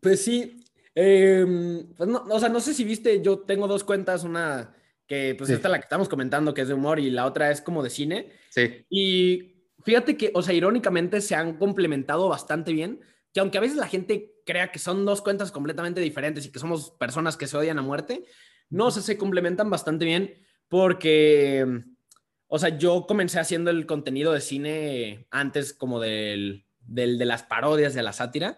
Pues 0.00 0.24
sí, 0.24 0.64
eh, 0.94 1.84
pues 1.96 2.08
no, 2.08 2.24
o 2.30 2.40
sea, 2.40 2.48
no 2.48 2.60
sé 2.60 2.74
si 2.74 2.84
viste, 2.84 3.22
yo 3.22 3.40
tengo 3.40 3.66
dos 3.66 3.84
cuentas, 3.84 4.24
una 4.24 4.74
que 5.06 5.34
pues 5.36 5.50
esta 5.50 5.68
es 5.68 5.72
la 5.72 5.78
que 5.78 5.84
estamos 5.84 6.08
comentando, 6.08 6.54
que 6.54 6.62
es 6.62 6.68
de 6.68 6.74
humor, 6.74 6.98
y 6.98 7.10
la 7.10 7.26
otra 7.26 7.50
es 7.50 7.60
como 7.60 7.82
de 7.82 7.90
cine. 7.90 8.32
Sí. 8.50 8.86
Y 8.88 9.68
fíjate 9.84 10.16
que, 10.16 10.30
o 10.34 10.42
sea, 10.42 10.54
irónicamente 10.54 11.20
se 11.20 11.34
han 11.34 11.58
complementado 11.58 12.28
bastante 12.28 12.72
bien, 12.72 13.00
que 13.32 13.40
aunque 13.40 13.58
a 13.58 13.60
veces 13.60 13.76
la 13.76 13.88
gente 13.88 14.32
crea 14.46 14.70
que 14.70 14.78
son 14.78 15.04
dos 15.04 15.20
cuentas 15.20 15.52
completamente 15.52 16.00
diferentes 16.00 16.46
y 16.46 16.52
que 16.52 16.58
somos 16.58 16.92
personas 16.92 17.36
que 17.36 17.46
se 17.46 17.56
odian 17.56 17.78
a 17.78 17.82
muerte, 17.82 18.24
no, 18.70 18.86
o 18.86 18.90
sea, 18.90 19.02
se 19.02 19.18
complementan 19.18 19.68
bastante 19.70 20.04
bien 20.04 20.34
porque, 20.68 21.66
o 22.46 22.58
sea, 22.58 22.78
yo 22.78 23.06
comencé 23.06 23.38
haciendo 23.38 23.70
el 23.70 23.86
contenido 23.86 24.32
de 24.32 24.40
cine 24.40 25.26
antes 25.30 25.74
como 25.74 26.00
del 26.00 26.64
del, 26.86 27.18
de 27.18 27.24
las 27.24 27.42
parodias, 27.42 27.94
de 27.94 28.02
la 28.02 28.12
sátira. 28.12 28.56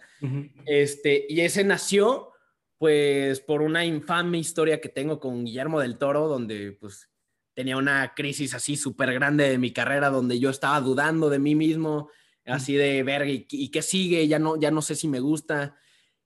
este, 0.66 1.26
y 1.28 1.40
ese 1.40 1.64
nació, 1.64 2.32
pues, 2.78 3.40
por 3.40 3.62
una 3.62 3.84
infame 3.84 4.38
historia 4.38 4.80
que 4.80 4.88
tengo 4.88 5.20
con 5.20 5.44
Guillermo 5.44 5.80
del 5.80 5.98
Toro, 5.98 6.28
donde, 6.28 6.72
pues, 6.72 7.10
tenía 7.54 7.76
una 7.76 8.14
crisis 8.14 8.54
así 8.54 8.76
súper 8.76 9.12
grande 9.14 9.48
de 9.48 9.58
mi 9.58 9.72
carrera, 9.72 10.10
donde 10.10 10.38
yo 10.38 10.50
estaba 10.50 10.80
dudando 10.80 11.30
de 11.30 11.38
mí 11.38 11.54
mismo, 11.54 12.10
así 12.44 12.74
de, 12.74 13.02
verga, 13.02 13.30
¿y, 13.30 13.46
¿y, 13.50 13.70
qué 13.70 13.82
sigue? 13.82 14.28
Ya 14.28 14.38
no, 14.38 14.60
ya 14.60 14.70
no 14.70 14.82
sé 14.82 14.94
si 14.94 15.08
me 15.08 15.20
gusta. 15.20 15.76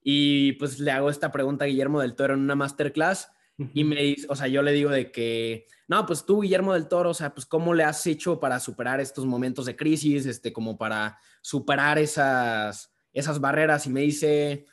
Y, 0.03 0.53
pues, 0.53 0.81
le 0.81 0.91
hago 0.91 1.11
esta 1.11 1.31
pregunta 1.31 1.65
a 1.65 1.69
Guillermo 1.69 2.01
del 2.01 2.15
Toro 2.17 2.35
en 2.35 2.41
una 2.41 2.57
masterclass 2.57 3.31
y 3.75 3.85
me 3.85 4.03
dice, 4.03 4.27
o 4.31 4.37
sea, 4.37 4.47
yo 4.49 4.63
le 4.63 4.73
digo 4.73 4.91
de 4.91 5.13
que, 5.13 5.67
no, 5.87 6.07
pues 6.07 6.25
tú, 6.25 6.41
Guillermo 6.41 6.73
del 6.73 6.89
Toro, 6.89 7.11
o 7.11 7.15
sea, 7.15 7.35
pues 7.35 7.45
cómo 7.45 7.75
le 7.75 7.85
has 7.85 8.07
hecho 8.07 8.41
para 8.41 8.59
superar 8.59 9.01
estos 9.01 9.27
momentos 9.27 9.67
de 9.67 9.77
crisis, 9.77 10.25
este, 10.25 10.53
como 10.53 10.79
para 10.79 11.19
superar 11.43 11.99
esas, 11.99 12.93
esas 13.13 13.41
barreras. 13.41 13.87
Y 13.87 13.91
me 13.91 14.01
dice, 14.01 14.67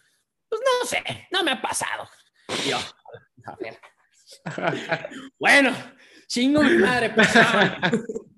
pues 0.47 0.62
no 0.62 0.88
sé, 0.88 1.04
no 1.32 1.43
me 1.43 1.52
ha 1.52 1.62
pasado. 1.62 2.08
Y 2.65 2.69
yo, 2.69 2.78
a 3.45 3.56
ver. 3.58 3.78
bueno, 5.39 5.73
chingo 6.28 6.62
mi 6.63 6.78
madre, 6.78 7.10
pasaba. 7.10 7.80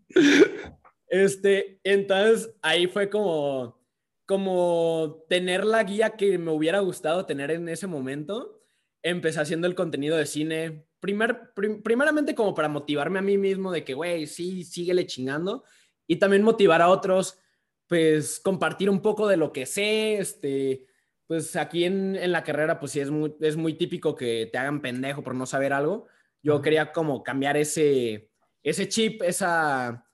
este, 1.07 1.79
entonces 1.83 2.51
ahí 2.61 2.87
fue 2.87 3.09
como, 3.09 3.79
como 4.25 5.25
tener 5.29 5.63
la 5.63 5.83
guía 5.83 6.11
que 6.11 6.37
me 6.39 6.51
hubiera 6.51 6.79
gustado 6.79 7.25
tener 7.25 7.51
en 7.51 7.69
ese 7.69 7.85
momento. 7.85 8.58
Empecé 9.01 9.39
haciendo 9.39 9.67
el 9.67 9.75
contenido 9.75 10.17
de 10.17 10.25
cine, 10.25 10.85
primer, 10.99 11.53
primeramente 11.83 12.35
como 12.35 12.53
para 12.53 12.67
motivarme 12.67 13.19
a 13.19 13.23
mí 13.23 13.37
mismo 13.37 13.71
de 13.71 13.83
que, 13.83 13.93
güey, 13.93 14.27
sí, 14.27 14.63
síguele 14.63 15.05
chingando. 15.05 15.63
Y 16.07 16.17
también 16.17 16.43
motivar 16.43 16.81
a 16.81 16.89
otros, 16.89 17.39
pues 17.87 18.39
compartir 18.39 18.89
un 18.89 19.01
poco 19.01 19.27
de 19.27 19.37
lo 19.37 19.53
que 19.53 19.65
sé, 19.65 20.17
este, 20.17 20.87
pues 21.27 21.55
aquí 21.55 21.85
en, 21.85 22.15
en, 22.15 22.31
la 22.31 22.43
carrera, 22.43 22.79
pues 22.79 22.91
sí 22.93 22.99
es 22.99 23.11
muy, 23.11 23.35
es 23.41 23.55
muy 23.55 23.75
típico 23.75 24.15
que 24.15 24.49
te 24.51 24.57
hagan 24.57 24.81
pendejo 24.81 25.23
por 25.23 25.35
no 25.35 25.45
saber 25.45 25.73
algo. 25.73 26.07
Yo 26.41 26.61
quería 26.61 26.91
como 26.91 27.23
cambiar 27.23 27.57
ese, 27.57 28.31
ese 28.63 28.87
chip, 28.87 29.21
esa, 29.23 30.05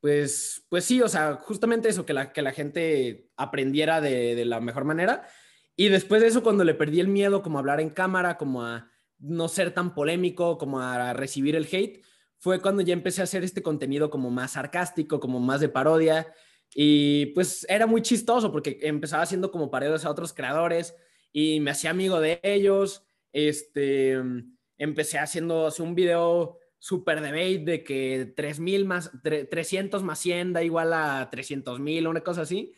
pues, 0.00 0.66
pues 0.68 0.84
sí, 0.84 1.00
o 1.00 1.08
sea, 1.08 1.36
justamente 1.36 1.88
eso, 1.88 2.04
que 2.04 2.12
la, 2.12 2.32
que 2.32 2.42
la 2.42 2.52
gente 2.52 3.30
aprendiera 3.36 4.00
de, 4.00 4.34
de 4.34 4.44
la 4.44 4.60
mejor 4.60 4.84
manera. 4.84 5.26
Y 5.82 5.88
después 5.88 6.22
de 6.22 6.28
eso, 6.28 6.44
cuando 6.44 6.62
le 6.62 6.74
perdí 6.74 7.00
el 7.00 7.08
miedo, 7.08 7.42
como 7.42 7.58
a 7.58 7.60
hablar 7.60 7.80
en 7.80 7.90
cámara, 7.90 8.38
como 8.38 8.64
a 8.64 8.88
no 9.18 9.48
ser 9.48 9.74
tan 9.74 9.96
polémico, 9.96 10.56
como 10.56 10.78
a 10.78 11.12
recibir 11.12 11.56
el 11.56 11.66
hate, 11.68 12.04
fue 12.38 12.60
cuando 12.60 12.82
ya 12.82 12.92
empecé 12.92 13.20
a 13.20 13.24
hacer 13.24 13.42
este 13.42 13.64
contenido 13.64 14.08
como 14.08 14.30
más 14.30 14.52
sarcástico, 14.52 15.18
como 15.18 15.40
más 15.40 15.60
de 15.60 15.68
parodia 15.68 16.32
y 16.72 17.26
pues 17.34 17.66
era 17.68 17.88
muy 17.88 18.00
chistoso 18.00 18.52
porque 18.52 18.78
empezaba 18.82 19.24
haciendo 19.24 19.50
como 19.50 19.72
parodias 19.72 20.04
a 20.04 20.10
otros 20.10 20.32
creadores 20.32 20.94
y 21.32 21.58
me 21.58 21.72
hacía 21.72 21.90
amigo 21.90 22.20
de 22.20 22.38
ellos. 22.44 23.04
Este, 23.32 24.22
empecé 24.78 25.18
haciendo 25.18 25.68
un 25.80 25.96
video 25.96 26.58
super 26.78 27.20
debate 27.20 27.58
de 27.58 27.82
que 27.82 28.32
3000 28.36 28.84
más 28.84 29.10
300 29.50 30.04
más 30.04 30.20
100 30.20 30.52
da 30.52 30.62
igual 30.62 30.92
a 30.92 31.28
300 31.28 31.80
mil, 31.80 32.06
una 32.06 32.20
cosa 32.20 32.42
así. 32.42 32.72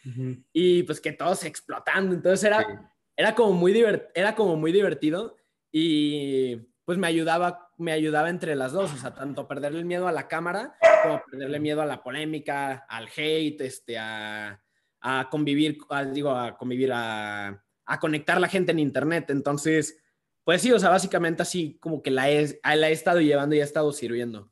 Y 0.55 0.85
pues 0.85 1.03
que 1.03 1.13
todos 1.13 1.45
explotando. 1.45 2.15
Entonces 2.15 2.45
era, 2.45 2.94
era, 3.17 3.35
como 3.35 3.53
muy 3.53 3.85
era 4.15 4.35
como 4.35 4.57
muy 4.57 4.73
divertido 4.73 5.37
y 5.71 6.57
pues 6.85 6.99
me 6.99 7.07
ayudaba, 7.07 7.71
me 7.79 7.93
ayudaba 7.93 8.31
entre 8.31 8.55
las 8.57 8.73
dos, 8.73 8.93
o 8.93 8.97
sea, 8.97 9.15
tanto 9.15 9.49
perderle 9.49 9.81
el 9.81 9.87
miedo 9.87 10.07
a 10.07 10.13
la 10.13 10.29
cámara 10.29 10.77
como 11.03 11.23
perderle 11.31 11.61
miedo 11.61 11.83
a 11.83 11.87
la 11.87 12.03
polémica, 12.03 12.85
al 12.89 13.09
hate, 13.15 13.61
este, 13.61 13.99
a, 13.99 14.61
a 15.01 15.29
convivir, 15.31 15.79
digo, 16.13 16.31
a 16.31 16.57
convivir, 16.57 16.93
a, 16.93 17.63
a, 17.87 18.01
conectar 18.01 18.41
la 18.41 18.49
gente 18.49 18.73
en 18.73 18.79
internet. 18.79 19.31
Entonces, 19.31 19.99
pues 20.45 20.63
sí, 20.63 20.73
o 20.73 20.79
sea, 20.79 20.91
básicamente 20.91 21.43
así 21.43 21.79
como 21.81 22.03
que 22.03 22.11
la 22.11 22.31
he, 22.31 22.59
la 22.63 22.89
estado 22.91 23.21
llevando 23.21 23.55
y 23.55 23.61
ha 23.61 23.65
estado 23.65 23.93
sirviendo. 23.93 24.51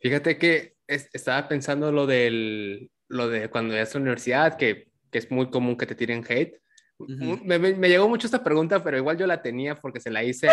Fíjate 0.00 0.38
que 0.38 0.76
estaba 0.86 1.48
pensando 1.48 1.92
lo 1.92 2.06
del, 2.06 2.90
lo 3.08 3.28
de 3.28 3.48
cuando 3.48 3.74
ya 3.74 3.82
a 3.82 3.88
la 3.92 4.00
universidad, 4.00 4.56
que, 4.56 4.90
que 5.10 5.18
es 5.18 5.30
muy 5.30 5.50
común 5.50 5.76
que 5.76 5.86
te 5.86 5.94
tiren 5.94 6.24
hate 6.28 6.60
me, 6.98 7.88
llegó 7.88 8.08
mucho 8.08 8.26
esta 8.26 8.42
pregunta, 8.42 8.82
pero 8.82 8.96
igual 8.96 9.16
yo 9.16 9.26
la 9.26 9.42
tenía 9.42 9.76
porque 9.76 10.00
se 10.00 10.10
la 10.10 10.24
hice 10.24 10.48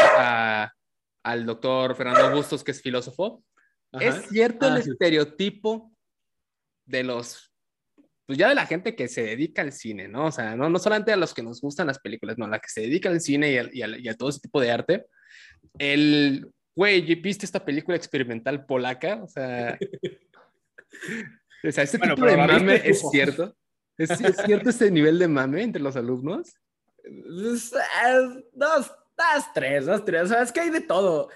al 1.24 1.46
doctor 1.46 1.96
Fernando 1.96 2.36
Bustos, 2.36 2.64
que 2.64 2.72
es 2.72 2.82
filósofo. 2.82 3.44
¿Es 4.00 4.28
cierto 4.30 4.68
el 4.68 4.74
ah, 4.74 4.80
estereotipo 4.80 5.92
de 6.86 7.04
los, 7.04 7.52
pues 8.26 8.38
ya 8.38 8.50
de 8.50 8.56
la 8.56 8.66
gente 8.66 8.96
que 8.96 9.08
se 9.08 9.24
dedica 9.24 9.62
al 9.62 9.72
cine, 9.72 10.08
¿no? 10.08 10.26
O 10.26 10.32
sea, 10.32 10.56
no, 10.56 10.70
no 10.70 10.80
solamente 10.80 11.14
a 11.14 11.18
los 11.18 11.34
que 11.34 11.44
nos 11.44 11.62
gustan 11.62 11.88
las 11.88 12.00
películas, 12.00 12.38
no, 12.38 12.46
a 12.46 12.50
la 12.50 12.60
que 12.60 12.70
se 12.70 12.82
dedica 12.82 13.10
al 13.10 13.22
cine 13.22 13.70
y, 13.72 13.82
a, 13.82 14.14
todo 14.16 14.30
ese 14.30 14.42
tipo 14.42 14.60
de 14.60 14.72
arte. 14.72 15.06
El, 15.80 16.48
güey, 16.76 17.02
¿viste 17.16 17.46
esta 17.46 17.64
película 17.64 17.96
experimental 17.96 18.66
polaca? 18.66 19.24
O 19.24 19.28
sea, 19.28 19.80
o 21.64 21.72
sea 21.72 21.84
ese 21.84 21.98
tipo 21.98 22.26
de 22.26 22.38
mame 22.38 22.82
es 22.84 23.02
cierto. 23.10 23.56
¿Es, 23.98 24.10
cierto 24.46 24.70
ese 24.70 24.92
nivel 24.92 25.20
de 25.20 25.28
mame 25.28 25.64
entre 25.64 25.82
los 25.82 25.96
alumnos? 25.96 26.54
Pues, 27.02 27.72
dos, 28.54 28.92
dos, 29.18 29.46
tres, 29.54 29.86
dos, 29.86 30.04
tres. 30.04 30.24
O 30.24 30.28
sea, 30.28 30.42
es 30.42 30.52
que 30.52 30.62
hay 30.62 30.70
de 30.70 30.82
todo. 30.82 31.30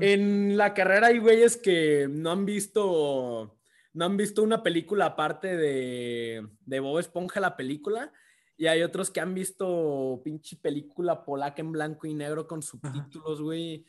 En 0.00 0.56
la 0.56 0.74
carrera 0.74 1.08
hay 1.08 1.18
güeyes 1.18 1.56
que 1.56 2.08
no 2.10 2.32
han 2.32 2.44
visto, 2.44 3.56
no 3.92 4.04
han 4.04 4.16
visto 4.16 4.42
una 4.42 4.62
película 4.62 5.06
aparte 5.06 5.56
de, 5.56 6.44
de 6.64 6.80
Bob 6.80 6.98
Esponja, 6.98 7.38
la 7.38 7.56
película. 7.56 8.12
Y 8.56 8.66
hay 8.66 8.82
otros 8.82 9.10
que 9.10 9.20
han 9.20 9.34
visto 9.34 10.20
pinche 10.24 10.56
película 10.56 11.24
polaca 11.24 11.60
en 11.60 11.72
blanco 11.72 12.06
y 12.06 12.14
negro 12.14 12.46
con 12.46 12.62
subtítulos, 12.62 13.42
güey. 13.42 13.84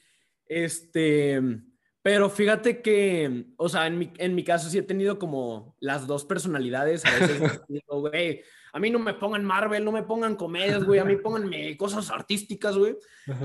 Este, 0.46 1.42
pero 2.08 2.30
fíjate 2.30 2.82
que, 2.82 3.48
o 3.58 3.68
sea, 3.68 3.86
en 3.86 4.00
mi, 4.00 4.14
en 4.18 4.34
mi 4.34 4.46
caso 4.46 4.70
sí 4.70 4.78
he 4.78 4.82
tenido 4.82 5.20
como 5.20 5.76
las 5.82 6.08
dos 6.08 6.24
personalidades. 6.24 7.04
A 7.04 7.12
veces 7.12 7.62
digo, 7.68 8.00
güey, 8.00 8.44
a 8.72 8.80
mí 8.80 8.90
no 8.90 8.98
me 8.98 9.14
pongan 9.14 9.44
Marvel, 9.44 9.84
no 9.84 9.92
me 9.92 10.04
pongan 10.04 10.38
comedias, 10.38 10.86
güey, 10.86 11.02
a 11.02 11.04
mí 11.04 11.18
pónganme 11.18 11.76
cosas 11.76 12.10
artísticas, 12.10 12.78
güey. 12.78 12.96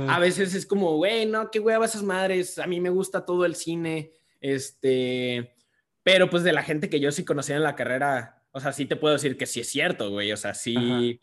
A 0.07 0.21
veces 0.21 0.55
es 0.55 0.65
como, 0.65 0.97
güey, 0.97 1.27
no, 1.27 1.51
qué 1.51 1.59
güey, 1.59 1.77
esas 1.83 2.05
madres, 2.05 2.57
a 2.61 2.69
mí 2.69 2.79
me 2.79 2.91
gusta 2.91 3.27
todo 3.27 3.45
el 3.47 3.57
cine, 3.57 4.13
este, 4.41 5.57
pero 6.05 6.31
pues 6.31 6.45
de 6.45 6.53
la 6.53 6.63
gente 6.63 6.89
que 6.89 7.01
yo 7.01 7.11
sí 7.11 7.25
conocía 7.25 7.57
en 7.57 7.65
la 7.65 7.75
carrera, 7.75 8.45
o 8.53 8.61
sea, 8.61 8.73
sí 8.73 8.87
te 8.87 8.95
puedo 8.95 9.15
decir 9.15 9.37
que 9.37 9.47
sí 9.47 9.59
es 9.59 9.71
cierto, 9.71 10.11
güey, 10.11 10.31
o 10.31 10.37
sea, 10.37 10.55
sí, 10.55 11.19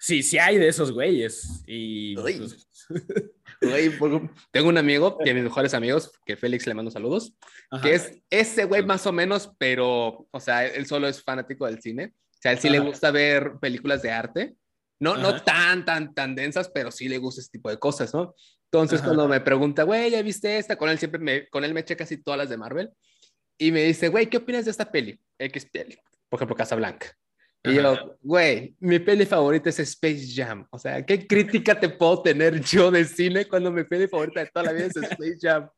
sí, 0.00 0.24
sí 0.24 0.38
hay 0.38 0.58
de 0.58 0.66
esos 0.66 0.90
güeyes. 0.90 1.62
Y... 1.64 2.16
Pues, 2.16 2.68
tengo 4.50 4.68
un 4.68 4.78
amigo, 4.78 5.18
de 5.24 5.34
mis 5.34 5.44
mejores 5.44 5.74
amigos, 5.74 6.12
que 6.24 6.36
Félix 6.36 6.66
le 6.66 6.74
mando 6.74 6.90
saludos, 6.90 7.34
que 7.82 7.94
es 7.94 8.18
ese 8.30 8.64
güey 8.64 8.84
más 8.84 9.06
o 9.06 9.12
menos, 9.12 9.52
pero, 9.58 10.26
o 10.30 10.40
sea, 10.40 10.66
él 10.66 10.86
solo 10.86 11.08
es 11.08 11.22
fanático 11.22 11.66
del 11.66 11.80
cine. 11.80 12.12
O 12.14 12.38
sea, 12.42 12.52
él 12.52 12.58
sí 12.58 12.68
le 12.68 12.80
gusta 12.80 13.10
ver 13.10 13.52
películas 13.60 14.02
de 14.02 14.10
arte. 14.10 14.54
No, 14.98 15.16
no 15.16 15.42
tan, 15.42 15.84
tan, 15.84 16.14
tan 16.14 16.34
densas, 16.34 16.70
pero 16.72 16.90
sí 16.90 17.08
le 17.08 17.18
gusta 17.18 17.40
ese 17.40 17.50
tipo 17.50 17.70
de 17.70 17.78
cosas, 17.78 18.14
¿no? 18.14 18.34
Entonces, 18.72 19.02
cuando 19.02 19.28
me 19.28 19.40
pregunta, 19.40 19.82
güey, 19.82 20.10
¿ya 20.10 20.22
viste 20.22 20.56
esta? 20.56 20.76
Con 20.76 20.88
él 20.88 20.98
siempre 20.98 21.20
me, 21.20 21.48
con 21.48 21.64
él 21.64 21.74
me 21.74 21.80
echa 21.80 21.96
casi 21.96 22.16
todas 22.16 22.38
las 22.38 22.48
de 22.48 22.56
Marvel. 22.56 22.90
Y 23.58 23.70
me 23.70 23.82
dice, 23.82 24.08
güey, 24.08 24.28
¿qué 24.28 24.38
opinas 24.38 24.64
de 24.64 24.70
esta 24.70 24.90
peli? 24.90 25.20
X 25.38 25.66
peli. 25.66 25.98
Por 26.28 26.38
ejemplo, 26.38 26.56
Casablanca. 26.56 27.14
Y 27.64 27.74
yo, 27.76 28.16
güey, 28.22 28.74
mi 28.80 28.98
peli 28.98 29.24
favorita 29.24 29.70
es 29.70 29.78
Space 29.78 30.26
Jam. 30.34 30.66
O 30.70 30.78
sea, 30.78 31.04
¿qué 31.06 31.26
crítica 31.26 31.78
te 31.78 31.88
puedo 31.88 32.20
tener 32.20 32.60
yo 32.64 32.90
de 32.90 33.04
cine 33.04 33.46
cuando 33.46 33.70
mi 33.70 33.84
peli 33.84 34.08
favorita 34.08 34.40
de 34.40 34.46
toda 34.46 34.66
la 34.66 34.72
vida 34.72 34.86
es 34.86 34.96
Space 34.96 35.38
Jam? 35.40 35.68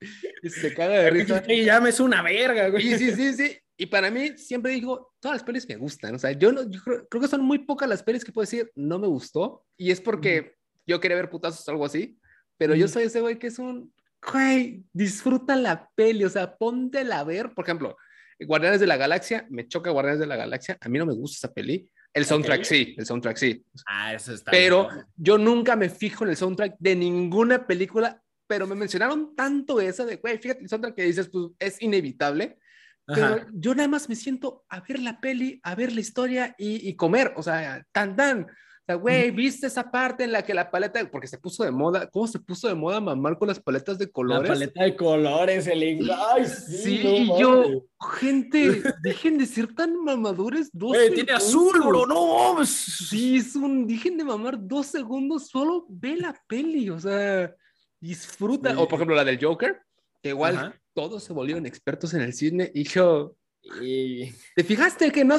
Y 0.42 0.48
se 0.48 0.72
caga 0.72 0.94
de 0.94 1.10
risa. 1.10 1.38
Space 1.38 1.64
Jam 1.66 1.86
es 1.86 2.00
una 2.00 2.22
verga, 2.22 2.68
güey. 2.70 2.82
Sí, 2.82 2.98
sí, 2.98 3.12
sí, 3.12 3.32
sí. 3.34 3.58
Y 3.76 3.86
para 3.86 4.10
mí 4.10 4.38
siempre 4.38 4.72
digo, 4.72 5.12
todas 5.20 5.36
las 5.36 5.44
pelis 5.44 5.68
me 5.68 5.76
gustan. 5.76 6.14
O 6.14 6.18
sea, 6.18 6.32
yo, 6.32 6.52
no, 6.52 6.62
creo, 7.08 7.20
que 7.20 7.28
son 7.28 7.42
muy 7.42 7.58
pocas 7.58 7.88
las 7.88 8.02
pelis 8.02 8.24
que 8.24 8.32
puedo 8.32 8.44
decir, 8.44 8.70
no 8.74 8.98
me 8.98 9.06
gustó. 9.06 9.64
Y 9.76 9.90
es 9.90 10.00
porque 10.00 10.56
yo 10.86 11.00
quería 11.00 11.16
ver 11.16 11.28
putazos 11.28 11.66
o 11.68 11.70
algo 11.70 11.84
así. 11.84 12.18
Pero 12.56 12.74
yo 12.74 12.88
soy 12.88 13.04
ese 13.04 13.20
güey 13.20 13.38
que 13.38 13.48
es 13.48 13.58
un, 13.58 13.92
güey, 14.32 14.84
disfruta 14.92 15.54
la 15.54 15.90
peli. 15.94 16.24
O 16.24 16.30
sea, 16.30 16.56
póntela 16.56 17.18
a 17.18 17.24
ver. 17.24 17.52
Por 17.52 17.64
ejemplo, 17.64 17.96
Guardianes 18.40 18.80
de 18.80 18.86
la 18.86 18.96
Galaxia, 18.96 19.46
me 19.50 19.68
choca 19.68 19.90
Guardianes 19.90 20.20
de 20.20 20.26
la 20.26 20.36
Galaxia, 20.36 20.76
a 20.80 20.88
mí 20.88 20.98
no 20.98 21.06
me 21.06 21.14
gusta 21.14 21.46
esa 21.46 21.54
peli. 21.54 21.88
El 22.12 22.24
soundtrack 22.24 22.62
sí, 22.62 22.94
el 22.96 23.06
soundtrack 23.06 23.36
sí. 23.36 23.64
Ah, 23.86 24.14
eso 24.14 24.32
está. 24.32 24.50
Pero 24.50 24.88
yo 25.16 25.36
nunca 25.36 25.74
me 25.74 25.88
fijo 25.88 26.24
en 26.24 26.30
el 26.30 26.36
soundtrack 26.36 26.76
de 26.78 26.94
ninguna 26.94 27.66
película, 27.66 28.22
pero 28.46 28.66
me 28.66 28.76
mencionaron 28.76 29.34
tanto 29.34 29.80
esa 29.80 30.04
de, 30.04 30.16
güey, 30.16 30.38
fíjate 30.38 30.62
el 30.62 30.68
soundtrack 30.68 30.94
que 30.94 31.02
dices, 31.02 31.28
pues 31.28 31.46
es 31.58 31.82
inevitable. 31.82 32.58
Pero 33.06 33.46
yo 33.52 33.74
nada 33.74 33.88
más 33.88 34.08
me 34.08 34.16
siento 34.16 34.64
a 34.70 34.80
ver 34.80 34.98
la 35.00 35.20
peli, 35.20 35.60
a 35.62 35.74
ver 35.74 35.92
la 35.92 36.00
historia 36.00 36.54
y, 36.56 36.88
y 36.88 36.96
comer, 36.96 37.34
o 37.36 37.42
sea, 37.42 37.84
tan 37.92 38.16
tan. 38.16 38.46
Sea, 38.86 38.96
güey, 38.96 39.30
¿viste 39.30 39.66
esa 39.66 39.90
parte 39.90 40.24
en 40.24 40.32
la 40.32 40.42
que 40.42 40.52
la 40.52 40.70
paleta, 40.70 41.02
porque 41.10 41.26
se 41.26 41.38
puso 41.38 41.64
de 41.64 41.70
moda, 41.70 42.06
¿cómo 42.10 42.26
se 42.26 42.38
puso 42.38 42.68
de 42.68 42.74
moda 42.74 43.00
mamar 43.00 43.38
con 43.38 43.48
las 43.48 43.58
paletas 43.58 43.96
de 43.96 44.10
colores? 44.10 44.46
La 44.46 44.54
paleta 44.54 44.84
de 44.84 44.94
colores, 44.94 45.66
el 45.66 46.10
Ay, 46.12 46.44
sí, 46.44 46.76
sí 46.76 47.00
y 47.02 47.26
yo, 47.38 47.86
gente, 48.20 48.82
dejen 49.02 49.38
de 49.38 49.46
ser 49.46 49.74
tan 49.74 49.96
mamadores. 50.04 50.68
Dos 50.70 50.98
tiene 51.14 51.32
azul, 51.32 51.80
bro, 51.80 52.06
no. 52.06 52.62
Sí, 52.66 53.36
es 53.36 53.56
un, 53.56 53.86
dejen 53.86 54.18
de 54.18 54.24
mamar 54.24 54.58
dos 54.60 54.88
segundos, 54.88 55.48
solo 55.48 55.86
ve 55.88 56.18
la 56.18 56.38
peli, 56.46 56.90
o 56.90 57.00
sea, 57.00 57.54
disfruta. 57.98 58.78
O 58.78 58.86
por 58.86 58.96
ejemplo, 58.96 59.16
la 59.16 59.24
del 59.24 59.42
Joker, 59.42 59.80
que 60.22 60.28
igual 60.28 60.78
todos 60.92 61.24
se 61.24 61.32
volvieron 61.32 61.64
expertos 61.64 62.12
en 62.12 62.20
el 62.20 62.34
cine 62.34 62.70
y 62.74 62.84
yo. 62.84 63.34
Y... 63.80 64.30
¿Te 64.54 64.62
fijaste 64.62 65.10
que 65.10 65.24
no, 65.24 65.36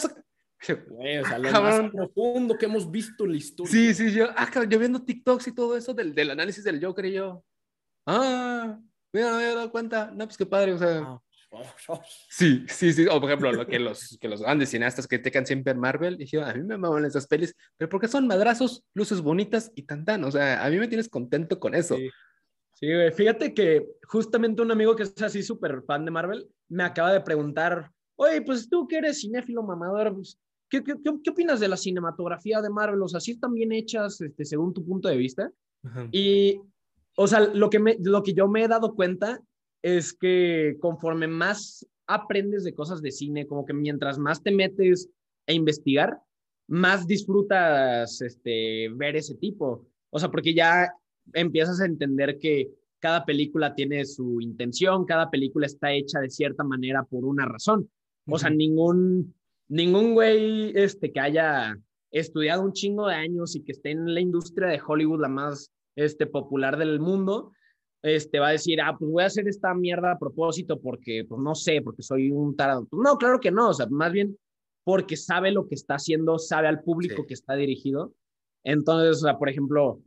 o 0.73 1.25
sea, 1.25 1.39
lo 1.39 1.51
más 1.51 1.91
profundo 1.91 2.57
que 2.57 2.65
hemos 2.65 2.89
visto 2.89 3.25
en 3.25 3.31
la 3.31 3.37
historia. 3.37 3.71
Sí, 3.71 3.93
sí, 3.93 4.11
yo, 4.11 4.27
ah, 4.35 4.49
yo 4.67 4.79
viendo 4.79 5.03
TikToks 5.03 5.47
y 5.47 5.55
todo 5.55 5.77
eso 5.77 5.93
del, 5.93 6.13
del 6.15 6.31
análisis 6.31 6.63
del 6.63 6.83
Joker 6.83 7.05
y 7.05 7.13
yo, 7.13 7.43
ah, 8.05 8.79
mira, 9.13 9.29
no 9.29 9.37
me 9.37 9.43
había 9.43 9.55
dado 9.55 9.71
cuenta, 9.71 10.11
no, 10.11 10.25
pues 10.25 10.37
qué 10.37 10.45
padre, 10.45 10.73
o 10.73 10.77
sea. 10.77 11.19
Sí, 12.29 12.65
sí, 12.67 12.91
sí. 12.91 13.05
O 13.07 13.19
por 13.19 13.29
ejemplo, 13.29 13.51
lo 13.51 13.65
que 13.65 13.79
los, 13.79 14.17
que 14.19 14.27
los 14.27 14.41
grandes 14.41 14.69
cineastas 14.69 15.07
critican 15.07 15.45
siempre 15.45 15.71
en 15.71 15.79
Marvel, 15.79 16.17
y 16.19 16.37
a 16.37 16.53
mí 16.53 16.63
me 16.63 16.77
maman 16.77 17.05
esas 17.05 17.27
pelis, 17.27 17.55
pero 17.77 17.89
porque 17.89 18.07
son 18.07 18.27
madrazos, 18.27 18.83
luces 18.93 19.21
bonitas 19.21 19.71
y 19.75 19.83
tan 19.83 20.03
tan. 20.03 20.23
O 20.25 20.31
sea, 20.31 20.65
a 20.65 20.69
mí 20.69 20.77
me 20.77 20.87
tienes 20.87 21.07
contento 21.07 21.59
con 21.59 21.75
eso. 21.75 21.95
Sí. 21.95 22.09
Fíjate 23.15 23.53
que 23.53 23.87
justamente 24.03 24.61
un 24.61 24.71
amigo 24.71 24.95
que 24.95 25.03
es 25.03 25.21
así 25.21 25.41
súper 25.41 25.81
fan 25.83 26.03
de 26.03 26.11
Marvel 26.11 26.47
me 26.67 26.83
acaba 26.83 27.13
de 27.13 27.21
preguntar, 27.21 27.89
oye, 28.17 28.41
pues 28.41 28.69
tú 28.69 28.85
que 28.87 28.97
eres 28.97 29.21
cinéfilo 29.21 29.63
mamador, 29.63 30.13
pues, 30.13 30.37
¿qué, 30.69 30.83
qué, 30.83 30.95
qué, 31.03 31.29
opinas 31.29 31.59
de 31.59 31.67
la 31.67 31.77
cinematografía 31.77 32.61
de 32.61 32.69
Marvel? 32.69 33.01
O 33.01 33.07
sea, 33.07 33.19
¿sí 33.19 33.31
están 33.31 33.53
bien 33.53 33.71
hechas 33.71 34.21
este, 34.21 34.45
según 34.45 34.73
tu 34.73 34.85
punto 34.85 35.07
de 35.07 35.17
vista? 35.17 35.51
Y, 36.11 36.59
o 37.15 37.27
sea, 37.27 37.41
lo 37.41 37.69
que, 37.69 37.79
me, 37.79 37.95
lo 38.01 38.23
que 38.23 38.33
yo 38.33 38.47
me 38.47 38.63
he 38.63 38.67
dado 38.67 38.95
cuenta 38.95 39.39
es 39.83 40.13
que 40.13 40.77
conforme 40.79 41.27
más 41.27 41.85
aprendes 42.07 42.63
de 42.63 42.73
cosas 42.73 43.01
de 43.01 43.11
cine, 43.11 43.45
como 43.45 43.65
que 43.65 43.73
mientras 43.73 44.17
más 44.17 44.41
te 44.41 44.51
metes 44.51 45.09
a 45.47 45.53
investigar, 45.53 46.19
más 46.67 47.05
disfrutas 47.05 48.21
este, 48.21 48.89
ver 48.95 49.15
ese 49.15 49.35
tipo. 49.35 49.85
O 50.09 50.19
sea, 50.19 50.31
porque 50.31 50.53
ya 50.53 50.91
empiezas 51.33 51.81
a 51.81 51.85
entender 51.85 52.39
que 52.39 52.71
cada 52.99 53.25
película 53.25 53.75
tiene 53.75 54.05
su 54.05 54.41
intención, 54.41 55.05
cada 55.05 55.29
película 55.29 55.67
está 55.67 55.93
hecha 55.93 56.19
de 56.19 56.29
cierta 56.29 56.63
manera 56.63 57.03
por 57.03 57.25
una 57.25 57.45
razón. 57.45 57.89
O 58.27 58.39
sea, 58.39 58.49
ningún, 58.49 59.35
ningún 59.67 60.13
güey 60.13 60.71
este, 60.75 61.11
que 61.11 61.19
haya 61.19 61.77
estudiado 62.11 62.63
un 62.63 62.73
chingo 62.73 63.07
de 63.07 63.15
años 63.15 63.55
y 63.55 63.63
que 63.63 63.73
esté 63.73 63.91
en 63.91 64.13
la 64.13 64.21
industria 64.21 64.69
de 64.69 64.81
Hollywood 64.85 65.21
la 65.21 65.27
más 65.27 65.71
este, 65.95 66.27
popular 66.27 66.77
del 66.77 66.99
mundo, 66.99 67.51
este, 68.01 68.39
va 68.39 68.49
a 68.49 68.51
decir, 68.51 68.79
ah, 68.81 68.95
pues 68.97 69.11
voy 69.11 69.23
a 69.23 69.27
hacer 69.27 69.47
esta 69.47 69.73
mierda 69.73 70.11
a 70.11 70.19
propósito 70.19 70.79
porque, 70.79 71.25
pues 71.27 71.41
no 71.41 71.55
sé, 71.55 71.81
porque 71.81 72.03
soy 72.03 72.31
un 72.31 72.55
tarado. 72.55 72.87
No, 72.91 73.17
claro 73.17 73.39
que 73.39 73.51
no, 73.51 73.69
o 73.69 73.73
sea, 73.73 73.87
más 73.89 74.11
bien 74.11 74.37
porque 74.83 75.17
sabe 75.17 75.51
lo 75.51 75.67
que 75.67 75.75
está 75.75 75.95
haciendo, 75.95 76.37
sabe 76.37 76.67
al 76.67 76.83
público 76.83 77.25
que 77.25 77.33
está 77.33 77.55
dirigido. 77.55 78.13
Entonces, 78.63 79.17
o 79.17 79.25
sea, 79.25 79.39
por 79.39 79.49
ejemplo, 79.49 79.99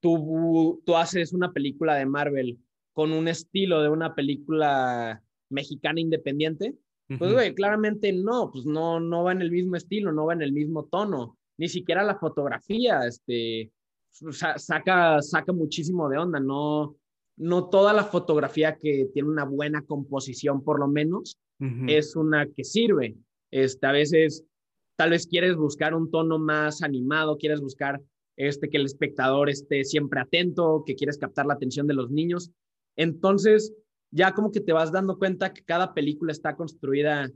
tú, 0.00 0.82
tú 0.86 0.96
haces 0.96 1.34
una 1.34 1.52
película 1.52 1.94
de 1.96 2.06
Marvel 2.06 2.58
con 2.94 3.12
un 3.12 3.28
estilo 3.28 3.82
de 3.82 3.90
una 3.90 4.14
película 4.14 5.22
mexicana 5.50 6.00
independiente, 6.00 6.74
pues, 7.06 7.32
güey, 7.32 7.54
claramente 7.54 8.12
no, 8.12 8.50
pues 8.50 8.64
no, 8.64 9.00
no 9.00 9.24
va 9.24 9.32
en 9.32 9.42
el 9.42 9.50
mismo 9.50 9.76
estilo, 9.76 10.12
no 10.12 10.26
va 10.26 10.32
en 10.32 10.42
el 10.42 10.52
mismo 10.52 10.84
tono, 10.86 11.36
ni 11.58 11.68
siquiera 11.68 12.02
la 12.02 12.18
fotografía, 12.18 13.00
este, 13.06 13.70
saca, 14.56 15.20
saca 15.20 15.52
muchísimo 15.52 16.08
de 16.08 16.18
onda, 16.18 16.40
no, 16.40 16.96
no 17.36 17.68
toda 17.68 17.92
la 17.92 18.04
fotografía 18.04 18.76
que 18.76 19.08
tiene 19.12 19.28
una 19.28 19.44
buena 19.44 19.82
composición, 19.82 20.62
por 20.62 20.80
lo 20.80 20.88
menos, 20.88 21.38
es 21.86 22.14
una 22.14 22.46
que 22.46 22.62
sirve. 22.62 23.16
Este, 23.50 23.86
a 23.86 23.92
veces, 23.92 24.44
tal 24.96 25.10
vez 25.10 25.26
quieres 25.26 25.56
buscar 25.56 25.94
un 25.94 26.10
tono 26.10 26.38
más 26.38 26.82
animado, 26.82 27.38
quieres 27.38 27.60
buscar 27.60 28.02
este, 28.36 28.68
que 28.68 28.76
el 28.76 28.84
espectador 28.84 29.48
esté 29.48 29.84
siempre 29.84 30.20
atento, 30.20 30.82
que 30.84 30.94
quieres 30.94 31.16
captar 31.16 31.46
la 31.46 31.54
atención 31.54 31.86
de 31.86 31.94
los 31.94 32.10
niños. 32.10 32.50
Entonces, 32.96 33.72
ya 34.14 34.32
como 34.32 34.52
que 34.52 34.60
te 34.60 34.72
vas 34.72 34.92
dando 34.92 35.18
cuenta 35.18 35.52
que 35.52 35.64
cada 35.64 35.92
película 35.92 36.30
está 36.30 36.54
construida 36.54 37.28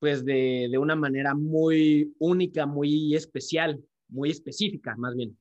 pues 0.00 0.24
de, 0.24 0.68
de 0.70 0.76
una 0.76 0.96
manera 0.96 1.34
muy 1.34 2.14
única, 2.18 2.66
muy 2.66 3.14
especial, 3.14 3.80
muy 4.08 4.30
específica, 4.30 4.94
más 4.96 5.14
bien. 5.14 5.38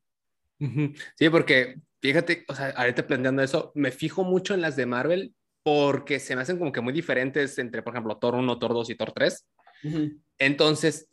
Sí, 1.17 1.29
porque 1.29 1.81
fíjate, 2.01 2.45
o 2.47 2.55
sea, 2.55 2.69
ahorita 2.69 3.05
planteando 3.07 3.41
eso, 3.41 3.71
me 3.75 3.91
fijo 3.91 4.23
mucho 4.23 4.53
en 4.53 4.61
las 4.61 4.75
de 4.75 4.85
Marvel 4.85 5.33
porque 5.63 6.19
se 6.19 6.35
me 6.35 6.43
hacen 6.43 6.59
como 6.59 6.71
que 6.71 6.81
muy 6.81 6.93
diferentes 6.93 7.57
entre, 7.57 7.81
por 7.81 7.93
ejemplo, 7.93 8.17
Thor 8.17 8.35
1, 8.35 8.59
Thor 8.59 8.73
2 8.73 8.89
y 8.91 8.95
Thor 8.95 9.11
3. 9.11 9.45
Entonces, 10.37 11.09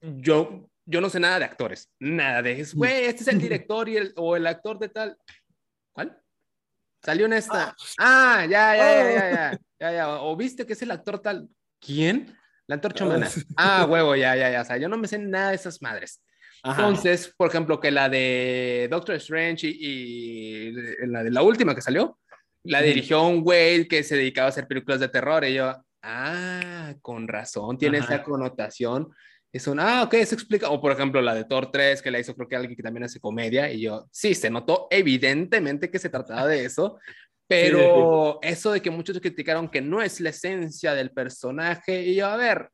yo, 0.00 0.68
yo 0.84 1.00
no 1.00 1.08
sé 1.08 1.18
nada 1.18 1.38
de 1.38 1.46
actores, 1.46 1.90
nada 1.98 2.42
de, 2.42 2.64
güey, 2.74 3.06
este 3.06 3.22
es 3.22 3.28
el 3.28 3.38
director 3.40 3.88
y 3.88 3.96
el, 3.96 4.12
o 4.16 4.36
el 4.36 4.46
actor 4.46 4.78
de 4.78 4.90
tal. 4.90 5.16
¿Cuál? 5.92 6.20
Salió 7.04 7.26
en 7.26 7.34
esta. 7.34 7.68
Ah, 7.68 7.74
pues. 7.76 7.94
ah 7.98 8.46
ya, 8.48 8.76
ya, 8.76 8.94
ya, 8.94 9.10
ya, 9.10 9.30
ya, 9.30 9.60
ya, 9.78 9.92
ya. 9.92 10.08
O 10.22 10.34
viste 10.36 10.66
que 10.66 10.72
es 10.72 10.82
el 10.82 10.90
actor 10.90 11.18
tal. 11.18 11.48
¿Quién? 11.78 12.34
La 12.66 12.76
antorcha 12.76 13.04
humana. 13.04 13.28
Ah, 13.56 13.86
huevo, 13.88 14.16
ya, 14.16 14.34
ya, 14.36 14.50
ya. 14.50 14.62
O 14.62 14.64
sea, 14.64 14.78
yo 14.78 14.88
no 14.88 14.96
me 14.96 15.06
sé 15.06 15.18
nada 15.18 15.50
de 15.50 15.56
esas 15.56 15.82
madres. 15.82 16.22
Entonces, 16.64 17.32
por 17.36 17.48
ejemplo, 17.48 17.78
que 17.78 17.90
la 17.90 18.08
de 18.08 18.88
Doctor 18.90 19.16
Strange 19.16 19.66
y, 19.68 20.72
la 21.06 21.22
de 21.22 21.30
la 21.30 21.42
última 21.42 21.74
que 21.74 21.82
salió, 21.82 22.18
la 22.62 22.80
dirigió 22.80 23.22
un 23.22 23.42
güey 23.42 23.86
que 23.86 24.02
se 24.02 24.16
dedicaba 24.16 24.46
a 24.46 24.48
hacer 24.48 24.66
películas 24.66 25.00
de 25.00 25.08
terror. 25.08 25.44
Y 25.44 25.54
yo, 25.54 25.76
ah, 26.02 26.94
con 27.02 27.28
razón, 27.28 27.76
tiene 27.76 27.98
esa 27.98 28.22
connotación. 28.22 29.10
Es 29.54 29.68
un, 29.68 29.78
ah, 29.78 30.02
ok, 30.02 30.14
eso 30.14 30.34
explica. 30.34 30.68
O 30.68 30.80
por 30.80 30.90
ejemplo, 30.90 31.22
la 31.22 31.32
de 31.32 31.44
Thor 31.44 31.70
3, 31.70 32.02
que 32.02 32.10
la 32.10 32.18
hizo 32.18 32.34
creo 32.34 32.48
que 32.48 32.56
alguien 32.56 32.74
que 32.74 32.82
también 32.82 33.04
hace 33.04 33.20
comedia. 33.20 33.70
Y 33.72 33.82
yo, 33.82 34.08
sí, 34.10 34.34
se 34.34 34.50
notó 34.50 34.88
evidentemente 34.90 35.92
que 35.92 36.00
se 36.00 36.10
trataba 36.10 36.48
de 36.48 36.64
eso. 36.64 36.98
Pero 37.46 38.40
eso 38.42 38.72
de 38.72 38.82
que 38.82 38.90
muchos 38.90 39.20
criticaron 39.20 39.68
que 39.68 39.80
no 39.80 40.02
es 40.02 40.20
la 40.20 40.30
esencia 40.30 40.92
del 40.94 41.12
personaje. 41.12 42.02
Y 42.02 42.16
yo, 42.16 42.26
a 42.26 42.36
ver, 42.36 42.68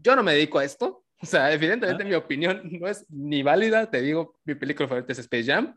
yo 0.00 0.16
no 0.16 0.22
me 0.22 0.32
dedico 0.32 0.58
a 0.58 0.64
esto 0.64 1.04
o 1.22 1.26
sea, 1.26 1.52
evidentemente 1.52 2.04
mi 2.04 2.14
opinión 2.14 2.62
no 2.64 2.88
es 2.88 3.04
ni 3.10 3.42
válida. 3.42 3.90
Te 3.90 4.00
digo, 4.00 4.38
mi 4.44 4.54
película 4.54 4.88
favorita 4.88 5.12
es 5.12 5.18
Space 5.18 5.44
Jam. 5.44 5.76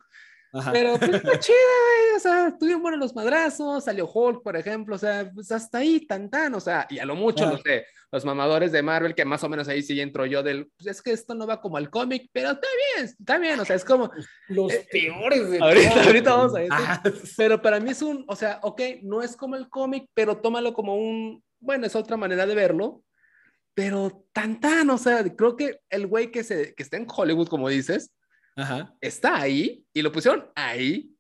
Pero 0.71 0.97
pues 0.97 1.11
está 1.15 1.37
chida, 1.37 1.57
sea, 2.27 2.47
estuvieron 2.49 2.81
buenos 2.81 2.99
los 2.99 3.15
madrazos. 3.15 3.83
Salió 3.83 4.09
Hulk, 4.11 4.43
por 4.43 4.55
ejemplo. 4.55 4.95
O 4.95 4.99
sea, 4.99 5.29
pues 5.33 5.51
hasta 5.51 5.79
ahí, 5.79 6.05
tan 6.05 6.29
tan. 6.29 6.53
O 6.55 6.59
sea, 6.59 6.87
y 6.89 6.99
a 6.99 7.05
lo 7.05 7.15
mucho, 7.15 7.45
no 7.45 7.57
sé, 7.57 7.85
los 8.11 8.25
mamadores 8.25 8.71
de 8.71 8.81
Marvel, 8.81 9.15
que 9.15 9.25
más 9.25 9.43
o 9.43 9.49
menos 9.49 9.67
ahí 9.67 9.81
sí 9.81 9.99
entro 9.99 10.25
yo 10.25 10.43
del. 10.43 10.69
Pues 10.77 10.87
es 10.87 11.01
que 11.01 11.11
esto 11.11 11.33
no 11.33 11.47
va 11.47 11.61
como 11.61 11.77
al 11.77 11.89
cómic, 11.89 12.29
pero 12.31 12.51
está 12.51 12.67
bien, 12.95 13.05
está 13.05 13.37
bien. 13.37 13.59
O 13.59 13.65
sea, 13.65 13.75
es 13.75 13.85
como. 13.85 14.11
Los 14.47 14.73
eh, 14.73 14.87
peores 14.91 15.49
de 15.49 15.59
ahorita, 15.59 16.03
ahorita 16.03 16.35
vamos 16.35 16.55
a 16.55 16.59
ver. 16.59 17.13
Pero 17.37 17.61
para 17.61 17.79
mí 17.79 17.91
es 17.91 18.01
un. 18.01 18.25
O 18.27 18.35
sea, 18.35 18.59
ok, 18.63 18.81
no 19.03 19.21
es 19.21 19.35
como 19.35 19.55
el 19.55 19.69
cómic, 19.69 20.09
pero 20.13 20.37
tómalo 20.37 20.73
como 20.73 20.95
un. 20.95 21.43
Bueno, 21.59 21.87
es 21.87 21.95
otra 21.95 22.17
manera 22.17 22.45
de 22.45 22.55
verlo 22.55 23.03
pero 23.77 24.25
tan 24.33 24.59
tan, 24.59 24.89
o 24.89 24.97
sea, 24.97 25.23
creo 25.35 25.55
que 25.55 25.81
el 25.91 26.07
güey 26.07 26.31
que, 26.31 26.43
se, 26.43 26.73
que 26.73 26.81
está 26.81 26.97
en 26.97 27.05
Hollywood, 27.07 27.47
como 27.47 27.69
dices, 27.69 28.11
está 28.99 29.39
ahí 29.39 29.85
y 29.93 30.01
lo 30.01 30.11
pusieron 30.11 30.49
ahí 30.55 31.15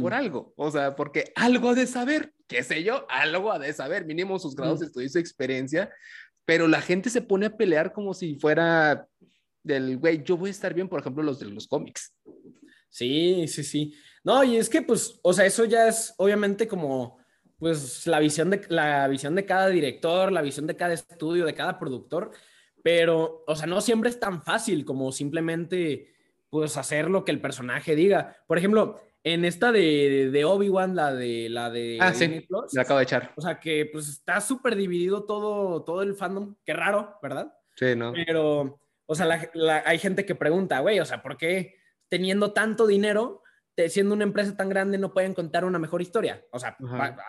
por 0.00 0.14
algo, 0.14 0.54
o 0.56 0.70
sea, 0.70 0.96
porque 0.96 1.32
algo 1.36 1.70
ha 1.70 1.74
de 1.74 1.86
saber, 1.86 2.32
qué 2.46 2.62
sé 2.62 2.82
yo, 2.82 3.06
algo 3.10 3.52
ha 3.52 3.58
de 3.58 3.72
saber, 3.72 4.06
mínimo 4.06 4.38
sus 4.38 4.56
grados 4.56 4.80
de 4.80 4.86
estudio 4.86 5.06
y 5.06 5.10
su 5.10 5.18
experiencia, 5.18 5.92
pero 6.46 6.68
la 6.68 6.80
gente 6.80 7.10
se 7.10 7.20
pone 7.20 7.46
a 7.46 7.56
pelear 7.56 7.92
como 7.92 8.14
si 8.14 8.36
fuera 8.36 9.06
del 9.62 9.98
güey, 9.98 10.22
yo 10.24 10.36
voy 10.36 10.48
a 10.48 10.52
estar 10.52 10.72
bien, 10.72 10.88
por 10.88 11.00
ejemplo, 11.00 11.22
los 11.22 11.38
de 11.38 11.46
los 11.46 11.66
cómics. 11.66 12.14
Sí, 12.88 13.46
sí, 13.48 13.62
sí. 13.62 13.94
No, 14.22 14.42
y 14.42 14.56
es 14.56 14.70
que 14.70 14.80
pues, 14.80 15.18
o 15.22 15.32
sea, 15.32 15.44
eso 15.44 15.64
ya 15.64 15.88
es 15.88 16.14
obviamente 16.16 16.66
como 16.66 17.18
pues 17.58 18.06
la 18.06 18.20
visión 18.20 18.50
de, 18.50 18.62
la 18.68 19.06
visión 19.08 19.34
de 19.34 19.44
cada 19.44 19.68
director, 19.68 20.32
la 20.32 20.42
visión 20.42 20.66
de 20.66 20.76
cada 20.76 20.94
estudio, 20.94 21.44
de 21.44 21.54
cada 21.54 21.78
productor, 21.78 22.32
pero, 22.84 23.44
o 23.46 23.56
sea, 23.56 23.66
no 23.66 23.80
siempre 23.80 24.10
es 24.10 24.20
tan 24.20 24.42
fácil 24.42 24.84
como 24.84 25.10
simplemente, 25.10 26.12
pues, 26.50 26.76
hacer 26.76 27.08
lo 27.08 27.24
que 27.24 27.32
el 27.32 27.40
personaje 27.40 27.96
diga. 27.96 28.36
Por 28.46 28.58
ejemplo, 28.58 29.00
en 29.24 29.44
esta 29.44 29.72
de, 29.72 30.30
de 30.30 30.44
Obi-Wan, 30.44 30.94
la 30.94 31.12
de, 31.12 31.48
la 31.48 31.70
de 31.70 31.98
ah, 32.00 32.14
sí, 32.14 32.46
la 32.72 32.82
acabo 32.82 32.98
de 32.98 33.04
echar. 33.04 33.32
O 33.36 33.40
sea, 33.40 33.58
que, 33.58 33.88
pues, 33.92 34.08
está 34.08 34.40
súper 34.40 34.76
dividido 34.76 35.24
todo, 35.24 35.82
todo 35.82 36.02
el 36.02 36.14
fandom. 36.14 36.54
Qué 36.64 36.72
raro, 36.72 37.18
¿verdad? 37.22 37.52
Sí, 37.74 37.96
¿no? 37.96 38.12
Pero, 38.12 38.78
o 39.06 39.14
sea, 39.14 39.50
hay 39.84 39.98
gente 39.98 40.24
que 40.24 40.36
pregunta, 40.36 40.78
güey, 40.78 41.00
o 41.00 41.04
sea, 41.04 41.22
¿por 41.22 41.36
qué 41.36 41.74
teniendo 42.08 42.52
tanto 42.52 42.86
dinero 42.86 43.42
siendo 43.88 44.14
una 44.14 44.24
empresa 44.24 44.56
tan 44.56 44.68
grande 44.68 44.98
no 44.98 45.12
pueden 45.12 45.34
contar 45.34 45.64
una 45.64 45.78
mejor 45.78 46.00
historia. 46.02 46.44
O 46.50 46.58
sea, 46.58 46.76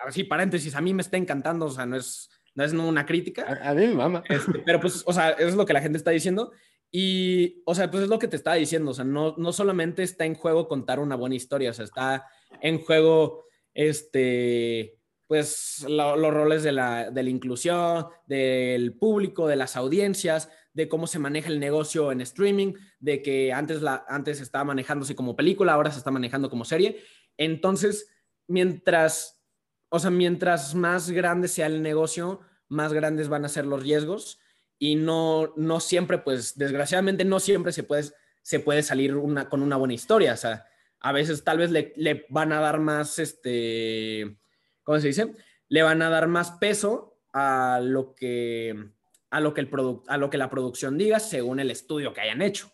así 0.05 0.23
paréntesis, 0.23 0.75
a 0.75 0.81
mí 0.81 0.93
me 0.93 1.01
está 1.01 1.17
encantando, 1.17 1.65
o 1.65 1.71
sea, 1.71 1.85
no 1.85 1.97
es, 1.97 2.29
no 2.53 2.63
es 2.63 2.73
una 2.73 3.05
crítica. 3.05 3.59
A, 3.61 3.73
mí 3.73 3.87
mi 3.87 3.95
mamá. 3.95 4.23
Este, 4.29 4.59
pero 4.65 4.79
pues, 4.79 5.03
o 5.05 5.13
sea, 5.13 5.31
eso 5.31 5.47
es 5.47 5.55
lo 5.55 5.65
que 5.65 5.73
la 5.73 5.81
gente 5.81 5.97
está 5.97 6.11
diciendo. 6.11 6.51
Y, 6.97 7.61
o 7.65 7.75
sea, 7.75 7.91
pues 7.91 8.03
es 8.03 8.09
lo 8.09 8.19
que 8.19 8.29
te 8.29 8.37
estaba 8.37 8.55
diciendo, 8.55 8.91
o 8.91 8.93
sea, 8.93 9.03
no, 9.03 9.35
no 9.37 9.51
solamente 9.51 10.01
está 10.01 10.23
en 10.23 10.33
juego 10.33 10.69
contar 10.69 11.01
una 11.01 11.17
buena 11.17 11.35
historia, 11.35 11.71
o 11.71 11.73
sea, 11.73 11.83
está 11.83 12.25
en 12.61 12.79
juego, 12.79 13.43
este, 13.73 14.97
pues 15.27 15.85
los 15.89 16.33
roles 16.33 16.63
de 16.63 16.71
la, 16.71 17.11
de 17.11 17.21
la 17.21 17.29
inclusión, 17.29 18.05
del 18.27 18.97
público, 18.97 19.45
de 19.45 19.57
las 19.57 19.75
audiencias, 19.75 20.49
de 20.71 20.87
cómo 20.87 21.05
se 21.05 21.19
maneja 21.19 21.49
el 21.49 21.59
negocio 21.59 22.13
en 22.13 22.21
streaming, 22.21 22.75
de 23.01 23.21
que 23.21 23.51
antes, 23.51 23.81
la, 23.81 24.05
antes 24.07 24.39
estaba 24.39 24.63
manejándose 24.63 25.17
como 25.17 25.35
película, 25.35 25.73
ahora 25.73 25.91
se 25.91 25.97
está 25.97 26.11
manejando 26.11 26.49
como 26.49 26.63
serie. 26.63 27.01
Entonces, 27.35 28.07
mientras, 28.47 29.43
o 29.89 29.99
sea, 29.99 30.11
mientras 30.11 30.73
más 30.75 31.11
grande 31.11 31.49
sea 31.49 31.65
el 31.65 31.81
negocio, 31.81 32.39
más 32.69 32.93
grandes 32.93 33.27
van 33.27 33.43
a 33.43 33.49
ser 33.49 33.65
los 33.65 33.83
riesgos 33.83 34.39
y 34.79 34.95
no, 34.95 35.53
no 35.55 35.79
siempre, 35.79 36.17
pues 36.17 36.57
desgraciadamente 36.57 37.25
no 37.25 37.39
siempre 37.39 37.71
se 37.71 37.83
puede, 37.83 38.03
se 38.41 38.59
puede 38.59 38.83
salir 38.83 39.15
una, 39.15 39.49
con 39.49 39.61
una 39.61 39.77
buena 39.77 39.93
historia. 39.93 40.33
O 40.33 40.37
sea, 40.37 40.65
a 40.99 41.11
veces 41.11 41.43
tal 41.43 41.59
vez 41.59 41.71
le, 41.71 41.93
le 41.95 42.25
van 42.29 42.51
a 42.51 42.59
dar 42.59 42.79
más, 42.79 43.19
este, 43.19 44.37
¿cómo 44.83 44.99
se 44.99 45.07
dice? 45.07 45.33
le 45.69 45.83
van 45.83 46.01
a 46.01 46.09
dar 46.09 46.27
más 46.27 46.51
peso 46.51 47.17
a 47.33 47.79
lo 47.81 48.15
que, 48.15 48.89
a 49.29 49.39
lo 49.39 49.53
que, 49.53 49.61
el 49.61 49.69
a 50.07 50.17
lo 50.17 50.29
que 50.29 50.37
la 50.37 50.49
producción 50.49 50.97
diga 50.97 51.19
según 51.19 51.59
el 51.59 51.71
estudio 51.71 52.13
que 52.13 52.21
hayan 52.21 52.41
hecho. 52.41 52.71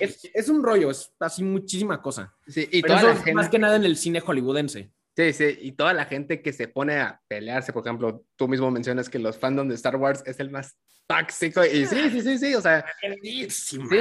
es, 0.00 0.28
es, 0.32 0.48
un 0.48 0.62
rollo, 0.62 0.90
es 0.90 1.12
así 1.20 1.44
muchísima 1.44 2.00
cosa. 2.00 2.34
Sí, 2.46 2.68
y 2.70 2.82
toda 2.82 3.02
la 3.02 3.16
gente... 3.16 3.34
más 3.34 3.48
que 3.48 3.58
nada 3.58 3.76
en 3.76 3.84
el 3.84 3.96
cine 3.96 4.20
hollywoodense. 4.20 4.90
Sí, 5.14 5.32
sí, 5.34 5.58
y 5.60 5.72
toda 5.72 5.92
la 5.92 6.06
gente 6.06 6.40
que 6.40 6.52
se 6.52 6.68
pone 6.68 6.98
a 6.98 7.20
pelearse, 7.28 7.72
por 7.72 7.86
ejemplo, 7.86 8.24
tú 8.36 8.48
mismo 8.48 8.70
mencionas 8.70 9.10
que 9.10 9.18
los 9.18 9.38
fandom 9.38 9.68
de 9.68 9.74
Star 9.74 9.96
Wars 9.96 10.22
es 10.24 10.40
el 10.40 10.50
más 10.50 10.76
tóxico, 11.06 11.64
y 11.64 11.84
sí, 11.86 12.10
sí, 12.10 12.22
sí, 12.22 12.38
sí, 12.38 12.54
o 12.54 12.62
sea, 12.62 12.84
sí, 13.22 13.48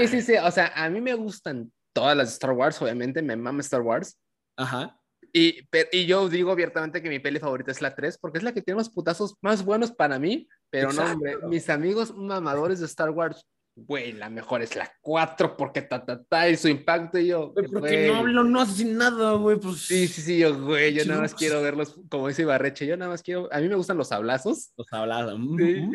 sí, 0.08 0.22
sí, 0.22 0.36
o 0.36 0.52
sea, 0.52 0.72
a 0.74 0.90
mí 0.90 1.02
me 1.02 1.14
gustan 1.14 1.72
todas 1.94 2.16
las 2.16 2.32
Star 2.32 2.52
Wars, 2.52 2.82
obviamente, 2.82 3.22
me 3.22 3.36
mama 3.36 3.60
Star 3.60 3.82
Wars. 3.82 4.18
Ajá. 4.56 4.98
Y, 5.34 5.68
y 5.92 6.06
yo 6.06 6.28
digo 6.30 6.52
abiertamente 6.52 7.02
que 7.02 7.10
mi 7.10 7.20
peli 7.20 7.40
favorita 7.40 7.72
es 7.72 7.82
la 7.82 7.96
3 7.96 8.18
porque 8.18 8.38
es 8.38 8.44
la 8.44 8.54
que 8.54 8.62
tiene 8.62 8.80
los 8.80 8.90
putazos 8.90 9.36
más 9.42 9.64
buenos 9.64 9.92
para 9.92 10.20
mí, 10.20 10.48
pero 10.70 10.92
no, 10.92 11.04
hombre, 11.04 11.38
mis 11.48 11.70
amigos 11.70 12.16
mamadores 12.16 12.80
de 12.80 12.86
Star 12.86 13.12
Wars, 13.12 13.46
güey, 13.86 14.14
la 14.14 14.30
mejor 14.30 14.62
es 14.62 14.76
la 14.76 14.92
4 15.02 15.58
porque 15.58 15.82
ta, 15.82 16.06
ta, 16.06 16.24
ta, 16.24 16.50
y 16.50 16.58
su 16.58 16.68
impacto 16.68 17.18
y 17.18 17.28
yo. 17.28 17.54
porque 17.54 18.08
no 18.08 18.16
hablo, 18.16 18.44
no 18.44 18.62
hace 18.62 18.86
nada, 18.86 19.34
güey, 19.34 19.60
pues. 19.60 19.82
Sí, 19.82 20.08
sí, 20.08 20.22
sí, 20.22 20.38
yo, 20.38 20.60
güey, 20.64 20.94
yo 20.94 21.06
nada 21.06 21.22
más 21.22 21.34
quiero 21.34 21.62
verlos, 21.62 22.00
como 22.10 22.28
dice 22.28 22.44
Ibarreche, 22.44 22.86
yo 22.86 22.98
nada 22.98 23.12
más 23.12 23.24
quiero, 23.24 23.50
a 23.52 23.60
mí 23.60 23.68
me 23.68 23.76
gustan 23.76 23.98
los 23.98 24.12
hablazos. 24.12 24.72
Los 24.78 24.88
hablazos. 24.92 25.40
Sí. 25.58 25.90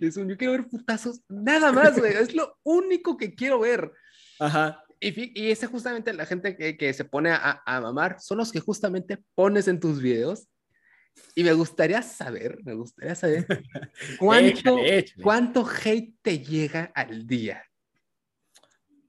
yo 0.28 0.36
quiero 0.36 0.52
ver 0.52 0.68
putazos, 0.68 1.20
nada 1.28 1.72
más, 1.72 1.98
güey, 1.98 2.14
es 2.14 2.34
lo 2.34 2.58
único 2.62 3.16
que 3.16 3.34
quiero 3.34 3.60
ver. 3.60 3.92
Ajá 4.38 4.84
y, 5.00 5.40
y 5.40 5.50
ese 5.50 5.66
justamente 5.66 6.12
la 6.12 6.26
gente 6.26 6.56
que, 6.56 6.76
que 6.76 6.92
se 6.92 7.04
pone 7.04 7.30
a, 7.30 7.62
a, 7.64 7.80
mamar 7.80 8.20
son 8.20 8.38
los 8.38 8.50
que 8.50 8.60
justamente 8.60 9.18
pones 9.34 9.68
en 9.68 9.80
tus 9.80 10.00
videos. 10.00 10.48
Y 11.34 11.44
me 11.44 11.52
gustaría 11.52 12.02
saber, 12.02 12.58
me 12.64 12.74
gustaría 12.74 13.14
saber 13.14 13.46
cuánto, 14.18 14.76
cuánto 15.22 15.64
hate 15.66 16.14
te 16.20 16.40
llega 16.40 16.90
al 16.94 17.26
día. 17.26 17.62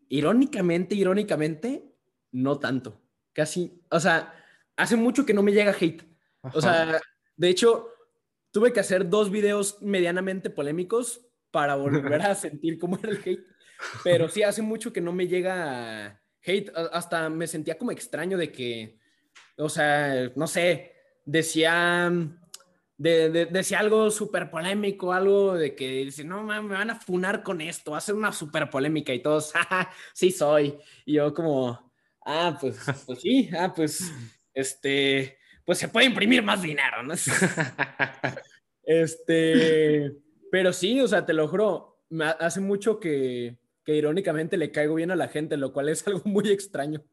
Irónicamente, 0.09 0.95
irónicamente, 0.95 1.91
no 2.31 2.59
tanto. 2.59 3.01
Casi, 3.33 3.81
o 3.89 3.99
sea, 3.99 4.33
hace 4.75 4.95
mucho 4.95 5.25
que 5.25 5.33
no 5.33 5.43
me 5.43 5.51
llega 5.51 5.75
hate. 5.79 6.03
O 6.53 6.61
sea, 6.61 6.99
de 7.35 7.49
hecho, 7.49 7.89
tuve 8.51 8.73
que 8.73 8.79
hacer 8.79 9.09
dos 9.09 9.31
videos 9.31 9.81
medianamente 9.81 10.49
polémicos 10.49 11.25
para 11.51 11.75
volver 11.75 12.21
a 12.21 12.35
sentir 12.35 12.77
cómo 12.77 12.97
era 12.97 13.11
el 13.11 13.21
hate. 13.23 13.45
Pero 14.03 14.29
sí, 14.29 14.43
hace 14.43 14.61
mucho 14.61 14.91
que 14.91 15.01
no 15.01 15.13
me 15.13 15.27
llega 15.27 16.21
hate. 16.43 16.71
Hasta 16.91 17.29
me 17.29 17.47
sentía 17.47 17.77
como 17.77 17.91
extraño 17.91 18.37
de 18.37 18.51
que, 18.51 18.99
o 19.57 19.69
sea, 19.69 20.31
no 20.35 20.47
sé, 20.47 20.98
decía, 21.29 22.11
de, 22.97 23.45
decía 23.45 23.79
algo 23.79 24.09
súper 24.09 24.49
polémico, 24.49 25.13
algo 25.13 25.55
de 25.55 25.75
que 25.75 26.05
dice, 26.05 26.23
no, 26.23 26.43
me 26.43 26.59
van 26.59 26.89
a 26.89 26.99
funar 26.99 27.43
con 27.43 27.61
esto, 27.61 27.91
va 27.91 27.99
a 27.99 28.01
ser 28.01 28.15
una 28.15 28.31
súper 28.31 28.69
polémica 28.69 29.13
y 29.13 29.21
todos, 29.21 29.53
sí 30.13 30.31
soy. 30.31 30.77
Y 31.05 31.13
yo 31.13 31.33
como, 31.33 31.91
ah, 32.25 32.57
pues, 32.59 32.79
pues 33.05 33.21
sí, 33.21 33.49
ah, 33.57 33.71
pues, 33.75 34.11
este, 34.53 35.37
pues 35.65 35.77
se 35.77 35.87
puede 35.87 36.07
imprimir 36.07 36.41
más 36.41 36.61
dinero, 36.61 37.03
¿no? 37.03 37.13
este, 38.83 40.11
pero 40.51 40.73
sí, 40.73 40.99
o 40.99 41.07
sea, 41.07 41.25
te 41.25 41.33
lo 41.33 41.47
juro, 41.47 42.01
hace 42.39 42.59
mucho 42.59 42.99
que, 42.99 43.59
que 43.89 43.95
irónicamente 43.95 44.55
le 44.55 44.69
caigo 44.69 44.93
bien 44.93 45.09
a 45.09 45.15
la 45.15 45.29
gente, 45.29 45.57
lo 45.57 45.73
cual 45.73 45.89
es 45.89 46.05
algo 46.07 46.21
muy 46.25 46.51
extraño. 46.51 47.03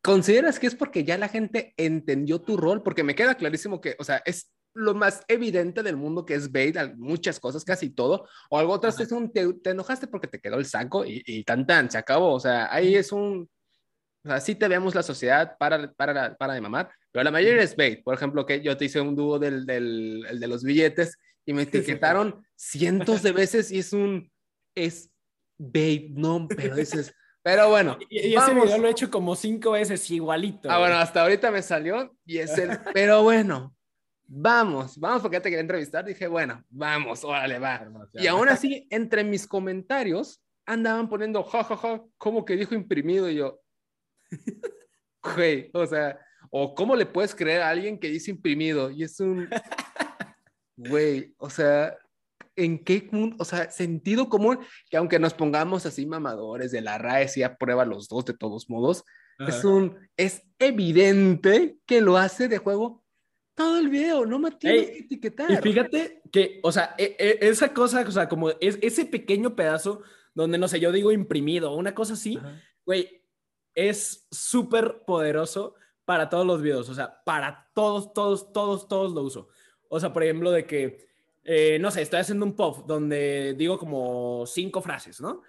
¿Consideras 0.00 0.60
que 0.60 0.68
es 0.68 0.76
porque 0.76 1.02
ya 1.02 1.18
la 1.18 1.28
gente 1.28 1.74
entendió 1.76 2.40
tu 2.40 2.56
rol? 2.56 2.84
Porque 2.84 3.02
me 3.02 3.16
queda 3.16 3.34
clarísimo 3.34 3.80
que, 3.80 3.96
o 3.98 4.04
sea, 4.04 4.22
es 4.24 4.52
lo 4.72 4.94
más 4.94 5.24
evidente 5.26 5.82
del 5.82 5.96
mundo 5.96 6.24
que 6.24 6.34
es 6.34 6.52
bait, 6.52 6.76
muchas 6.94 7.40
cosas, 7.40 7.64
casi 7.64 7.90
todo, 7.90 8.28
o 8.50 8.56
algo 8.56 8.74
otras 8.74 9.00
es 9.00 9.10
un, 9.10 9.32
te, 9.32 9.50
enojaste 9.64 10.06
porque 10.06 10.28
te 10.28 10.38
quedó 10.38 10.58
el 10.58 10.66
saco 10.66 11.04
y, 11.04 11.24
y, 11.26 11.42
tan 11.42 11.66
tan, 11.66 11.90
se 11.90 11.98
acabó, 11.98 12.34
o 12.34 12.40
sea, 12.40 12.72
ahí 12.72 12.94
es 12.94 13.10
un, 13.10 13.50
o 14.22 14.28
sea, 14.28 14.38
sí 14.38 14.54
te 14.54 14.68
vemos 14.68 14.94
la 14.94 15.02
sociedad 15.02 15.56
para, 15.58 15.92
para, 15.94 16.36
para 16.36 16.54
de 16.54 16.60
mamar, 16.60 16.88
pero 17.10 17.24
la 17.24 17.32
mayoría 17.32 17.64
es 17.64 17.74
bait, 17.74 18.04
por 18.04 18.14
ejemplo, 18.14 18.46
que 18.46 18.62
yo 18.62 18.76
te 18.76 18.84
hice 18.84 19.00
un 19.00 19.16
dúo 19.16 19.40
del, 19.40 19.66
del 19.66 20.38
de 20.38 20.46
los 20.46 20.62
billetes 20.62 21.18
y 21.44 21.52
me 21.52 21.62
etiquetaron 21.62 22.46
cientos 22.54 23.24
de 23.24 23.32
veces 23.32 23.72
y 23.72 23.80
es 23.80 23.92
un, 23.92 24.30
es 24.76 25.10
babe, 25.58 26.08
no, 26.10 26.46
pero 26.48 26.76
dices, 26.76 27.14
pero 27.42 27.68
bueno. 27.70 27.98
Y, 28.08 28.34
ese 28.34 28.54
video 28.54 28.78
lo 28.78 28.88
he 28.88 28.90
hecho 28.90 29.10
como 29.10 29.36
cinco 29.36 29.72
veces 29.72 30.10
igualito. 30.10 30.70
Ah, 30.70 30.78
bueno, 30.78 30.96
hasta 30.96 31.22
ahorita 31.22 31.50
me 31.50 31.62
salió 31.62 32.14
y 32.24 32.38
es 32.38 32.56
el, 32.58 32.70
pero 32.94 33.22
bueno, 33.22 33.74
vamos, 34.26 34.98
vamos 34.98 35.22
porque 35.22 35.36
ya 35.36 35.42
te 35.42 35.50
quería 35.50 35.60
entrevistar. 35.60 36.04
Dije, 36.04 36.26
bueno, 36.26 36.64
vamos, 36.68 37.24
órale, 37.24 37.58
va. 37.58 37.88
Y 38.14 38.26
aún 38.26 38.48
así, 38.48 38.86
entre 38.90 39.24
mis 39.24 39.46
comentarios 39.46 40.42
andaban 40.66 41.08
poniendo, 41.08 41.42
ja, 41.44 41.62
ja, 41.64 41.76
ja, 41.76 42.02
como 42.18 42.44
que 42.44 42.56
dijo 42.56 42.74
imprimido 42.74 43.30
y 43.30 43.36
yo, 43.36 43.60
güey, 45.22 45.70
o 45.72 45.86
sea, 45.86 46.18
o 46.50 46.74
cómo 46.74 46.96
le 46.96 47.06
puedes 47.06 47.34
creer 47.34 47.62
a 47.62 47.70
alguien 47.70 47.98
que 47.98 48.08
dice 48.08 48.32
imprimido 48.32 48.90
y 48.90 49.04
es 49.04 49.20
un, 49.20 49.48
güey, 50.76 51.34
o 51.38 51.48
sea, 51.48 51.96
en 52.56 52.82
qué, 52.82 53.08
o 53.38 53.44
sea, 53.44 53.70
sentido 53.70 54.28
común, 54.28 54.58
que 54.90 54.96
aunque 54.96 55.18
nos 55.18 55.34
pongamos 55.34 55.86
así 55.86 56.06
mamadores 56.06 56.72
de 56.72 56.80
la 56.80 56.98
RAE, 56.98 57.28
sí 57.28 57.42
aprueba 57.42 57.84
los 57.84 58.08
dos 58.08 58.24
de 58.24 58.34
todos 58.34 58.68
modos, 58.68 59.04
es 59.38 59.64
un, 59.64 59.98
es 60.16 60.42
evidente 60.58 61.76
que 61.84 62.00
lo 62.00 62.16
hace 62.16 62.48
de 62.48 62.56
juego 62.56 63.04
todo 63.54 63.78
el 63.78 63.88
video, 63.88 64.26
no 64.26 64.38
me 64.38 64.50
tienes 64.50 64.90
que 64.90 64.98
etiquetar. 64.98 65.50
Y 65.50 65.56
fíjate 65.56 66.22
que, 66.30 66.60
o 66.62 66.70
sea, 66.70 66.94
e, 66.98 67.16
e, 67.18 67.38
esa 67.40 67.72
cosa, 67.72 68.04
o 68.06 68.10
sea, 68.10 68.28
como 68.28 68.50
es, 68.50 68.78
ese 68.82 69.06
pequeño 69.06 69.56
pedazo 69.56 70.02
donde, 70.34 70.58
no 70.58 70.68
sé, 70.68 70.78
yo 70.78 70.92
digo 70.92 71.12
imprimido, 71.12 71.74
una 71.74 71.94
cosa 71.94 72.12
así, 72.12 72.38
güey, 72.84 73.22
es 73.74 74.26
súper 74.30 75.02
poderoso 75.06 75.74
para 76.04 76.28
todos 76.28 76.46
los 76.46 76.60
videos, 76.60 76.88
o 76.88 76.94
sea, 76.94 77.22
para 77.24 77.70
todos, 77.74 78.12
todos, 78.12 78.52
todos, 78.52 78.88
todos 78.88 79.12
lo 79.12 79.22
uso. 79.22 79.48
O 79.88 79.98
sea, 80.00 80.12
por 80.12 80.22
ejemplo, 80.22 80.50
de 80.50 80.66
que 80.66 81.08
eh, 81.48 81.78
no 81.78 81.92
sé, 81.92 82.02
estoy 82.02 82.18
haciendo 82.18 82.44
un 82.44 82.56
pop 82.56 82.84
donde 82.88 83.54
digo 83.56 83.78
como 83.78 84.44
cinco 84.46 84.82
frases, 84.82 85.20
¿no? 85.20 85.42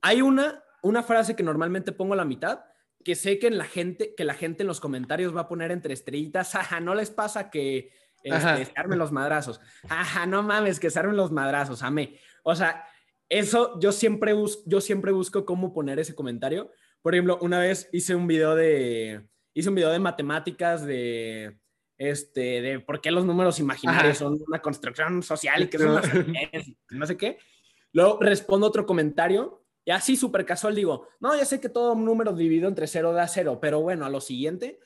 Hay 0.00 0.22
una, 0.22 0.64
una 0.82 1.02
frase 1.02 1.36
que 1.36 1.42
normalmente 1.42 1.92
pongo 1.92 2.14
a 2.14 2.16
la 2.16 2.24
mitad, 2.24 2.60
que 3.04 3.14
sé 3.14 3.38
que, 3.38 3.48
en 3.48 3.58
la 3.58 3.66
gente, 3.66 4.14
que 4.14 4.24
la 4.24 4.32
gente 4.32 4.62
en 4.62 4.66
los 4.66 4.80
comentarios 4.80 5.36
va 5.36 5.42
a 5.42 5.48
poner 5.48 5.72
entre 5.72 5.92
estrellitas, 5.92 6.54
ajá, 6.54 6.80
no 6.80 6.94
les 6.94 7.10
pasa 7.10 7.50
que 7.50 7.92
este, 8.22 8.64
se 8.64 8.72
armen 8.76 8.98
los 8.98 9.12
madrazos, 9.12 9.60
ajá, 9.90 10.24
no 10.24 10.42
mames, 10.42 10.80
que 10.80 10.88
se 10.88 10.98
armen 10.98 11.16
los 11.16 11.30
madrazos, 11.30 11.82
amé. 11.82 12.18
O 12.42 12.54
sea, 12.54 12.86
eso 13.28 13.78
yo 13.78 13.92
siempre, 13.92 14.34
yo 14.64 14.80
siempre 14.80 15.12
busco 15.12 15.44
cómo 15.44 15.74
poner 15.74 15.98
ese 15.98 16.14
comentario. 16.14 16.70
Por 17.02 17.14
ejemplo, 17.14 17.38
una 17.42 17.58
vez 17.58 17.90
hice 17.92 18.14
un 18.14 18.26
video 18.26 18.54
de, 18.54 19.28
hice 19.52 19.68
un 19.68 19.74
video 19.74 19.90
de 19.90 19.98
matemáticas 19.98 20.86
de 20.86 21.58
este, 22.00 22.62
de 22.62 22.80
por 22.80 23.02
qué 23.02 23.10
los 23.10 23.26
números 23.26 23.58
imaginarios 23.58 24.16
son 24.16 24.38
una 24.48 24.62
construcción 24.62 25.22
social 25.22 25.64
y 25.64 25.66
que 25.68 25.76
son 25.76 26.00
no 26.90 27.06
sé 27.06 27.18
qué. 27.18 27.36
Luego 27.92 28.18
respondo 28.22 28.66
otro 28.66 28.86
comentario 28.86 29.66
y 29.84 29.90
así 29.90 30.16
súper 30.16 30.46
casual 30.46 30.74
digo, 30.74 31.08
no, 31.20 31.36
ya 31.36 31.44
sé 31.44 31.60
que 31.60 31.68
todo 31.68 31.94
número 31.94 32.32
dividido 32.32 32.68
entre 32.68 32.86
cero 32.86 33.12
da 33.12 33.28
cero, 33.28 33.58
pero 33.60 33.82
bueno, 33.82 34.06
a 34.06 34.08
lo 34.08 34.22
siguiente. 34.22 34.80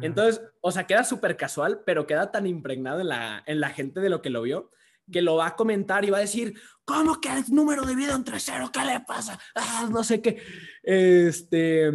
Entonces, 0.00 0.42
o 0.60 0.70
sea, 0.70 0.86
queda 0.86 1.02
súper 1.02 1.36
casual, 1.36 1.82
pero 1.84 2.06
queda 2.06 2.30
tan 2.30 2.46
impregnado 2.46 3.00
en 3.00 3.08
la, 3.08 3.42
en 3.46 3.58
la 3.58 3.70
gente 3.70 3.98
de 3.98 4.08
lo 4.08 4.22
que 4.22 4.30
lo 4.30 4.42
vio, 4.42 4.70
que 5.10 5.22
lo 5.22 5.36
va 5.36 5.48
a 5.48 5.56
comentar 5.56 6.04
y 6.04 6.10
va 6.10 6.18
a 6.18 6.22
decir, 6.22 6.54
¿cómo 6.84 7.20
que 7.20 7.30
el 7.30 7.44
número 7.48 7.84
dividido 7.84 8.14
entre 8.14 8.38
cero? 8.38 8.70
¿Qué 8.72 8.84
le 8.84 9.00
pasa? 9.00 9.40
Ah, 9.56 9.88
no 9.90 10.04
sé 10.04 10.22
qué. 10.22 10.40
Este, 10.84 11.90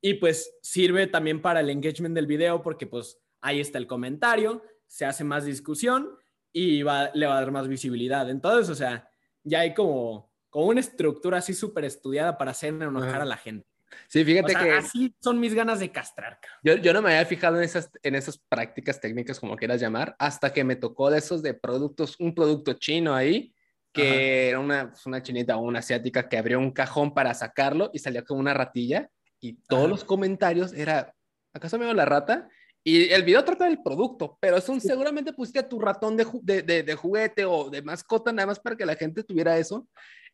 y 0.00 0.14
pues 0.14 0.56
sirve 0.62 1.08
también 1.08 1.42
para 1.42 1.58
el 1.58 1.68
engagement 1.68 2.14
del 2.14 2.28
video 2.28 2.62
porque 2.62 2.86
pues 2.86 3.19
ahí 3.40 3.60
está 3.60 3.78
el 3.78 3.86
comentario, 3.86 4.62
se 4.86 5.04
hace 5.04 5.24
más 5.24 5.44
discusión 5.44 6.10
y 6.52 6.82
va, 6.82 7.10
le 7.14 7.26
va 7.26 7.36
a 7.38 7.40
dar 7.40 7.52
más 7.52 7.68
visibilidad. 7.68 8.28
Entonces, 8.28 8.68
o 8.70 8.74
sea, 8.74 9.08
ya 9.44 9.60
hay 9.60 9.74
como, 9.74 10.32
como 10.48 10.66
una 10.66 10.80
estructura 10.80 11.38
así 11.38 11.54
súper 11.54 11.84
estudiada 11.84 12.36
para 12.36 12.50
hacer 12.50 12.74
enojar 12.74 13.22
a 13.22 13.24
la 13.24 13.36
gente. 13.36 13.66
Sí, 14.08 14.24
fíjate 14.24 14.54
que... 14.54 14.72
Así 14.72 15.14
son 15.20 15.40
mis 15.40 15.54
ganas 15.54 15.80
de 15.80 15.90
castrar. 15.90 16.38
Yo, 16.62 16.76
yo 16.76 16.92
no 16.92 17.02
me 17.02 17.10
había 17.10 17.26
fijado 17.26 17.56
en 17.56 17.64
esas, 17.64 17.90
en 18.02 18.14
esas 18.14 18.38
prácticas 18.38 19.00
técnicas, 19.00 19.40
como 19.40 19.56
quieras 19.56 19.80
llamar, 19.80 20.14
hasta 20.18 20.52
que 20.52 20.64
me 20.64 20.76
tocó 20.76 21.10
de 21.10 21.18
esos 21.18 21.42
de 21.42 21.54
productos, 21.54 22.16
un 22.18 22.34
producto 22.34 22.74
chino 22.74 23.14
ahí, 23.14 23.52
que 23.92 24.50
era 24.50 24.60
una, 24.60 24.92
una 25.04 25.22
chinita 25.22 25.56
o 25.56 25.62
una 25.62 25.80
asiática 25.80 26.28
que 26.28 26.38
abrió 26.38 26.60
un 26.60 26.70
cajón 26.70 27.12
para 27.12 27.34
sacarlo 27.34 27.90
y 27.92 27.98
salía 27.98 28.22
como 28.22 28.38
una 28.38 28.54
ratilla 28.54 29.10
y 29.40 29.54
todos 29.54 29.88
los 29.88 30.04
comentarios 30.04 30.72
era, 30.72 31.14
¿acaso 31.52 31.78
me 31.78 31.86
veo 31.86 31.94
la 31.94 32.04
rata? 32.04 32.48
Y 32.82 33.10
el 33.10 33.22
video 33.24 33.44
trata 33.44 33.66
del 33.66 33.82
producto, 33.82 34.38
pero 34.40 34.56
es 34.56 34.68
un, 34.68 34.80
seguramente 34.80 35.32
pusiste 35.32 35.58
a 35.58 35.68
tu 35.68 35.78
ratón 35.78 36.16
de, 36.16 36.26
de, 36.42 36.82
de, 36.82 36.94
juguete 36.94 37.44
o 37.44 37.68
de 37.68 37.82
mascota 37.82 38.32
nada 38.32 38.46
más 38.46 38.58
para 38.58 38.76
que 38.76 38.86
la 38.86 38.96
gente 38.96 39.22
tuviera 39.22 39.58
eso. 39.58 39.86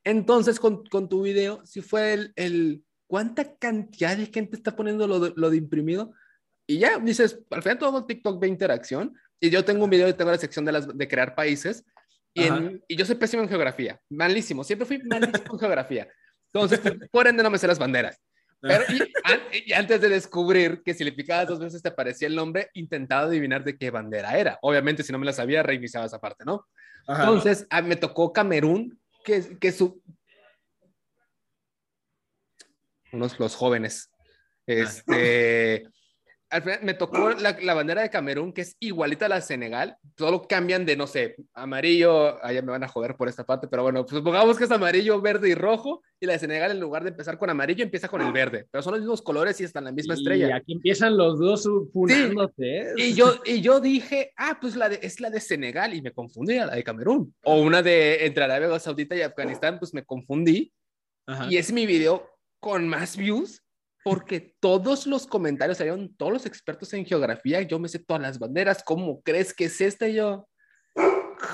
Entonces, 0.05 0.61
con, 0.61 0.85
con 0.85 1.09
tu 1.09 1.23
video, 1.23 1.65
si 1.67 1.81
fue 1.83 2.13
el, 2.13 2.33
el, 2.37 2.85
¿cuánta 3.09 3.57
cantidad 3.57 4.17
de 4.17 4.27
gente 4.27 4.57
está 4.57 4.77
poniendo 4.77 5.09
lo 5.09 5.19
de, 5.19 5.33
lo 5.35 5.51
de 5.51 5.57
imprimido? 5.57 6.13
Y 6.69 6.79
ya 6.79 6.99
dices, 6.99 7.41
al 7.51 7.63
final 7.63 7.79
todo 7.79 8.07
TikTok 8.07 8.41
ve 8.41 8.47
interacción, 8.49 9.15
Y 9.41 9.51
yo 9.51 9.65
tengo 9.65 9.85
un 9.85 9.91
video 9.91 10.09
y 10.09 10.15
tengo 10.15 10.31
la 10.31 10.39
sección 10.39 10.65
de, 10.65 10.73
las, 10.73 10.97
de 10.97 11.09
crear 11.09 11.35
países. 11.35 11.85
Y, 12.33 12.45
en, 12.45 12.85
y, 12.87 12.97
yo 12.97 13.05
soy 13.05 13.17
pésimo 13.17 13.43
en 13.43 13.49
geografía, 13.49 14.01
malísimo, 14.09 14.63
siempre 14.63 14.87
fui 14.87 14.99
malísimo 14.99 15.55
en 15.55 15.59
geografía. 15.59 16.09
Entonces, 16.53 16.81
por 17.11 17.27
ende, 17.27 17.43
no 17.43 17.51
me 17.51 17.59
sé 17.59 17.67
las 17.67 17.79
banderas. 17.79 18.21
Pero 18.61 18.85
y, 19.53 19.73
antes 19.73 20.01
de 20.01 20.09
descubrir 20.09 20.83
que 20.83 20.95
si 20.95 21.05
le 21.05 21.13
picabas 21.13 21.49
dos 21.49 21.59
veces 21.59 21.83
te 21.83 21.89
aparecía 21.89 22.29
el 22.29 22.35
nombre, 22.35 22.71
intentaba 22.75 23.23
adivinar 23.23 23.65
de 23.65 23.77
qué 23.77 23.91
bandera 23.91 24.37
era. 24.39 24.59
Obviamente, 24.63 25.03
si 25.03 25.13
no 25.13 25.19
me 25.19 25.27
la 25.27 25.33
sabía, 25.33 25.63
revisaba 25.63 26.07
esa 26.07 26.19
parte, 26.19 26.45
¿no? 26.45 26.67
Entonces, 27.09 27.67
ah, 27.71 27.83
me 27.83 27.97
tocó 27.97 28.33
Camerún, 28.33 28.99
que, 29.25 29.59
que 29.59 29.73
su... 29.73 30.03
Unos, 33.13 33.39
los 33.39 33.55
jóvenes. 33.55 34.11
Este 34.67 35.87
al 36.49 36.63
final 36.63 36.79
me 36.83 36.95
tocó 36.95 37.31
la, 37.31 37.75
bandera 37.75 38.03
de 38.03 38.11
Camerún, 38.11 38.53
que 38.53 38.61
es 38.63 38.77
igualita 38.79 39.27
a 39.27 39.29
la 39.29 39.35
de 39.37 39.43
Senegal. 39.43 39.97
Solo 40.17 40.47
cambian 40.47 40.87
de, 40.87 40.97
no 40.97 41.07
sé, 41.07 41.37
amarillo. 41.55 42.43
Allá 42.45 42.63
me 42.63 42.71
van 42.71 42.85
a 42.85 42.89
joder 42.89 43.17
por 43.17 43.29
esta 43.29 43.45
parte, 43.45 43.67
pero 43.69 43.83
bueno, 43.83 44.05
pues 44.05 44.17
supongamos 44.17 44.57
que 44.57 44.65
es 44.65 44.71
amarillo, 44.71 45.21
verde 45.21 45.49
y 45.49 45.55
rojo. 45.55 46.03
Y 46.21 46.27
la 46.27 46.35
de 46.35 46.39
Senegal, 46.39 46.71
en 46.71 46.81
lugar 46.81 47.03
de 47.03 47.11
empezar 47.11 47.37
con 47.37 47.51
amarillo, 47.51 47.83
empieza 47.83 48.09
con 48.09 48.23
el 48.23 48.33
verde. 48.33 48.67
Pero 48.71 48.83
son 48.83 48.93
los 48.93 49.01
mismos 49.01 49.23
colores 49.23 49.61
y 49.61 49.65
están 49.65 49.85
la 49.85 49.93
misma 49.93 50.15
estrella. 50.15 50.49
Y 50.49 50.53
aquí 50.53 50.73
empiezan 50.75 51.17
los 51.17 51.39
dos 51.39 51.69
funándote. 51.93 52.93
Y, 52.97 53.15
yo, 53.15 53.35
y 53.45 53.61
yo 53.61 53.81
dije, 53.81 54.33
ah, 54.37 54.59
pues 54.61 54.77
la 54.77 54.89
de, 54.89 55.01
es 55.03 55.21
la 55.21 55.31
de 55.31 55.41
Senegal. 55.41 55.95
Y 55.95 56.03
me 56.03 56.13
confundí 56.13 56.59
a 56.59 56.67
la 56.67 56.75
de 56.77 56.85
Camerún. 56.85 57.35
O 57.43 57.61
una 57.61 57.83
de 57.83 58.25
entre 58.25 58.45
Arabia 58.45 58.79
Saudita 58.79 59.17
y 59.17 59.23
Afganistán, 59.23 59.79
pues 59.79 59.93
me 59.93 60.05
confundí. 60.05 60.73
Y 61.51 61.57
es 61.57 61.73
mi 61.73 61.87
video 61.87 62.31
con 62.61 62.89
más 62.89 63.17
views 63.17 63.66
porque 64.07 64.55
todos 64.61 65.05
los 65.09 65.27
comentarios 65.27 65.79
salieron, 65.79 66.15
todos 66.15 66.33
los 66.33 66.47
expertos 66.47 66.95
en 66.95 67.05
geografía, 67.05 67.63
yo 67.63 67.81
me 67.81 67.89
sé 67.89 67.99
todas 67.99 68.23
las 68.23 68.39
banderas, 68.39 68.85
¿cómo 68.85 69.21
crees 69.23 69.53
que 69.53 69.65
es 69.65 69.81
este 69.81 70.15
yo? 70.15 70.47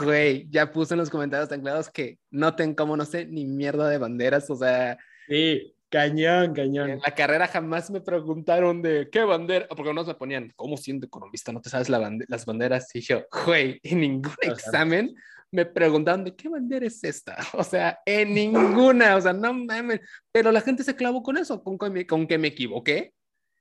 Güey, 0.03 0.47
ya 0.51 0.71
puse 0.71 0.93
en 0.93 0.99
los 0.99 1.09
comentarios 1.09 1.49
tan 1.49 1.63
claros 1.63 1.89
que 1.89 2.19
noten 2.31 2.75
cómo 2.75 2.95
no 2.95 3.07
sé 3.07 3.25
ni 3.25 3.47
mierda 3.47 3.89
de 3.89 3.97
banderas, 3.97 4.51
o 4.51 4.57
sea... 4.57 4.99
Sí, 5.27 5.75
cañón, 5.89 6.53
cañón. 6.53 6.91
En 6.91 6.99
la 7.01 7.15
carrera 7.15 7.47
jamás 7.47 7.91
me 7.91 8.03
preguntaron 8.03 8.83
de 8.83 9.09
qué 9.11 9.25
bandera, 9.25 9.67
porque 9.69 9.89
unos 9.89 10.07
me 10.07 10.15
ponían, 10.15 10.53
¿cómo 10.55 10.77
siendo 10.77 11.07
economista 11.07 11.53
no 11.53 11.63
te 11.63 11.71
sabes 11.71 11.89
las 11.89 12.45
banderas? 12.45 12.95
Y 12.95 13.01
yo, 13.01 13.25
güey, 13.47 13.81
en 13.83 14.01
ningún 14.03 14.37
examen 14.43 15.15
me 15.53 15.67
preguntaban 15.67 16.25
de 16.25 16.35
qué 16.35 16.49
bandera 16.49 16.87
es 16.87 17.05
esta. 17.05 17.37
O 17.55 17.63
sea, 17.63 18.01
en 18.07 18.35
ninguna, 18.35 19.17
o 19.17 19.21
sea, 19.21 19.33
no 19.33 19.53
mames. 19.53 20.01
Pero 20.33 20.51
la 20.51 20.63
gente 20.63 20.83
se 20.83 20.97
clavó 20.97 21.23
con 21.23 21.37
eso, 21.37 21.63
con, 21.63 21.79
con, 21.79 22.03
con 22.05 22.27
que 22.27 22.39
me 22.39 22.49
equivoqué. 22.49 23.15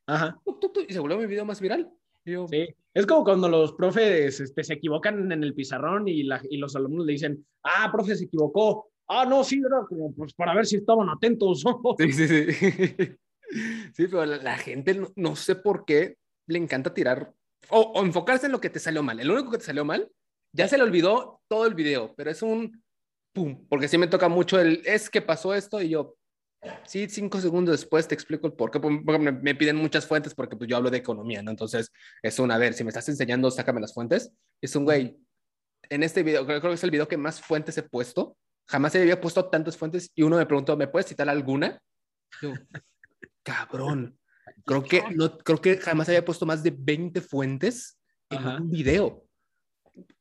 Ajá. 0.07 0.39
Y 0.87 0.93
se 0.93 0.99
volvió 0.99 1.17
mi 1.17 1.27
video 1.27 1.45
más 1.45 1.61
viral. 1.61 1.91
sí, 2.25 2.75
es 2.93 3.05
como 3.05 3.23
cuando 3.23 3.47
los 3.47 3.73
profes 3.73 4.39
este, 4.39 4.63
se 4.63 4.73
equivocan 4.73 5.31
en 5.31 5.43
el 5.43 5.53
pizarrón 5.53 6.07
y, 6.07 6.23
la, 6.23 6.41
y 6.49 6.57
los 6.57 6.75
alumnos 6.75 7.05
le 7.05 7.13
dicen, 7.13 7.45
ah, 7.63 7.89
profe, 7.91 8.15
se 8.15 8.25
equivocó. 8.25 8.91
Ah, 9.07 9.25
no, 9.25 9.43
sí, 9.43 9.61
era 9.65 9.85
como 9.87 10.13
pues 10.13 10.33
para 10.33 10.53
ver 10.55 10.65
si 10.65 10.77
estaban 10.77 11.09
atentos. 11.09 11.63
sí, 11.99 12.11
sí, 12.13 12.27
sí. 12.27 12.45
sí, 13.93 14.07
pero 14.07 14.25
la, 14.25 14.57
gente 14.57 14.95
no, 14.95 15.07
no, 15.15 15.35
sé 15.35 15.55
por 15.55 15.85
qué 15.85 16.17
le 16.47 16.57
encanta 16.57 16.93
tirar 16.93 17.33
o, 17.69 17.79
o 17.79 18.03
enfocarse 18.03 18.45
en 18.45 18.53
lo 18.53 18.61
que 18.61 18.69
te 18.69 18.79
salió 18.79 19.03
mal. 19.03 19.19
El 19.19 19.31
único 19.31 19.51
que 19.51 19.57
te 19.57 19.65
salió 19.65 19.85
mal 19.85 20.09
ya 20.53 20.67
se 20.67 20.77
le 20.77 20.83
olvidó 20.83 21.41
todo 21.47 21.65
el 21.65 21.73
video, 21.73 22.13
pero 22.15 22.31
es 22.31 22.41
un 22.41 22.83
pum, 23.33 23.65
porque 23.69 23.87
sí 23.87 23.97
me 23.97 24.07
toca 24.07 24.27
mucho 24.27 24.59
el 24.59 24.81
es 24.85 25.09
que 25.09 25.21
pasó 25.21 25.53
esto 25.53 25.81
y 25.81 25.89
yo, 25.89 26.15
sí, 26.85 27.07
cinco 27.09 27.39
segundos 27.39 27.79
después 27.79 28.07
te 28.07 28.15
explico 28.15 28.47
el 28.47 28.53
por 28.53 28.71
qué, 28.71 28.79
me, 28.79 29.55
piden 29.55 29.77
muchas 29.77 30.05
fuentes 30.05 30.33
porque 30.33 30.55
pues 30.55 30.69
yo 30.69 30.77
hablo 30.77 30.89
de 30.89 30.97
economía, 30.97 31.41
¿no? 31.41 31.51
Entonces 31.51 31.91
es 32.21 32.39
un, 32.39 32.51
a 32.51 32.57
ver, 32.57 32.73
si 32.73 32.83
me 32.83 32.89
estás 32.89 33.07
enseñando, 33.09 33.49
sácame 33.51 33.81
las 33.81 33.93
fuentes. 33.93 34.33
Es 34.61 34.75
un, 34.75 34.85
güey, 34.85 35.17
en 35.89 36.03
este 36.03 36.23
video, 36.23 36.45
creo, 36.45 36.61
que 36.61 36.73
es 36.73 36.83
el 36.83 36.91
video 36.91 37.07
que 37.07 37.17
más 37.17 37.41
fuentes 37.41 37.77
he 37.77 37.83
puesto. 37.83 38.37
Jamás 38.67 38.95
había 38.95 39.19
puesto 39.19 39.49
tantas 39.49 39.75
fuentes 39.75 40.11
y 40.15 40.23
uno 40.23 40.37
me 40.37 40.45
preguntó, 40.45 40.77
¿me 40.77 40.87
puedes 40.87 41.07
citar 41.07 41.29
alguna? 41.29 41.81
Yo, 42.41 42.53
cabrón, 43.43 44.17
creo 44.65 44.83
que, 44.83 45.03
no, 45.15 45.37
creo 45.39 45.59
que 45.59 45.77
jamás 45.77 46.09
había 46.09 46.23
puesto 46.23 46.45
más 46.45 46.63
de 46.63 46.73
20 46.77 47.21
fuentes 47.21 47.97
en 48.29 48.45
un 48.45 48.69
video 48.69 49.25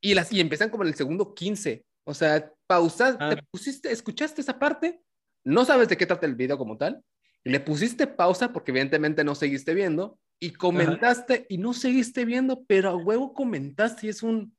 y, 0.01 0.15
las, 0.15 0.33
y 0.33 0.41
empiezan 0.41 0.71
como 0.71 0.83
en 0.85 0.89
el 0.89 0.95
segundo 0.95 1.35
15. 1.35 1.85
O 2.05 2.15
sea, 2.15 2.53
pausas, 2.67 3.19
te 3.19 3.25
ah. 3.25 3.45
pusiste, 3.51 3.91
escuchaste 3.93 4.41
esa 4.41 4.59
parte, 4.59 5.01
no 5.45 5.65
sabes 5.65 5.89
de 5.89 5.97
qué 5.97 6.07
trata 6.07 6.27
el 6.27 6.35
video 6.35 6.59
como 6.59 6.77
tal, 6.77 7.03
le 7.45 7.61
pusiste 7.61 8.07
pausa 8.07 8.53
porque 8.53 8.71
evidentemente 8.71 9.25
no 9.25 9.35
seguiste 9.35 9.75
viendo 9.75 10.19
y 10.39 10.53
comentaste 10.53 11.47
y 11.49 11.59
no 11.59 11.73
seguiste 11.73 12.25
viendo, 12.25 12.65
pero 12.67 12.91
a 12.91 12.97
huevo 12.97 13.33
comentaste 13.33 14.07
y 14.07 14.11
es 14.11 14.23
un... 14.23 14.57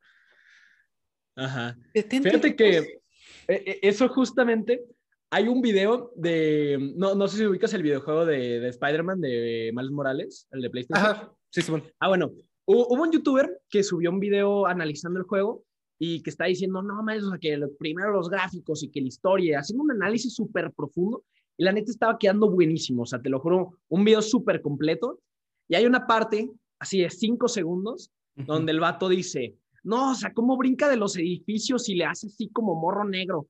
Ajá. 1.36 1.78
Fíjate 1.94 2.56
que 2.56 3.02
e, 3.48 3.54
e, 3.54 3.80
eso 3.82 4.08
justamente, 4.10 4.84
hay 5.30 5.48
un 5.48 5.62
video 5.62 6.12
de, 6.16 6.94
no, 6.96 7.16
no 7.16 7.28
sé 7.28 7.38
si 7.38 7.46
ubicas 7.46 7.74
el 7.74 7.84
videojuego 7.84 8.26
de, 8.26 8.60
de 8.60 8.70
Spider-Man 8.70 9.22
de 9.22 9.72
Miles 9.74 9.92
Morales, 9.92 10.48
el 10.52 10.62
de 10.62 10.70
PlayStation. 10.70 11.06
Ajá, 11.06 11.34
sí, 11.50 11.62
sí, 11.62 11.72
bueno. 11.72 11.88
Ah, 12.00 12.10
bueno, 12.10 12.32
Hubo 12.74 12.88
un 12.88 13.12
youtuber 13.12 13.62
que 13.70 13.84
subió 13.84 14.10
un 14.12 14.22
video 14.22 14.66
analizando 14.66 15.20
el 15.20 15.26
juego 15.26 15.66
y 16.00 16.24
que 16.24 16.30
está 16.30 16.46
diciendo, 16.46 16.82
no, 16.82 17.04
más, 17.04 17.22
o 17.22 17.32
sea, 17.32 17.38
que 17.38 17.60
primero 17.78 18.14
los 18.14 18.30
gráficos 18.30 18.82
y 18.82 18.90
que 18.90 19.02
la 19.02 19.10
historia, 19.10 19.60
haciendo 19.60 19.84
un 19.84 19.92
análisis 19.92 20.34
súper 20.34 20.72
profundo. 20.72 21.26
Y 21.58 21.66
la 21.66 21.74
neta 21.74 21.92
estaba 21.92 22.18
quedando 22.18 22.50
buenísimo, 22.50 23.04
o 23.04 23.06
sea, 23.06 23.22
te 23.22 23.30
lo 23.30 23.42
juro, 23.42 23.78
un 23.90 24.06
video 24.06 24.22
súper 24.22 24.62
completo. 24.62 25.20
Y 25.68 25.76
hay 25.76 25.86
una 25.86 26.08
parte, 26.08 26.50
así 26.80 27.02
de 27.02 27.10
cinco 27.10 27.50
segundos, 27.50 28.10
donde 28.36 28.72
el 28.72 28.80
vato 28.80 29.10
dice, 29.10 29.58
no, 29.84 30.12
o 30.12 30.16
sea, 30.16 30.34
cómo 30.34 30.56
brinca 30.56 30.88
de 30.88 30.96
los 30.96 31.18
edificios 31.18 31.90
y 31.90 31.96
le 31.96 32.06
hace 32.06 32.28
así 32.28 32.50
como 32.54 32.76
morro 32.76 33.04
negro. 33.04 33.48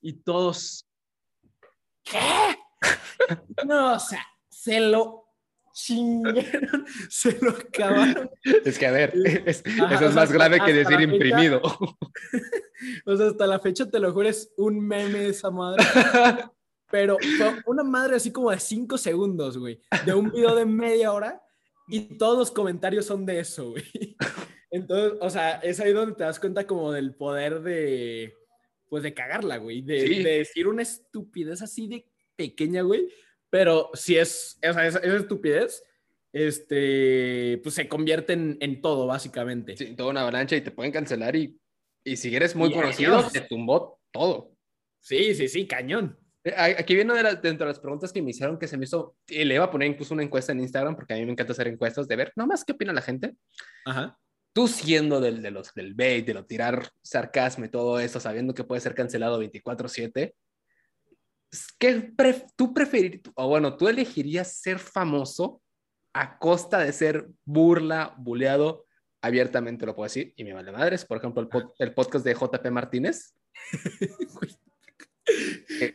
Y 0.00 0.14
todos, 0.14 0.84
¿qué? 2.02 2.18
no, 3.68 3.94
o 3.94 3.98
sea, 4.00 4.26
se 4.48 4.80
lo 4.80 5.27
chingaron, 5.78 6.84
se 7.08 7.38
lo 7.40 7.50
acabaron. 7.50 8.30
Es 8.64 8.78
que, 8.78 8.86
a 8.86 8.90
ver, 8.90 9.12
eso 9.46 9.62
es 9.64 10.14
más 10.14 10.32
grave 10.32 10.58
que 10.64 10.72
decir 10.72 11.00
imprimido. 11.00 11.60
o 13.06 13.16
sea, 13.16 13.28
hasta 13.28 13.46
la 13.46 13.60
fecha, 13.60 13.88
te 13.88 14.00
lo 14.00 14.12
juro, 14.12 14.28
es 14.28 14.52
un 14.56 14.80
meme 14.80 15.28
esa 15.28 15.50
madre. 15.50 15.84
Pero 16.90 17.18
fue 17.36 17.54
una 17.66 17.84
madre 17.84 18.16
así 18.16 18.32
como 18.32 18.50
de 18.50 18.58
cinco 18.58 18.96
segundos, 18.96 19.58
güey, 19.58 19.80
de 20.06 20.14
un 20.14 20.30
video 20.30 20.54
de 20.56 20.64
media 20.64 21.12
hora 21.12 21.40
y 21.86 22.16
todos 22.16 22.38
los 22.38 22.50
comentarios 22.50 23.04
son 23.04 23.26
de 23.26 23.40
eso, 23.40 23.70
güey. 23.70 24.16
Entonces, 24.70 25.18
o 25.20 25.30
sea, 25.30 25.56
es 25.58 25.80
ahí 25.80 25.92
donde 25.92 26.14
te 26.14 26.24
das 26.24 26.40
cuenta 26.40 26.66
como 26.66 26.90
del 26.90 27.14
poder 27.14 27.60
de, 27.60 28.34
pues 28.88 29.02
de 29.02 29.12
cagarla, 29.12 29.58
güey, 29.58 29.82
de, 29.82 30.22
de 30.22 30.38
decir 30.38 30.66
una 30.66 30.82
estupidez 30.82 31.60
así 31.60 31.88
de 31.88 32.06
pequeña, 32.36 32.82
güey, 32.82 33.08
pero 33.50 33.90
si 33.94 34.16
es, 34.16 34.58
esa, 34.60 34.86
esa, 34.86 34.98
estupidez, 34.98 35.82
este, 36.32 37.60
pues 37.62 37.74
se 37.74 37.88
convierte 37.88 38.32
en, 38.34 38.80
todo, 38.80 39.06
básicamente. 39.06 39.76
Sí, 39.76 39.94
toda 39.96 40.10
una 40.10 40.22
avalancha 40.22 40.56
y 40.56 40.60
te 40.60 40.70
pueden 40.70 40.92
cancelar 40.92 41.34
y, 41.36 41.58
y 42.04 42.16
si 42.16 42.34
eres 42.34 42.54
muy 42.54 42.72
conocido, 42.72 43.26
te 43.30 43.40
tumbó 43.42 44.00
todo. 44.10 44.52
Sí, 45.00 45.34
sí, 45.34 45.48
sí, 45.48 45.66
cañón. 45.66 46.18
Eh, 46.44 46.54
aquí 46.56 46.94
viene 46.94 47.14
de 47.14 47.22
dentro 47.36 47.66
de 47.66 47.72
las 47.72 47.80
preguntas 47.80 48.12
que 48.12 48.22
me 48.22 48.30
hicieron 48.30 48.58
que 48.58 48.68
se 48.68 48.76
me 48.76 48.84
hizo, 48.84 49.16
y 49.26 49.44
le 49.44 49.54
iba 49.54 49.64
a 49.64 49.70
poner 49.70 49.88
incluso 49.88 50.14
una 50.14 50.22
encuesta 50.22 50.52
en 50.52 50.60
Instagram, 50.60 50.96
porque 50.96 51.14
a 51.14 51.16
mí 51.16 51.24
me 51.24 51.32
encanta 51.32 51.52
hacer 51.52 51.68
encuestas 51.68 52.08
de 52.08 52.16
ver, 52.16 52.32
nomás 52.36 52.64
qué 52.64 52.72
opina 52.72 52.92
la 52.92 53.02
gente. 53.02 53.34
Ajá. 53.84 54.18
Tú 54.52 54.66
siendo 54.66 55.20
del, 55.20 55.42
de 55.42 55.50
los, 55.50 55.74
del 55.74 55.94
bait, 55.94 56.26
de 56.26 56.34
lo 56.34 56.44
tirar 56.46 56.88
sarcasmo 57.02 57.64
y 57.64 57.68
todo 57.68 58.00
eso, 58.00 58.18
sabiendo 58.18 58.54
que 58.54 58.64
puede 58.64 58.80
ser 58.80 58.94
cancelado 58.94 59.40
24/7, 59.42 60.34
¿qué 61.78 62.12
tú 62.56 62.74
preferirías, 62.74 63.22
o 63.34 63.48
bueno, 63.48 63.76
tú 63.76 63.88
elegirías 63.88 64.52
ser 64.60 64.78
famoso 64.78 65.62
a 66.14 66.38
costa 66.38 66.78
de 66.78 66.92
ser 66.92 67.28
burla, 67.44 68.14
buleado, 68.18 68.86
abiertamente 69.22 69.86
lo 69.86 69.94
puedo 69.94 70.06
decir, 70.06 70.32
y 70.36 70.44
me 70.44 70.52
vale 70.52 70.72
madres, 70.72 71.04
por 71.04 71.18
ejemplo, 71.18 71.42
el, 71.42 71.48
el 71.78 71.94
podcast 71.94 72.24
de 72.24 72.34
JP 72.34 72.70
Martínez. 72.70 73.34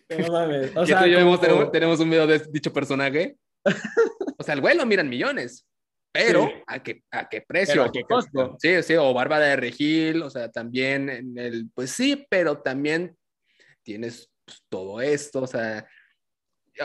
no 0.09 0.31
mames. 0.31 0.75
O 0.75 0.85
sea, 0.85 1.07
yo 1.07 1.17
tenemos, 1.71 1.99
un 1.99 2.09
video 2.09 2.27
de 2.27 2.39
dicho 2.51 2.71
personaje. 2.71 3.37
O 4.35 4.43
sea, 4.45 4.55
el 4.55 4.61
güey 4.61 4.75
lo 4.75 4.85
miran 4.85 5.07
millones, 5.07 5.65
pero 6.11 6.51
¿a, 6.67 6.83
qué, 6.83 7.03
¿a 7.11 7.29
qué 7.29 7.41
precio? 7.47 7.81
¿A 7.81 7.91
qué 7.91 8.03
costo? 8.03 8.57
Sí, 8.59 8.83
sí, 8.83 8.95
o 8.95 9.13
Bárbara 9.13 9.45
de 9.45 9.55
Regil, 9.55 10.21
o 10.21 10.29
sea, 10.29 10.51
también 10.51 11.09
en 11.09 11.37
el, 11.37 11.69
pues 11.73 11.91
sí, 11.91 12.25
pero 12.29 12.57
también 12.61 13.15
tienes 13.83 14.32
pues, 14.45 14.63
todo 14.69 15.01
esto, 15.01 15.41
o 15.41 15.47
sea, 15.47 15.87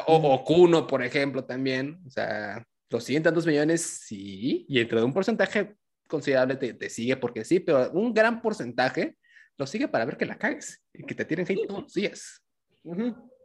o, 0.07 0.45
Kuno, 0.45 0.87
por 0.87 1.03
ejemplo, 1.03 1.45
también, 1.45 2.01
o 2.07 2.11
sea, 2.11 2.65
los 2.91 3.05
siguen 3.05 3.23
tantos 3.23 3.47
millones, 3.47 3.83
sí, 3.83 4.67
y 4.69 4.81
entre 4.81 5.03
un 5.03 5.13
porcentaje 5.13 5.77
considerable 6.09 6.57
te, 6.57 6.91
sigue 6.91 7.17
porque 7.17 7.45
sí, 7.45 7.61
pero 7.61 7.91
un 7.93 8.15
gran 8.15 8.41
porcentaje 8.41 9.17
lo 9.57 9.67
sigue 9.67 9.89
para 9.89 10.05
ver 10.05 10.17
que 10.17 10.27
la 10.27 10.39
cagues 10.39 10.83
y 10.93 11.05
que 11.05 11.15
te 11.15 11.25
tienen 11.25 11.47
hate 11.49 11.67
todos 11.67 11.83
los 11.83 11.93
días. 11.93 12.43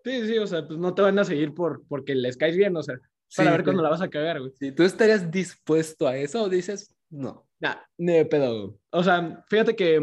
Sí, 0.04 0.28
sí, 0.28 0.38
o 0.38 0.48
sea, 0.48 0.66
pues 0.68 0.78
no 0.80 0.94
te 0.94 1.02
van 1.02 1.18
a 1.18 1.24
seguir 1.24 1.54
por, 1.54 1.86
porque 1.88 2.14
les 2.14 2.38
caes 2.38 2.56
bien, 2.56 2.76
o 2.76 2.84
sea, 2.84 2.96
para 3.36 3.52
ver 3.52 3.64
cuándo 3.64 3.82
la 3.82 3.90
vas 3.90 4.02
a 4.02 4.10
cagar, 4.10 4.40
güey. 4.40 4.72
¿tú 4.76 4.84
estarías 4.84 5.30
dispuesto 5.32 6.08
a 6.08 6.18
eso 6.18 6.44
o 6.44 6.50
dices, 6.50 6.94
no, 7.10 7.48
Nah, 7.64 7.78
ni 7.98 8.12
de 8.12 8.26
pedo. 8.26 8.78
O 8.92 9.02
sea, 9.02 9.42
fíjate 9.48 9.74
que, 9.74 9.98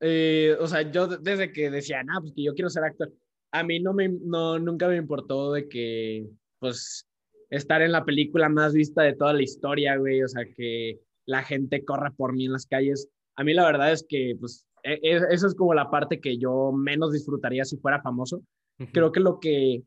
eh, 0.00 0.56
o 0.58 0.66
sea, 0.66 0.90
yo 0.90 1.06
desde 1.06 1.52
que 1.52 1.70
decía, 1.70 2.02
nah, 2.02 2.20
pues 2.20 2.32
que 2.34 2.42
yo 2.42 2.54
quiero 2.54 2.70
ser 2.70 2.84
actor, 2.84 3.12
a 3.52 3.62
mí 3.62 3.80
no 3.80 3.92
me, 3.92 4.08
no, 4.08 4.58
nunca 4.58 4.88
me 4.88 4.96
importó 4.96 5.52
de 5.52 5.68
que, 5.68 6.28
pues, 6.58 7.06
estar 7.50 7.82
en 7.82 7.92
la 7.92 8.04
película 8.04 8.48
más 8.48 8.72
vista 8.72 9.02
de 9.02 9.14
toda 9.14 9.32
la 9.32 9.42
historia, 9.42 9.96
güey, 9.96 10.22
o 10.22 10.28
sea, 10.28 10.44
que 10.56 11.00
la 11.26 11.42
gente 11.42 11.84
corra 11.84 12.12
por 12.16 12.34
mí 12.34 12.46
en 12.46 12.52
las 12.52 12.66
calles. 12.66 13.08
A 13.36 13.44
mí 13.44 13.54
la 13.54 13.64
verdad 13.66 13.92
es 13.92 14.04
que, 14.08 14.36
pues, 14.38 14.66
e, 14.82 14.94
e, 15.02 15.20
eso 15.30 15.46
es 15.46 15.54
como 15.54 15.74
la 15.74 15.90
parte 15.90 16.20
que 16.20 16.38
yo 16.38 16.72
menos 16.72 17.12
disfrutaría 17.12 17.64
si 17.64 17.76
fuera 17.76 18.00
famoso. 18.00 18.42
Creo 18.92 19.12
que 19.12 19.20
lo 19.20 19.40
que 19.40 19.82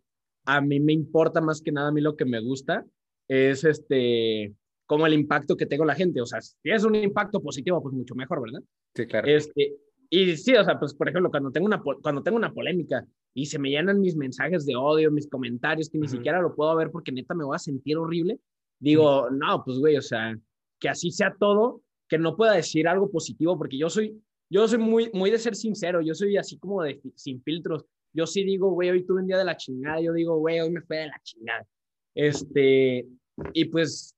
a 0.45 0.61
mí 0.61 0.79
me 0.79 0.93
importa 0.93 1.41
más 1.41 1.61
que 1.61 1.71
nada, 1.71 1.87
a 1.87 1.91
mí 1.91 1.99
lo 1.99 2.15
que 2.15 2.25
me 2.25 2.39
gusta 2.39 2.85
es 3.27 3.63
este, 3.63 4.53
como 4.85 5.07
el 5.07 5.13
impacto 5.13 5.57
que 5.57 5.65
tengo 5.65 5.83
la 5.85 5.95
gente. 5.95 6.21
O 6.21 6.25
sea, 6.25 6.41
si 6.41 6.57
es 6.63 6.83
un 6.83 6.95
impacto 6.95 7.41
positivo, 7.41 7.81
pues 7.81 7.95
mucho 7.95 8.13
mejor, 8.13 8.41
¿verdad? 8.41 8.61
Sí, 8.93 9.07
claro. 9.07 9.27
Este, 9.27 9.73
y 10.15 10.37
sí, 10.37 10.53
o 10.53 10.63
sea, 10.63 10.77
pues 10.79 10.93
por 10.93 11.09
ejemplo, 11.09 11.31
cuando 11.31 11.51
tengo 11.51 11.65
una, 11.65 11.81
cuando 11.81 12.21
tengo 12.21 12.37
una 12.37 12.53
polémica 12.53 13.03
y 13.33 13.47
se 13.47 13.57
me 13.57 13.71
llenan 13.71 13.99
mis 13.99 14.15
mensajes 14.15 14.63
de 14.63 14.75
odio, 14.75 15.09
mis 15.09 15.27
comentarios, 15.27 15.89
que 15.89 15.97
ni 15.97 16.07
siquiera 16.07 16.39
lo 16.39 16.53
puedo 16.53 16.75
ver 16.75 16.91
porque 16.91 17.11
neta 17.11 17.33
me 17.33 17.43
voy 17.43 17.55
a 17.55 17.59
sentir 17.59 17.97
horrible, 17.97 18.39
digo, 18.79 19.31
no, 19.31 19.63
pues 19.65 19.79
güey, 19.79 19.97
o 19.97 20.03
sea, 20.03 20.37
que 20.79 20.87
así 20.87 21.09
sea 21.09 21.35
todo, 21.39 21.81
que 22.07 22.19
no 22.19 22.35
pueda 22.35 22.53
decir 22.53 22.87
algo 22.87 23.09
positivo, 23.09 23.57
porque 23.57 23.75
yo 23.75 23.89
soy, 23.89 24.21
yo 24.51 24.67
soy 24.67 24.77
muy, 24.77 25.09
muy 25.13 25.31
de 25.31 25.39
ser 25.39 25.55
sincero, 25.55 25.99
yo 25.99 26.13
soy 26.13 26.37
así 26.37 26.59
como 26.59 26.83
de 26.83 27.01
sin 27.15 27.41
filtros. 27.41 27.83
Yo 28.15 28.27
sí 28.27 28.43
digo, 28.43 28.69
güey, 28.69 28.91
hoy 28.91 29.03
tuve 29.07 29.21
un 29.21 29.27
día 29.27 29.39
de 29.39 29.45
la 29.45 29.57
chingada, 29.57 29.99
yo 29.99 30.13
digo, 30.13 30.37
güey, 30.37 30.59
hoy 30.59 30.69
me 30.69 30.81
fue 30.81 30.97
de 30.97 31.07
la 31.07 31.19
chingada. 31.23 31.65
Este, 32.13 33.07
y 33.53 33.65
pues, 33.65 34.15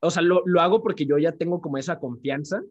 o 0.00 0.10
sea, 0.10 0.22
lo, 0.22 0.42
lo 0.44 0.60
hago 0.60 0.82
porque 0.82 1.06
yo 1.06 1.18
ya 1.18 1.30
tengo 1.30 1.60
como 1.60 1.78
esa 1.78 2.00
confianza 2.00 2.64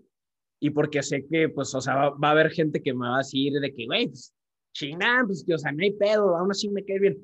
y 0.59 0.69
porque 0.71 1.01
sé 1.01 1.25
que, 1.29 1.49
pues, 1.49 1.73
o 1.73 1.81
sea, 1.81 2.09
va, 2.09 2.27
a 2.27 2.31
haber 2.31 2.51
gente 2.51 2.81
que 2.81 2.93
me 2.93 3.07
va 3.07 3.15
a 3.15 3.19
decir 3.19 3.53
de 3.53 3.73
que, 3.73 3.85
güey, 3.85 4.07
pues, 4.07 4.33
chingada, 4.73 5.25
pues, 5.25 5.43
que, 5.45 5.53
o 5.53 5.57
sea, 5.57 5.71
no 5.71 5.83
hay 5.83 5.91
pedo, 5.91 6.37
aún 6.37 6.51
así 6.51 6.69
me 6.69 6.83
cae 6.83 6.99
bien. 6.99 7.17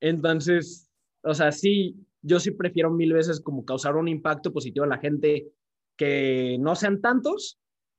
Entonces, 0.00 0.90
o 1.22 1.34
sea, 1.34 1.52
sí, 1.52 1.96
yo 2.22 2.40
sí 2.40 2.50
prefiero 2.52 2.90
mil 2.90 3.12
veces 3.12 3.40
como 3.40 3.64
causar 3.64 3.96
un 3.96 4.08
impacto 4.08 4.52
positivo 4.52 4.84
a 4.84 4.88
la 4.88 4.98
gente 4.98 5.48
que 5.96 6.56
no 6.60 6.74
sean 6.74 7.00
tantos 7.00 7.58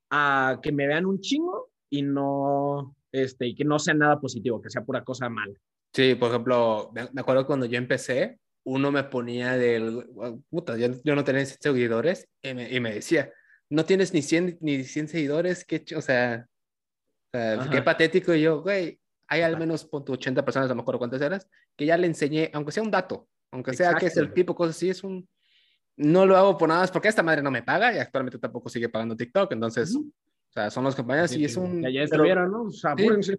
a 0.10 0.60
que 0.64 0.72
me 0.72 0.88
vean 0.88 1.06
un 1.06 1.20
chingo 1.20 1.70
y 1.90 2.02
no, 2.02 2.96
este, 3.12 3.48
y 3.48 3.56
que 3.56 3.66
no 3.66 3.78
sea 3.78 3.94
nada 3.94 4.20
positivo, 4.20 4.62
que 4.62 4.70
sea 4.70 4.84
pura 4.84 5.04
cosa 5.04 5.30
mala. 5.30 5.54
Sí, 5.94 6.16
por 6.16 6.30
ejemplo, 6.30 6.92
me 6.94 7.22
acuerdo 7.22 7.46
cuando 7.46 7.66
yo 7.66 7.78
empecé, 7.78 8.40
uno 8.64 8.92
me 8.92 9.04
ponía 9.04 9.54
del, 9.58 10.08
puta, 10.50 10.78
yo, 10.78 10.88
yo 11.04 11.16
no 11.16 11.24
tenía 11.24 11.46
seguidores 11.46 12.28
y 12.42 12.54
me, 12.54 12.74
y 12.74 12.80
me, 12.80 12.94
decía, 12.94 13.32
no 13.70 13.86
tienes 13.86 14.14
ni 14.14 14.22
100, 14.22 14.58
ni 14.62 14.84
100 14.84 15.08
seguidores, 15.08 15.64
qué, 15.64 15.84
o 15.96 16.02
sea, 16.02 16.48
sea 17.32 17.70
qué 17.72 17.82
patético. 17.82 18.34
Y 18.34 18.42
yo, 18.42 18.62
güey, 18.62 19.00
hay 19.28 19.42
al 19.42 19.58
menos 19.58 19.88
80 19.92 20.44
personas, 20.44 20.68
a 20.68 20.74
lo 20.74 20.78
mejor 20.78 20.98
cuántas 20.98 21.22
eras, 21.22 21.48
que 21.76 21.86
ya 21.86 21.98
le 21.98 22.08
enseñé, 22.08 22.50
aunque 22.54 22.72
sea 22.72 22.84
un 22.84 22.92
dato, 22.92 23.28
aunque 23.52 23.74
sea 23.74 23.94
que 23.94 24.08
es 24.08 24.18
el 24.18 24.34
tipo, 24.34 24.56
cosas 24.56 24.76
así, 24.76 24.90
es 24.90 25.04
un, 25.04 25.28
no 25.98 26.26
lo 26.26 26.36
hago 26.36 26.58
por 26.58 26.68
nada 26.68 26.82
más 26.82 26.92
porque 26.92 27.10
esta 27.10 27.24
madre 27.24 27.42
no 27.42 27.52
me 27.52 27.62
paga 27.62 27.94
y 27.94 28.00
actualmente 28.00 28.40
tampoco 28.40 28.70
sigue 28.70 28.90
pagando 28.90 29.16
TikTok, 29.16 29.52
entonces, 29.52 29.96
o 29.96 30.04
sea, 30.52 30.72
son 30.72 30.84
los 30.84 30.96
compañeros 30.96 31.36
y 31.36 31.46
es 31.46 31.56
un... 31.56 31.82
Ya, 31.84 31.90
ya 31.90 32.04
estuvieron, 32.04 32.52
¿no? 32.52 32.64
O 32.64 32.72
sea, 32.72 32.96
sí. 32.98 33.34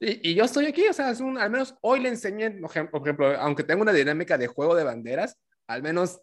y, 0.00 0.30
y, 0.30 0.34
yo 0.34 0.44
estoy 0.44 0.66
aquí, 0.66 0.88
o 0.88 0.92
sea, 0.92 1.10
es 1.10 1.20
un, 1.20 1.38
al 1.38 1.50
menos 1.50 1.76
hoy 1.82 2.00
le 2.00 2.08
enseñé, 2.08 2.50
por 2.90 3.02
ejemplo, 3.02 3.36
aunque 3.38 3.62
tengo 3.62 3.82
una 3.82 3.92
dinámica 3.92 4.36
de 4.36 4.48
juego 4.48 4.74
de 4.74 4.84
banderas, 4.84 5.38
al 5.68 5.82
menos 5.82 6.20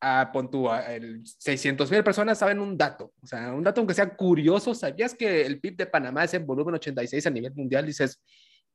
a, 0.00 0.30
pon 0.32 0.50
tú, 0.50 0.70
a, 0.70 0.94
el 0.94 1.22
600 1.24 1.90
mil 1.90 2.04
personas 2.04 2.38
saben 2.38 2.60
un 2.60 2.76
dato, 2.76 3.12
o 3.20 3.26
sea, 3.26 3.52
un 3.52 3.64
dato 3.64 3.80
aunque 3.80 3.94
sea 3.94 4.14
curioso, 4.14 4.74
¿sabías 4.74 5.14
que 5.14 5.44
el 5.44 5.60
PIB 5.60 5.76
de 5.76 5.86
Panamá 5.86 6.24
es 6.24 6.34
en 6.34 6.46
volumen 6.46 6.74
86 6.76 7.26
a 7.26 7.30
nivel 7.30 7.54
mundial? 7.54 7.86
Dices, 7.86 8.22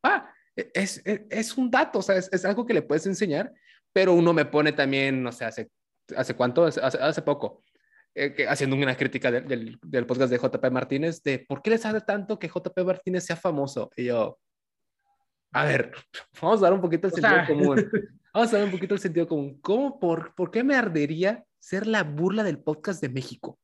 ah, 0.04 0.30
es, 0.56 1.02
es, 1.06 1.22
es 1.30 1.58
un 1.58 1.72
dato, 1.72 2.00
o 2.00 2.02
sea, 2.02 2.18
es, 2.18 2.30
es, 2.32 2.46
algo 2.46 2.66
que 2.66 2.74
le 2.74 2.82
puedes 2.82 3.06
enseñar, 3.06 3.52
pero 3.92 4.14
uno 4.14 4.34
me 4.34 4.46
pone 4.46 4.74
también, 4.74 5.24
no 5.24 5.32
sé, 5.32 5.46
hace 5.46 5.70
¿hace 6.16 6.36
cuánto? 6.36 6.66
Hace, 6.66 6.80
hace 6.82 7.22
poco, 7.22 7.64
eh, 8.14 8.34
que, 8.34 8.48
haciendo 8.48 8.76
una 8.76 8.96
crítica 8.96 9.32
de, 9.32 9.42
del, 9.42 9.80
del, 9.82 10.06
podcast 10.06 10.32
de 10.32 10.38
JP 10.38 10.72
Martínez, 10.72 11.22
de 11.24 11.40
por 11.40 11.62
qué 11.62 11.72
les 11.72 11.86
hace 11.86 12.02
tanto 12.02 12.38
que 12.40 12.48
JP 12.48 12.78
Martínez 12.86 13.26
sea 13.26 13.36
famoso. 13.36 13.90
Y 13.96 14.06
yo, 14.06 14.40
a 15.52 15.66
ver, 15.66 15.92
vamos 16.42 16.60
a 16.60 16.64
dar 16.64 16.74
un 16.74 16.82
poquito 16.82 17.08
el 17.08 17.14
sentido 17.14 17.36
sea... 17.36 17.48
común. 17.48 17.90
Vamos 18.34 18.54
a 18.54 18.58
dar 18.58 18.66
un 18.66 18.72
poquito 18.72 18.96
el 18.96 19.00
sentido 19.00 19.28
común. 19.28 19.60
¿Cómo, 19.62 20.00
por, 20.00 20.34
por 20.34 20.50
qué 20.50 20.64
me 20.64 20.76
ardería 20.76 21.46
ser 21.60 21.86
la 21.86 22.04
burla 22.04 22.44
del 22.44 22.60
podcast 22.60 23.02
de 23.02 23.10
México? 23.10 23.60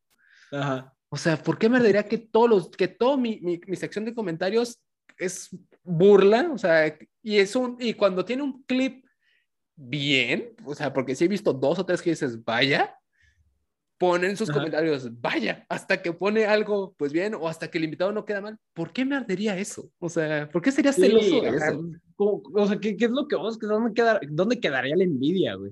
Ajá. 0.51 0.93
O 1.09 1.17
sea, 1.17 1.38
¿por 1.38 1.57
qué 1.57 1.70
me 1.70 1.78
ardería 1.78 2.03
que 2.07 2.20
todos 2.20 2.49
los, 2.49 2.70
que 2.70 2.88
todo 2.88 3.17
mi, 3.17 3.39
mi, 3.41 3.59
mi 3.65 3.76
sección 3.76 4.05
de 4.05 4.13
comentarios 4.13 4.80
es 5.17 5.49
burla? 5.84 6.51
O 6.53 6.57
sea, 6.57 6.95
y 7.24 7.38
es 7.38 7.55
un, 7.55 7.78
y 7.80 7.95
cuando 7.95 8.24
tiene 8.24 8.43
un 8.43 8.63
clip 8.63 9.05
bien, 9.76 10.55
o 10.65 10.76
sea, 10.76 10.93
porque 10.93 11.15
si 11.15 11.26
he 11.26 11.28
visto 11.28 11.51
dos 11.51 11.80
o 11.80 11.86
tres 11.86 12.01
que 12.01 12.11
dices, 12.11 12.43
vaya, 12.43 12.95
ponen 13.97 14.38
sus 14.38 14.49
Ajá. 14.49 14.59
comentarios, 14.59 15.20
vaya, 15.20 15.65
hasta 15.67 16.01
que 16.01 16.13
pone 16.13 16.45
algo, 16.45 16.93
pues 16.97 17.11
bien, 17.11 17.34
o 17.34 17.47
hasta 17.47 17.72
que 17.72 17.80
el 17.80 17.86
invitado 17.86 18.11
no 18.11 18.26
queda 18.26 18.41
mal. 18.41 18.57
¿Por 18.74 18.93
qué 18.93 19.03
me 19.03 19.15
ardería 19.15 19.57
eso? 19.57 19.91
O 19.97 20.09
sea, 20.09 20.47
¿por 20.49 20.61
qué 20.61 20.72
sería 20.72 20.93
celoso 20.93 21.28
sí, 21.28 21.41
de 21.41 21.49
eso? 21.49 21.82
O, 22.22 22.67
sea, 22.67 22.80
¿qué, 22.80 22.97
¿qué, 22.97 23.05
es 23.05 23.11
lo 23.11 23.28
que 23.28 23.38
vos, 23.38 23.57
dónde, 23.59 23.93
quedar, 23.93 24.20
dónde 24.30 24.59
quedaría 24.59 24.95
la 24.95 25.05
envidia, 25.05 25.55
güey? 25.55 25.72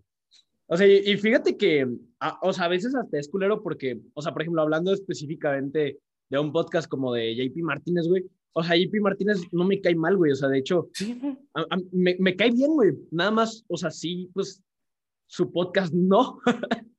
O 0.68 0.78
sea, 0.78 0.88
y, 0.88 1.02
y 1.06 1.18
fíjate 1.18 1.58
que, 1.58 1.88
a, 2.20 2.40
o 2.42 2.54
sea, 2.54 2.66
a 2.66 2.70
veces 2.70 2.96
hasta 2.96 3.20
es 3.20 3.28
culero 3.28 3.62
porque, 3.62 4.00
o 4.14 4.22
sea, 4.22 4.32
por 4.32 4.42
ejemplo, 4.42 4.62
hablando 4.62 4.94
específicamente 4.94 6.00
de 6.30 6.40
un 6.40 6.52
podcast 6.52 6.90
como 6.90 7.14
de 7.14 7.36
JP 7.36 7.64
Martínez, 7.64 8.08
güey, 8.08 8.26
o 8.54 8.64
sea, 8.64 8.76
JP 8.76 9.02
Martínez 9.02 9.42
no 9.52 9.66
me 9.66 9.80
cae 9.82 9.94
mal, 9.94 10.18
güey. 10.18 10.32
O 10.32 10.36
sea, 10.36 10.50
de 10.50 10.58
hecho, 10.58 10.90
sí. 10.94 11.20
a, 11.54 11.62
a, 11.62 11.78
me, 11.92 12.16
me, 12.20 12.36
cae 12.36 12.50
bien, 12.50 12.72
güey. 12.74 12.92
Nada 13.12 13.30
más, 13.30 13.64
o 13.68 13.78
sea, 13.78 13.92
sí, 13.92 14.32
pues 14.34 14.64
su 15.28 15.52
podcast 15.52 15.94
no. 15.94 16.40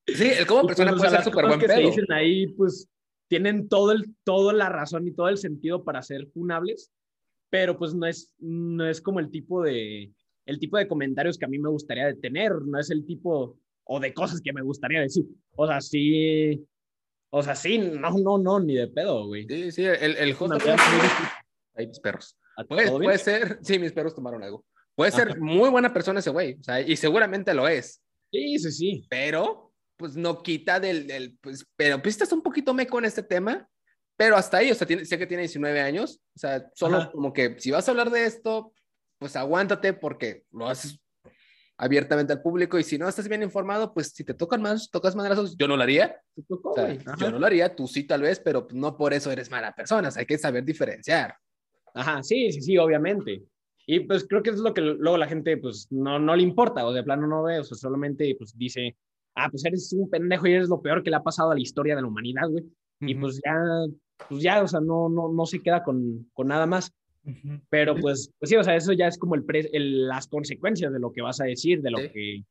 Sí, 0.07 0.29
el 0.39 0.47
como 0.47 0.67
persona 0.69 0.93
pues, 0.93 1.01
puede 1.01 1.09
o 1.09 1.11
sea, 1.11 1.23
ser 1.23 1.33
súper 1.33 1.47
buen 1.47 1.59
que 1.59 1.67
pedo. 1.67 1.77
se 1.79 1.83
dicen 1.83 2.13
ahí, 2.13 2.47
pues 2.49 2.89
tienen 3.29 3.69
todo 3.69 3.93
el, 3.93 4.15
toda 4.25 4.53
la 4.53 4.69
razón 4.69 5.07
y 5.09 5.13
todo 5.13 5.29
el 5.29 5.37
sentido 5.37 5.83
para 5.85 6.03
ser 6.03 6.29
funables, 6.29 6.93
pero 7.51 7.79
pues 7.79 7.95
no 7.95 8.07
es, 8.07 8.33
no 8.39 8.89
es 8.89 9.01
como 9.01 9.21
el 9.21 9.31
tipo 9.31 9.63
de, 9.63 10.13
el 10.47 10.59
tipo 10.59 10.79
de 10.79 10.89
comentarios 10.89 11.39
que 11.39 11.45
a 11.45 11.49
mí 11.49 11.59
me 11.59 11.69
gustaría 11.69 12.15
tener, 12.17 12.53
no 12.63 12.79
es 12.79 12.91
el 12.91 13.05
tipo 13.05 13.59
o 13.85 14.01
de 14.01 14.13
cosas 14.13 14.41
que 14.41 14.53
me 14.53 14.63
gustaría 14.63 15.01
decir. 15.01 15.25
O 15.57 15.67
sea, 15.67 15.81
sí, 15.81 16.67
o 17.31 17.43
sea, 17.43 17.55
sí, 17.55 17.79
no, 17.79 18.11
no, 18.19 18.39
no, 18.39 18.61
ni 18.61 18.75
de 18.75 18.89
pedo, 18.89 19.27
güey. 19.27 19.47
Sí, 19.49 19.73
sí, 19.73 19.85
el, 19.85 20.17
el 20.17 20.37
host 20.39 20.63
Ahí 21.75 21.87
mis 21.87 22.01
perros. 22.01 22.37
Puede, 22.69 22.91
puede 22.91 23.19
ser, 23.19 23.59
sí, 23.63 23.79
mis 23.79 23.93
perros 23.93 24.15
tomaron 24.15 24.43
algo. 24.43 24.65
Puede 24.95 25.13
ser 25.13 25.29
Ajá. 25.31 25.39
muy 25.39 25.71
buena 25.71 25.93
persona 25.93 26.19
ese 26.19 26.31
güey, 26.31 26.55
o 26.59 26.63
sea, 26.65 26.81
y 26.81 26.97
seguramente 26.97 27.55
lo 27.55 27.69
es. 27.69 28.03
Sí, 28.33 28.59
sí, 28.59 28.73
sí. 28.73 29.07
Pero, 29.09 29.73
pues 29.97 30.17
no 30.17 30.43
quita 30.43 30.81
del, 30.81 31.07
del 31.07 31.39
pues, 31.41 31.65
pero 31.77 32.03
pues 32.03 32.15
estás 32.15 32.33
un 32.33 32.43
poquito 32.43 32.75
meco 32.75 32.99
en 32.99 33.05
este 33.05 33.23
tema, 33.23 33.69
pero 34.19 34.37
hasta 34.37 34.57
ahí, 34.57 34.73
o 34.73 34.75
sea, 34.75 34.85
tiene, 34.85 35.05
sé 35.05 35.17
que 35.17 35.29
tiene 35.29 35.45
19 35.45 35.81
años, 35.81 36.21
o 36.35 36.39
sea, 36.41 36.69
solo 36.75 36.97
Ajá. 36.99 37.13
como 37.13 37.33
que 37.33 37.55
si 37.61 37.71
vas 37.71 37.87
a 37.87 37.93
hablar 37.93 38.11
de 38.11 38.25
esto, 38.25 38.73
pues 39.17 39.37
aguántate 39.37 39.93
porque 39.93 40.43
lo 40.51 40.69
haces 40.69 41.01
abiertamente 41.77 42.33
al 42.33 42.43
público 42.43 42.81
y 42.81 42.83
si 42.83 42.99
no 42.99 43.09
estás 43.09 43.29
bien 43.29 43.45
informado, 43.45 43.95
pues 43.95 44.09
si 44.09 44.25
te 44.25 44.35
tocan 44.35 44.61
más, 44.61 44.91
tocas 44.91 45.15
madrazos, 45.15 45.57
yo 45.57 45.69
no 45.69 45.77
lo 45.77 45.85
haría. 45.85 46.21
Tocó, 46.49 46.73
o 46.73 46.75
sea, 46.75 46.99
yo 47.17 47.31
no 47.31 47.39
lo 47.39 47.47
haría, 47.47 47.77
tú 47.77 47.87
sí 47.87 48.03
tal 48.03 48.23
vez, 48.23 48.41
pero 48.41 48.67
no 48.73 48.97
por 48.97 49.15
eso 49.15 49.31
eres 49.31 49.53
mala 49.53 49.73
persona, 49.73 50.09
o 50.09 50.11
sea, 50.11 50.19
hay 50.21 50.27
que 50.27 50.37
saber 50.37 50.65
diferenciar. 50.65 51.37
Ajá, 51.95 52.21
sí, 52.25 52.51
sí, 52.51 52.61
sí, 52.61 52.77
obviamente. 52.77 53.45
Y 53.87 54.01
pues 54.01 54.27
creo 54.29 54.43
que 54.43 54.51
es 54.51 54.59
lo 54.59 54.75
que 54.75 54.81
luego 54.81 55.17
la 55.17 55.29
gente 55.29 55.57
pues 55.59 55.87
no, 55.93 56.19
no 56.19 56.35
le 56.35 56.43
importa 56.43 56.85
o 56.85 56.93
de 56.93 57.05
plano 57.05 57.29
no 57.29 57.45
ve, 57.45 57.61
o 57.61 57.65
sea, 57.65 57.77
solamente 57.77 58.35
pues 58.37 58.59
dice, 58.59 58.97
ah, 59.37 59.49
pues 59.49 59.65
eres 59.65 59.93
un 59.93 60.11
pendejo 60.11 60.49
y 60.49 60.55
eres 60.55 60.69
lo 60.69 60.83
peor 60.83 61.05
que 61.05 61.11
le 61.11 61.17
ha 61.17 61.23
pasado 61.23 61.53
a 61.53 61.55
la 61.55 61.61
historia 61.61 61.95
de 61.95 62.03
la 62.03 62.09
humanidad, 62.09 62.49
güey. 62.49 62.65
Uh 62.65 62.67
-huh. 62.67 63.11
Y 63.11 63.15
pues 63.15 63.41
ya, 63.45 63.55
pues 64.29 64.43
ya, 64.43 64.63
o 64.63 64.69
sea, 64.69 64.81
no, 64.81 65.09
no, 65.09 65.33
no 65.33 65.47
se 65.47 65.61
queda 65.61 65.83
con, 65.83 66.29
con 66.33 66.49
nada 66.49 66.67
más. 66.67 66.93
Uh 67.25 67.31
-huh. 67.31 67.63
Pero 67.69 67.95
pues, 67.97 68.31
pues 68.39 68.49
sí, 68.49 68.57
o 68.57 68.65
sea, 68.65 68.77
eso 68.77 68.93
ya 68.93 69.07
es 69.07 69.19
como 69.19 69.35
el, 69.35 69.45
pre, 69.45 69.69
el, 69.73 70.09
las 70.09 70.29
consecuencias 70.29 70.93
de 70.93 70.99
lo 70.99 71.13
que 71.13 71.23
vas 71.23 71.41
a 71.41 71.45
decir, 71.45 71.83
de 71.83 71.91
lo 71.91 71.99
sí. 71.99 72.09
que 72.11 72.43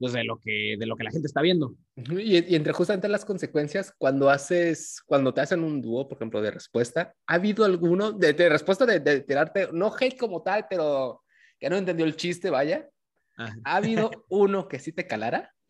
pues 0.00 0.14
de 0.14 0.24
lo 0.24 0.38
que 0.38 0.76
de 0.78 0.86
lo 0.86 0.96
que 0.96 1.04
la 1.04 1.10
gente 1.10 1.26
está 1.26 1.42
viendo. 1.42 1.76
Y, 1.94 2.38
y, 2.38 2.54
entre 2.54 2.72
justamente 2.72 3.06
las 3.06 3.26
consecuencias, 3.26 3.92
cuando 3.98 4.30
haces, 4.30 5.02
cuando 5.04 5.34
te 5.34 5.42
hacen 5.42 5.62
un 5.62 5.82
dúo, 5.82 6.08
por 6.08 6.16
ejemplo, 6.16 6.40
de 6.40 6.50
respuesta, 6.50 7.14
¿ha 7.26 7.34
habido 7.34 7.66
alguno 7.66 8.10
de, 8.10 8.32
de 8.32 8.48
respuesta 8.48 8.86
de, 8.86 8.98
de, 9.00 9.20
tirarte, 9.20 9.68
no 9.72 9.92
hate 9.94 10.16
como 10.16 10.42
tal, 10.42 10.66
pero 10.70 11.22
que 11.58 11.68
no 11.68 11.76
entendió 11.76 12.06
el 12.06 12.16
chiste, 12.16 12.48
vaya? 12.48 12.88
Ajá. 13.36 13.54
¿Ha 13.62 13.76
habido 13.76 14.10
uno 14.30 14.68
que 14.68 14.78
sí 14.78 14.90
te 14.92 15.06
calara? 15.06 15.54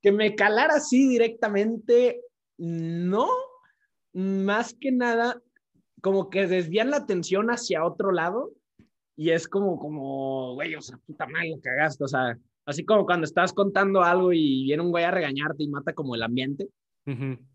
Que 0.00 0.12
me 0.12 0.36
calara 0.36 0.74
así 0.76 1.08
directamente, 1.08 2.20
no, 2.56 3.28
más 4.18 4.74
que 4.74 4.92
nada, 4.92 5.40
como 6.02 6.30
que 6.30 6.46
desvían 6.46 6.90
la 6.90 6.98
atención 6.98 7.48
hacia 7.48 7.84
otro 7.84 8.12
lado 8.12 8.52
y 9.16 9.30
es 9.30 9.48
como, 9.48 9.78
como, 9.78 10.54
güey, 10.54 10.74
o 10.74 10.80
sea, 10.80 10.98
puta 11.06 11.26
madre, 11.26 11.58
cagaste, 11.62 12.04
o 12.04 12.08
sea, 12.08 12.38
Así 12.68 12.84
como 12.84 13.06
cuando 13.06 13.24
estás 13.24 13.54
contando 13.54 14.02
algo 14.02 14.30
y 14.30 14.64
viene 14.64 14.82
un 14.82 14.90
güey 14.90 15.02
a 15.02 15.10
regañarte 15.10 15.62
y 15.62 15.68
mata 15.68 15.94
como 15.94 16.14
el 16.14 16.22
ambiente. 16.22 16.68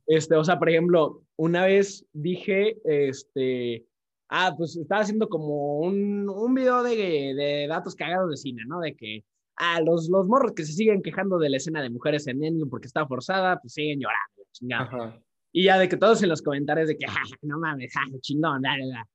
Este, 0.07 0.35
o 0.35 0.43
sea, 0.43 0.57
por 0.57 0.67
ejemplo, 0.71 1.21
una 1.35 1.67
vez 1.67 2.03
dije, 2.13 2.77
este, 2.83 3.85
ah, 4.29 4.55
pues 4.57 4.75
estaba 4.75 5.01
haciendo 5.01 5.29
como 5.29 5.81
un, 5.81 6.27
un 6.27 6.55
video 6.55 6.81
de, 6.81 7.35
de 7.35 7.67
datos 7.69 7.93
cagados 7.93 8.31
de 8.31 8.37
cine, 8.37 8.63
¿no? 8.65 8.79
De 8.79 8.95
que, 8.95 9.23
ah, 9.57 9.79
los, 9.81 10.09
los 10.09 10.25
morros 10.25 10.53
que 10.53 10.65
se 10.65 10.73
siguen 10.73 11.03
quejando 11.03 11.37
de 11.37 11.51
la 11.51 11.57
escena 11.57 11.83
de 11.83 11.91
mujeres 11.91 12.25
en 12.25 12.43
Endgame 12.43 12.71
porque 12.71 12.87
está 12.87 13.05
forzada, 13.05 13.59
pues 13.61 13.73
siguen 13.73 13.99
llorando, 13.99 14.49
chingada. 14.51 15.21
Y 15.55 15.65
ya 15.65 15.77
de 15.77 15.87
que 15.87 15.97
todos 15.97 16.21
en 16.23 16.29
los 16.29 16.41
comentarios 16.41 16.87
de 16.87 16.97
que, 16.97 17.05
no 17.43 17.59
mames, 17.59 17.93
ja, 17.93 18.01
chingón, 18.19 18.63
da, 18.63 18.71
da, 18.71 19.07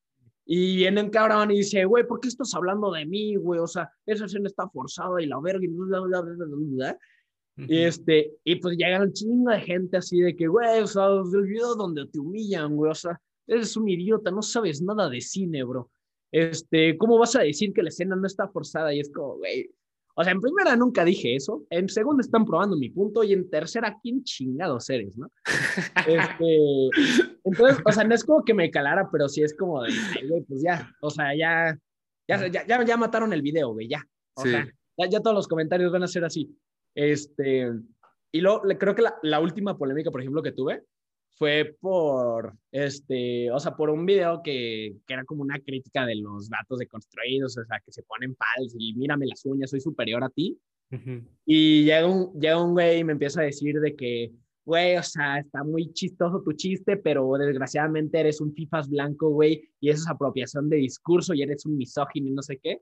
Y 0.45 0.76
viene 0.76 1.03
un 1.03 1.11
cabrón 1.11 1.51
y 1.51 1.59
dice, 1.59 1.84
güey, 1.84 2.07
¿por 2.07 2.20
qué 2.20 2.28
estás 2.28 2.55
hablando 2.55 2.93
de 2.93 3.05
mí, 3.05 3.34
güey? 3.34 3.59
O 3.59 3.66
sea, 3.66 3.91
esa 4.07 4.26
escena 4.26 4.47
está 4.47 4.68
forzada 4.68 5.20
y 5.20 5.26
la 5.26 5.41
verga 5.41 5.64
y 5.64 5.68
bla, 5.68 6.01
bla, 6.01 6.20
bla, 6.20 6.47
bla, 6.47 6.99
Y, 7.57 7.78
este, 7.78 8.36
y 8.45 8.55
pues 8.57 8.76
llega 8.76 9.03
un 9.03 9.12
chingo 9.12 9.51
de 9.51 9.61
gente 9.61 9.97
así 9.97 10.20
de 10.20 10.36
que, 10.36 10.47
güey, 10.47 10.80
o 10.80 10.86
sea, 10.86 11.07
el 11.07 11.45
video 11.45 11.74
donde 11.74 12.07
te 12.07 12.20
humillan, 12.20 12.76
güey, 12.76 12.93
o 12.93 12.95
sea, 12.95 13.20
eres 13.49 13.76
un 13.76 13.89
idiota, 13.89 14.30
no 14.30 14.43
sabes 14.43 14.80
nada 14.80 15.11
de 15.11 15.20
cine, 15.20 15.64
bro. 15.64 15.91
Este, 16.30 16.97
¿cómo 16.99 17.18
vas 17.18 17.34
a 17.34 17.41
decir 17.41 17.72
que 17.72 17.82
la 17.82 17.89
escena 17.89 18.14
no 18.14 18.26
está 18.28 18.47
forzada? 18.47 18.95
Y 18.95 19.01
es 19.01 19.11
como, 19.11 19.39
güey, 19.39 19.68
o 20.20 20.24
sea, 20.24 20.32
en 20.32 20.40
primera 20.40 20.74
nunca 20.74 21.04
dije 21.04 21.36
eso, 21.36 21.64
en 21.70 21.88
segunda 21.88 22.22
están 22.22 22.44
probando 22.44 22.76
mi 22.76 22.90
punto 22.90 23.22
y 23.22 23.32
en 23.32 23.48
tercera, 23.48 23.96
¿quién 24.02 24.24
chingados 24.24 24.90
eres, 24.90 25.16
no? 25.16 25.30
Este, 26.08 26.58
entonces, 27.44 27.78
o 27.84 27.92
sea, 27.92 28.02
no 28.02 28.16
es 28.16 28.24
como 28.24 28.44
que 28.44 28.52
me 28.52 28.68
calara, 28.68 29.08
pero 29.12 29.28
sí 29.28 29.44
es 29.44 29.56
como 29.56 29.80
de, 29.84 29.92
güey, 30.28 30.42
pues 30.42 30.60
ya, 30.60 30.90
o 31.02 31.10
sea, 31.10 31.36
ya, 31.36 31.78
ya, 32.26 32.48
ya, 32.48 32.84
ya, 32.84 32.96
mataron 32.96 33.32
el 33.32 33.42
video, 33.42 33.72
güey, 33.72 33.86
ya. 33.86 34.04
O 34.34 34.42
sea, 34.42 34.66
ya, 35.08 35.20
todos 35.20 35.36
los 35.36 35.46
comentarios 35.46 35.92
van 35.92 36.02
a 36.02 36.08
ser 36.08 36.24
así. 36.24 36.52
Este, 36.96 37.70
y 38.32 38.40
luego 38.40 38.62
creo 38.76 38.96
que 38.96 39.02
la, 39.02 39.14
la 39.22 39.38
última 39.38 39.78
polémica, 39.78 40.10
por 40.10 40.20
ejemplo, 40.20 40.42
que 40.42 40.50
tuve, 40.50 40.82
fue 41.39 41.76
por, 41.80 42.55
este, 42.72 43.51
o 43.53 43.61
sea, 43.61 43.76
por 43.76 43.91
un 43.91 44.05
video 44.05 44.43
que, 44.43 44.97
que, 45.07 45.14
era 45.14 45.24
como 45.24 45.43
una 45.43 45.59
crítica 45.61 46.05
de 46.05 46.16
los 46.16 46.49
datos 46.49 46.80
deconstruidos, 46.80 47.57
o 47.57 47.64
sea, 47.64 47.80
que 47.84 47.93
se 47.93 48.03
ponen 48.03 48.34
pals 48.34 48.74
y 48.76 48.93
mírame 48.95 49.26
las 49.26 49.45
uñas, 49.45 49.70
soy 49.70 49.80
superior 49.80 50.24
a 50.24 50.30
ti. 50.30 50.59
Y 51.45 51.84
llega 51.84 52.07
un, 52.07 52.32
llega 52.41 52.62
un 52.62 52.72
güey 52.72 53.01
y 53.01 53.05
me 53.05 53.12
empieza 53.12 53.43
a 53.43 53.45
decir 53.45 53.78
de 53.78 53.95
que, 53.95 54.32
güey, 54.64 54.97
o 54.97 55.03
sea, 55.03 55.39
está 55.39 55.62
muy 55.62 55.93
chistoso 55.93 56.43
tu 56.43 56.53
chiste, 56.55 56.97
pero 56.97 57.30
desgraciadamente 57.39 58.18
eres 58.18 58.41
un 58.41 58.53
fifas 58.55 58.89
blanco, 58.89 59.28
güey, 59.28 59.70
y 59.80 59.91
eso 59.91 60.03
es 60.03 60.09
apropiación 60.09 60.68
de 60.68 60.78
discurso 60.78 61.34
y 61.34 61.43
eres 61.43 61.64
un 61.66 61.76
misógino 61.76 62.30
y 62.30 62.32
no 62.32 62.43
sé 62.43 62.59
qué. 62.59 62.80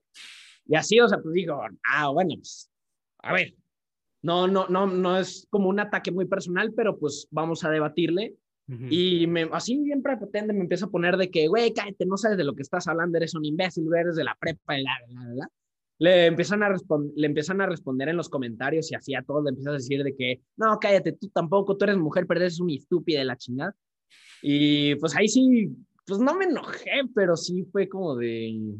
Y 0.66 0.76
así, 0.76 0.98
o 1.00 1.08
sea, 1.08 1.18
pues 1.18 1.34
digo, 1.34 1.60
ah, 1.92 2.08
bueno, 2.08 2.36
pues, 2.36 2.70
a 3.18 3.32
ver, 3.32 3.54
no, 4.22 4.46
no, 4.46 4.66
no, 4.68 4.86
no 4.86 5.18
es 5.18 5.46
como 5.50 5.68
un 5.68 5.80
ataque 5.80 6.10
muy 6.10 6.26
personal, 6.26 6.72
pero 6.74 6.98
pues 6.98 7.28
vamos 7.30 7.64
a 7.64 7.70
debatirle 7.70 8.36
y 8.68 9.26
me, 9.28 9.48
así 9.52 9.76
bien 9.78 10.02
prepotente 10.02 10.52
me 10.52 10.60
empieza 10.60 10.86
a 10.86 10.90
poner 10.90 11.16
de 11.16 11.30
que, 11.30 11.46
güey, 11.46 11.72
cállate, 11.72 12.04
no 12.04 12.16
sabes 12.16 12.36
de 12.36 12.44
lo 12.44 12.54
que 12.54 12.62
estás 12.62 12.88
hablando, 12.88 13.16
eres 13.16 13.34
un 13.34 13.44
imbécil, 13.44 13.86
eres 13.94 14.16
de 14.16 14.24
la 14.24 14.36
prepa, 14.38 14.78
y 14.78 14.82
la, 14.82 14.90
la, 15.08 15.34
la, 15.34 15.50
Le 15.98 16.26
empiezan, 16.26 16.62
a 16.64 16.74
le 17.14 17.26
empiezan 17.26 17.60
a 17.60 17.66
responder 17.66 18.08
en 18.08 18.16
los 18.16 18.28
comentarios 18.28 18.90
y 18.90 18.96
así 18.96 19.14
a 19.14 19.22
todos 19.22 19.44
le 19.44 19.50
empiezas 19.50 19.70
a 19.70 19.76
decir 19.76 20.02
de 20.02 20.16
que, 20.16 20.42
no, 20.56 20.78
cállate, 20.80 21.12
tú 21.12 21.28
tampoco, 21.28 21.76
tú 21.76 21.84
eres 21.84 21.96
mujer, 21.96 22.26
pero 22.26 22.40
eres 22.40 22.58
un 22.58 22.70
estúpida 22.70 23.20
de 23.20 23.24
la 23.26 23.36
chingada. 23.36 23.74
Y 24.42 24.96
pues 24.96 25.14
ahí 25.16 25.28
sí, 25.28 25.70
pues 26.04 26.18
no 26.20 26.34
me 26.34 26.46
enojé, 26.46 27.02
pero 27.14 27.36
sí 27.36 27.64
fue 27.70 27.88
como 27.88 28.16
de, 28.16 28.74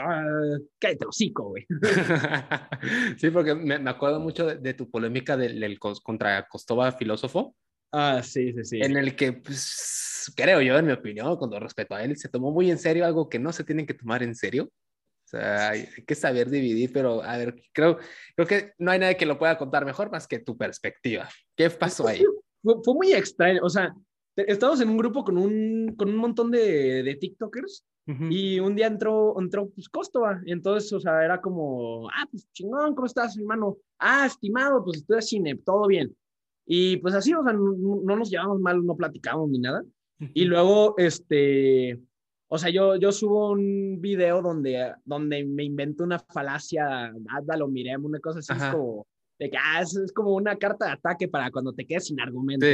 ah, 0.00 0.58
cállate 0.78 1.06
hocico, 1.06 1.50
güey. 1.50 1.66
sí, 3.18 3.30
porque 3.30 3.54
me, 3.54 3.74
acuerdo 3.88 4.20
mucho 4.20 4.46
de, 4.46 4.74
tu 4.74 4.90
polémica 4.90 5.36
del, 5.36 5.78
contra 5.78 6.46
Costova 6.48 6.92
filósofo. 6.92 7.54
Ah, 7.92 8.22
sí, 8.22 8.52
sí, 8.52 8.64
sí. 8.64 8.80
En 8.80 8.96
el 8.96 9.14
que, 9.16 9.32
pues, 9.32 10.32
creo 10.36 10.60
yo, 10.60 10.76
en 10.76 10.86
mi 10.86 10.92
opinión, 10.92 11.36
con 11.36 11.52
respeto 11.52 11.94
a 11.94 12.02
él, 12.02 12.16
se 12.16 12.28
tomó 12.28 12.50
muy 12.50 12.70
en 12.70 12.78
serio 12.78 13.04
algo 13.04 13.28
que 13.28 13.38
no 13.38 13.52
se 13.52 13.64
tiene 13.64 13.86
que 13.86 13.94
tomar 13.94 14.22
en 14.22 14.34
serio. 14.34 14.64
O 14.64 15.28
sea, 15.28 15.70
hay, 15.70 15.88
que 16.06 16.14
saber 16.14 16.48
dividir, 16.50 16.92
pero 16.92 17.22
a 17.22 17.36
ver, 17.36 17.56
creo, 17.72 17.98
creo 18.36 18.46
que 18.46 18.72
no 18.78 18.92
hay 18.92 18.98
nadie 18.98 19.16
que 19.16 19.26
lo 19.26 19.38
pueda 19.38 19.58
contar 19.58 19.84
mejor 19.84 20.10
más 20.10 20.26
que 20.28 20.38
tu 20.38 20.56
perspectiva. 20.56 21.28
¿Qué 21.56 21.68
pasó 21.68 22.06
ahí? 22.06 22.24
Fue, 22.62 22.94
muy 22.94 23.12
extraño, 23.12 23.60
o 23.62 23.68
sea, 23.68 23.92
estábamos 24.36 24.80
en 24.80 24.88
un 24.88 24.98
grupo 24.98 25.24
con 25.24 25.36
un, 25.36 25.94
con 25.96 26.10
un 26.10 26.16
montón 26.16 26.50
de, 26.50 27.02
de 27.02 27.14
TikTokers 27.16 27.84
y 28.30 28.60
un 28.60 28.76
día 28.76 28.86
entró, 28.86 29.34
entró 29.40 29.68
pues 29.68 29.88
Costova, 29.88 30.40
y 30.44 30.52
entonces, 30.52 30.92
o 30.92 31.00
sea, 31.00 31.24
era 31.24 31.40
como, 31.40 32.08
ah, 32.10 32.24
pues 32.30 32.48
chingón, 32.52 32.94
¿cómo 32.94 33.06
estás, 33.06 33.36
hermano? 33.36 33.78
Ah, 33.98 34.26
estimado, 34.26 34.84
pues 34.84 34.98
estoy 34.98 35.16
de 35.16 35.22
cine, 35.22 35.56
todo 35.56 35.88
bien. 35.88 36.16
Y 36.66 36.96
pues 36.98 37.14
así, 37.14 37.32
o 37.32 37.42
sea, 37.44 37.52
no, 37.52 38.16
nos 38.16 38.28
llevamos 38.28 38.60
mal, 38.60 38.84
no 38.84 38.96
platicamos 38.96 39.48
ni 39.48 39.58
nada. 39.58 39.82
Y 40.34 40.46
luego, 40.46 40.94
este, 40.96 42.00
o 42.48 42.56
sea, 42.58 42.70
yo, 42.70 42.96
yo 42.96 43.12
subo 43.12 43.50
un 43.50 44.00
video 44.00 44.40
donde, 44.40 44.94
donde 45.04 45.44
me 45.44 45.62
invento 45.62 46.04
una 46.04 46.18
falacia, 46.18 47.12
lo 47.58 47.68
miremos, 47.68 48.08
una 48.08 48.20
cosa 48.20 48.38
así, 48.38 48.52
es 48.52 48.72
como, 48.72 49.06
de 49.38 49.50
que, 49.50 49.56
ah, 49.58 49.82
es, 49.82 50.12
como 50.14 50.34
una 50.34 50.56
carta 50.56 50.86
de 50.86 50.92
ataque 50.92 51.28
para 51.28 51.50
cuando 51.50 51.74
te 51.74 51.86
quedes 51.86 52.06
sin 52.06 52.18
argumento. 52.18 52.66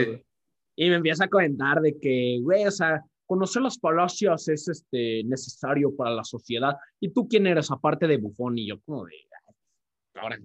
Y 0.77 0.89
me 0.89 0.97
empieza 0.97 1.25
a 1.25 1.29
comentar 1.29 1.81
de 1.81 1.99
que, 1.99 2.39
güey, 2.41 2.65
o 2.65 2.71
sea, 2.71 3.05
conocer 3.27 3.63
las 3.63 3.79
falacias 3.79 4.49
es 4.49 4.69
este, 4.69 5.25
necesario 5.25 5.95
para 5.97 6.11
la 6.11 6.25
sociedad. 6.25 6.77
¿Y 7.01 7.11
tú 7.11 7.27
quién 7.27 7.47
eres 7.47 7.71
aparte 7.71 8.07
de 8.07 8.19
bufón? 8.19 8.59
Y 8.59 8.69
yo 8.69 8.81
como 8.83 9.05
de, 9.05 9.15
ahora, 10.15 10.39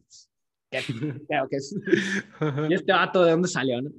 que 0.69 1.57
es. 1.57 1.75
¿Y 2.69 2.73
este 2.73 2.91
vato 2.91 3.23
de 3.23 3.31
dónde 3.31 3.47
salió, 3.47 3.81
no? 3.81 3.91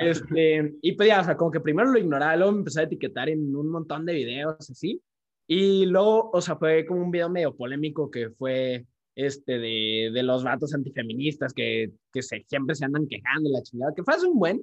Este, 0.00 0.74
y 0.82 0.92
pues 0.92 1.08
ya, 1.08 1.20
o 1.20 1.24
sea, 1.24 1.36
como 1.36 1.50
que 1.50 1.60
primero 1.60 1.90
lo 1.90 1.98
ignoraba, 1.98 2.36
luego 2.36 2.52
me 2.52 2.58
empecé 2.58 2.80
a 2.80 2.84
etiquetar 2.84 3.28
en 3.28 3.54
un 3.54 3.70
montón 3.70 4.06
de 4.06 4.14
videos 4.14 4.70
así. 4.70 5.02
Y 5.48 5.86
luego, 5.86 6.30
o 6.32 6.40
sea, 6.40 6.56
fue 6.56 6.84
como 6.86 7.02
un 7.02 7.10
video 7.10 7.28
medio 7.28 7.56
polémico 7.56 8.10
que 8.10 8.30
fue 8.30 8.86
este 9.16 9.58
de, 9.58 10.10
de 10.12 10.22
los 10.22 10.44
vatos 10.44 10.74
antifeministas 10.74 11.52
que, 11.52 11.90
que 12.12 12.22
se, 12.22 12.44
siempre 12.48 12.76
se 12.76 12.84
andan 12.84 13.08
quejando 13.08 13.50
la 13.50 13.62
chingada, 13.62 13.94
que 13.94 14.04
fue 14.04 14.14
hace 14.14 14.26
un 14.26 14.38
buen. 14.38 14.62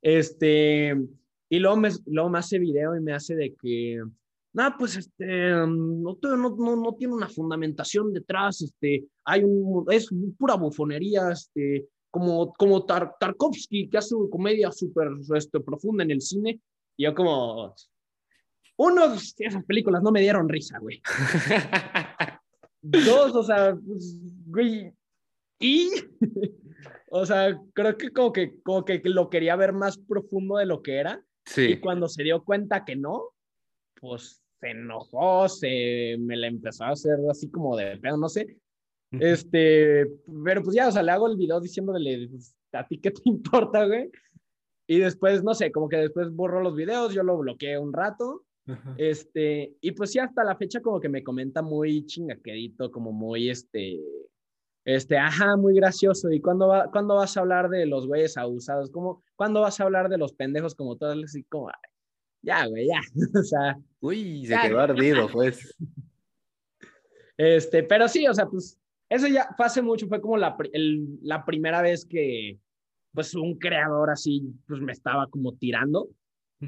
Este, 0.00 0.96
y 1.50 1.58
luego 1.58 1.76
me, 1.76 1.90
luego 2.06 2.30
me 2.30 2.38
hace 2.38 2.58
video 2.58 2.96
y 2.96 3.00
me 3.00 3.12
hace 3.12 3.36
de 3.36 3.54
que 3.54 4.02
no, 4.54 4.74
pues 4.78 4.96
este, 4.96 5.24
no, 5.26 6.18
no, 6.20 6.76
no, 6.76 6.94
tiene 6.94 7.14
una 7.14 7.28
fundamentación 7.28 8.12
detrás, 8.12 8.60
este, 8.60 9.06
hay 9.24 9.44
un, 9.44 9.86
es 9.90 10.08
pura 10.38 10.54
bufonería, 10.56 11.30
este, 11.30 11.88
como, 12.10 12.52
como 12.52 12.84
Tarkovsky, 12.84 13.88
que 13.88 13.98
hace 13.98 14.14
comedia 14.30 14.70
súper 14.70 15.08
este, 15.34 15.60
profunda 15.60 16.04
en 16.04 16.10
el 16.10 16.20
cine, 16.20 16.60
y 16.98 17.04
yo 17.04 17.14
como, 17.14 17.74
uno, 18.76 19.14
esas 19.14 19.64
películas 19.64 20.02
no 20.02 20.12
me 20.12 20.20
dieron 20.20 20.48
risa, 20.48 20.78
güey. 20.78 21.00
Dos, 22.82 23.34
o 23.34 23.42
sea, 23.42 23.74
pues, 23.74 24.18
güey, 24.46 24.92
y, 25.58 25.90
o 27.10 27.24
sea, 27.24 27.58
creo 27.72 27.96
que 27.96 28.10
como, 28.10 28.32
que 28.32 28.60
como 28.62 28.84
que 28.84 29.00
lo 29.04 29.30
quería 29.30 29.56
ver 29.56 29.72
más 29.72 29.96
profundo 29.96 30.56
de 30.58 30.66
lo 30.66 30.82
que 30.82 30.96
era, 30.96 31.24
sí. 31.46 31.62
y 31.62 31.80
cuando 31.80 32.06
se 32.06 32.22
dio 32.22 32.44
cuenta 32.44 32.84
que 32.84 32.96
no, 32.96 33.30
pues 33.98 34.41
se 34.62 34.70
enojó, 34.70 35.48
se 35.48 36.16
me 36.20 36.36
la 36.36 36.46
empezó 36.46 36.84
a 36.84 36.90
hacer 36.90 37.18
así 37.28 37.50
como 37.50 37.76
de 37.76 37.96
pedo, 37.96 38.16
no 38.16 38.28
sé. 38.28 38.56
Este, 39.10 40.06
pero 40.44 40.62
pues 40.62 40.76
ya, 40.76 40.88
o 40.88 40.92
sea, 40.92 41.02
le 41.02 41.10
hago 41.10 41.28
el 41.28 41.36
video 41.36 41.60
diciéndole, 41.60 42.28
pues, 42.28 42.54
a 42.72 42.86
ti 42.86 42.98
qué 42.98 43.10
te 43.10 43.22
importa, 43.24 43.84
güey. 43.86 44.08
Y 44.86 45.00
después, 45.00 45.42
no 45.42 45.54
sé, 45.54 45.72
como 45.72 45.88
que 45.88 45.96
después 45.96 46.30
borro 46.30 46.62
los 46.62 46.76
videos, 46.76 47.12
yo 47.12 47.24
lo 47.24 47.36
bloqueé 47.38 47.76
un 47.78 47.92
rato. 47.92 48.44
Este, 48.96 49.74
y 49.80 49.90
pues 49.90 50.12
sí, 50.12 50.20
hasta 50.20 50.44
la 50.44 50.54
fecha 50.54 50.80
como 50.80 51.00
que 51.00 51.08
me 51.08 51.24
comenta 51.24 51.62
muy 51.62 52.06
chingaquedito, 52.06 52.92
como 52.92 53.10
muy, 53.10 53.50
este, 53.50 54.00
este, 54.84 55.18
ajá, 55.18 55.56
muy 55.56 55.74
gracioso. 55.74 56.30
¿Y 56.30 56.40
cuándo, 56.40 56.68
va, 56.68 56.88
¿cuándo 56.92 57.16
vas 57.16 57.36
a 57.36 57.40
hablar 57.40 57.68
de 57.68 57.86
los 57.86 58.06
güeyes 58.06 58.36
abusados? 58.36 58.90
¿Cómo, 58.90 59.24
¿Cuándo 59.34 59.62
vas 59.62 59.80
a 59.80 59.84
hablar 59.84 60.08
de 60.08 60.18
los 60.18 60.32
pendejos 60.32 60.76
como 60.76 60.96
todos? 60.96 61.18
Así 61.24 61.42
como, 61.44 61.68
ya, 62.42 62.66
güey, 62.66 62.86
ya. 62.86 63.00
o 63.40 63.42
sea. 63.42 63.78
Uy, 64.00 64.46
se 64.46 64.56
quedó 64.60 64.80
ardido, 64.80 65.28
pues. 65.32 65.74
Este, 67.36 67.82
pero 67.82 68.08
sí, 68.08 68.26
o 68.26 68.34
sea, 68.34 68.46
pues 68.46 68.78
eso 69.08 69.26
ya 69.26 69.48
fue 69.56 69.66
hace 69.66 69.82
mucho, 69.82 70.06
fue 70.06 70.20
como 70.20 70.36
la, 70.36 70.56
la 71.22 71.44
primera 71.44 71.82
vez 71.82 72.04
que, 72.04 72.58
pues, 73.12 73.34
un 73.34 73.58
creador 73.58 74.10
así, 74.10 74.54
pues, 74.66 74.80
me 74.80 74.92
estaba 74.92 75.26
como 75.28 75.54
tirando. 75.54 76.08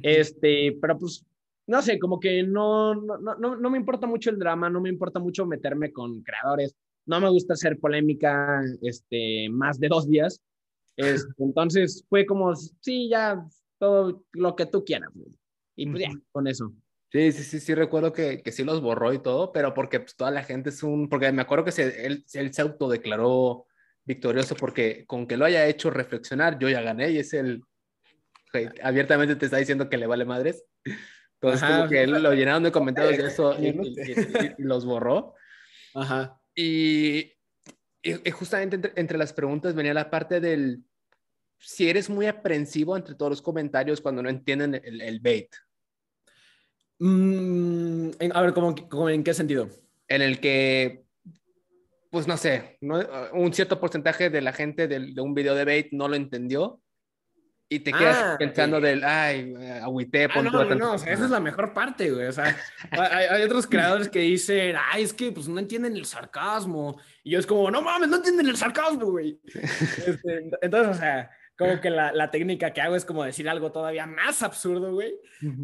Este, 0.03 0.77
pero 0.81 0.99
pues, 0.99 1.25
no 1.67 1.81
sé, 1.81 1.99
como 1.99 2.19
que 2.19 2.43
no, 2.43 2.95
no, 2.95 3.19
no, 3.19 3.57
no 3.57 3.71
me 3.71 3.79
importa 3.79 4.07
mucho 4.07 4.31
el 4.31 4.39
drama, 4.39 4.69
no 4.69 4.81
me 4.81 4.89
importa 4.89 5.21
mucho 5.21 5.47
meterme 5.47 5.93
con 5.93 6.23
creadores, 6.23 6.75
no 7.07 7.21
me 7.21 7.29
gusta 7.29 7.55
hacer 7.55 7.79
polémica, 7.79 8.61
este, 8.83 9.49
más 9.51 9.79
de 9.79 9.89
dos 9.89 10.09
días. 10.09 10.41
Este, 10.97 11.43
entonces 11.43 12.05
fue 12.09 12.25
como, 12.25 12.55
sí, 12.55 13.09
ya, 13.09 13.45
todo 13.81 14.23
lo 14.33 14.55
que 14.55 14.67
tú 14.67 14.85
quieras. 14.85 15.11
Güey. 15.13 15.27
Y 15.77 15.87
pues 15.87 16.03
ya, 16.03 16.11
con 16.33 16.47
eso. 16.47 16.73
Sí, 17.11 17.33
sí, 17.33 17.45
sí, 17.45 17.61
sí, 17.61 17.75
recuerdo 17.75 18.13
que, 18.13 18.43
que 18.43 18.53
sí 18.53 18.65
los 18.65 18.81
borró 18.81 19.13
y 19.13 19.23
todo, 19.23 19.53
pero 19.53 19.73
porque 19.73 20.01
pues, 20.01 20.17
toda 20.17 20.31
la 20.31 20.43
gente 20.43 20.71
es 20.71 20.83
un, 20.83 21.09
porque 21.09 21.31
me 21.31 21.43
acuerdo 21.43 21.65
que 21.65 21.73
se, 21.73 22.07
él, 22.07 22.25
él 22.33 22.53
se 22.53 22.63
autodeclaró 22.63 23.67
victorioso 24.05 24.55
porque 24.57 25.05
con 25.07 25.27
que 25.27 25.37
lo 25.37 25.45
haya 25.45 25.67
hecho 25.67 25.91
reflexionar, 25.91 26.59
yo 26.59 26.69
ya 26.69 26.83
gané 26.83 27.11
y 27.11 27.19
es 27.19 27.33
el, 27.33 27.63
abiertamente 28.83 29.37
te 29.37 29.47
está 29.47 29.59
diciendo 29.59 29.89
que 29.89 29.99
le 29.99 30.07
vale 30.07 30.25
madres. 30.25 30.65
Entonces, 31.41 31.69
como 31.69 31.89
que 31.89 32.07
lo 32.07 32.33
llenaron 32.33 32.63
de 32.63 32.73
comentarios 32.73 33.19
de 33.19 33.27
eso 33.27 33.55
y, 33.61 33.75
los 34.59 34.85
borró. 34.85 35.35
Ajá. 35.95 36.41
Y, 36.55 37.33
y 38.03 38.31
justamente 38.31 38.93
entre, 38.97 39.19
las 39.19 39.33
preguntas 39.33 39.75
venía 39.75 39.93
la 39.93 40.11
parte 40.11 40.41
del 40.41 40.83
si 41.59 41.89
eres 41.89 42.11
muy 42.11 42.27
aprensivo 42.27 42.97
entre 42.97 43.15
todos 43.15 43.31
los 43.31 43.43
comentarios 43.43 44.01
cuando 44.01 44.23
no 44.23 44.29
entienden 44.29 44.81
el, 44.85 45.21
bait. 45.21 45.55
Mm, 46.99 48.11
a 48.33 48.43
ver, 48.43 48.55
¿cómo, 48.55 49.09
en 49.09 49.25
qué 49.25 49.35
sentido? 49.35 49.69
En 50.09 50.23
el 50.23 50.41
que, 50.41 51.05
pues 52.11 52.27
no 52.27 52.37
sé, 52.37 52.79
un 53.33 53.53
cierto 53.53 53.81
porcentaje 53.81 54.31
de 54.31 54.41
la 54.41 54.53
gente 54.53 54.89
de, 54.89 55.13
de 55.13 55.21
un 55.21 55.35
video 55.35 55.55
de 55.55 55.65
bait 55.65 55.89
no 55.93 56.09
lo 56.09 56.17
entendió 56.17 56.81
y 57.69 57.81
te 57.81 57.93
quedas 57.93 58.17
ah, 58.21 58.37
pensando 58.39 58.81
del, 58.81 59.03
ay, 59.03 59.55
agüité, 59.83 60.25
ah, 60.25 60.43
no, 60.43 60.51
no, 60.51 60.75
no, 60.75 60.93
o 60.93 60.99
sea, 60.99 61.13
esa 61.13 61.25
es 61.25 61.31
la 61.31 61.41
mejor 61.41 61.73
parte, 61.73 62.11
güey. 62.11 62.27
O 62.27 62.33
sea, 62.33 62.57
hay, 62.91 63.25
hay, 63.25 63.43
otros 63.43 63.67
creadores 63.67 64.09
que 64.09 64.21
dicen, 64.21 64.77
ay, 64.93 65.03
es 65.03 65.13
que 65.15 65.33
pues 65.33 65.49
no 65.49 65.59
entienden 65.59 65.97
el 65.97 66.05
sarcasmo. 66.05 67.01
Y 67.25 67.33
yo 67.33 67.39
es 67.39 67.47
como, 67.47 67.71
no 67.71 67.81
mames, 67.81 68.09
no 68.09 68.17
entienden 68.17 68.49
el 68.49 68.57
sarcasmo, 68.57 69.11
güey. 69.11 69.41
Este, 70.07 70.51
entonces, 70.61 70.97
o 70.97 71.01
sea, 71.01 71.31
como 71.57 71.81
que 71.81 71.91
la, 71.91 72.13
la, 72.13 72.31
técnica 72.31 72.73
que 72.73 72.81
hago 72.81 72.97
es 72.97 73.05
como 73.05 73.25
decir 73.25 73.49
algo 73.49 73.71
todavía 73.71 74.07
más 74.07 74.43
absurdo, 74.43 74.93
güey, 74.93 75.15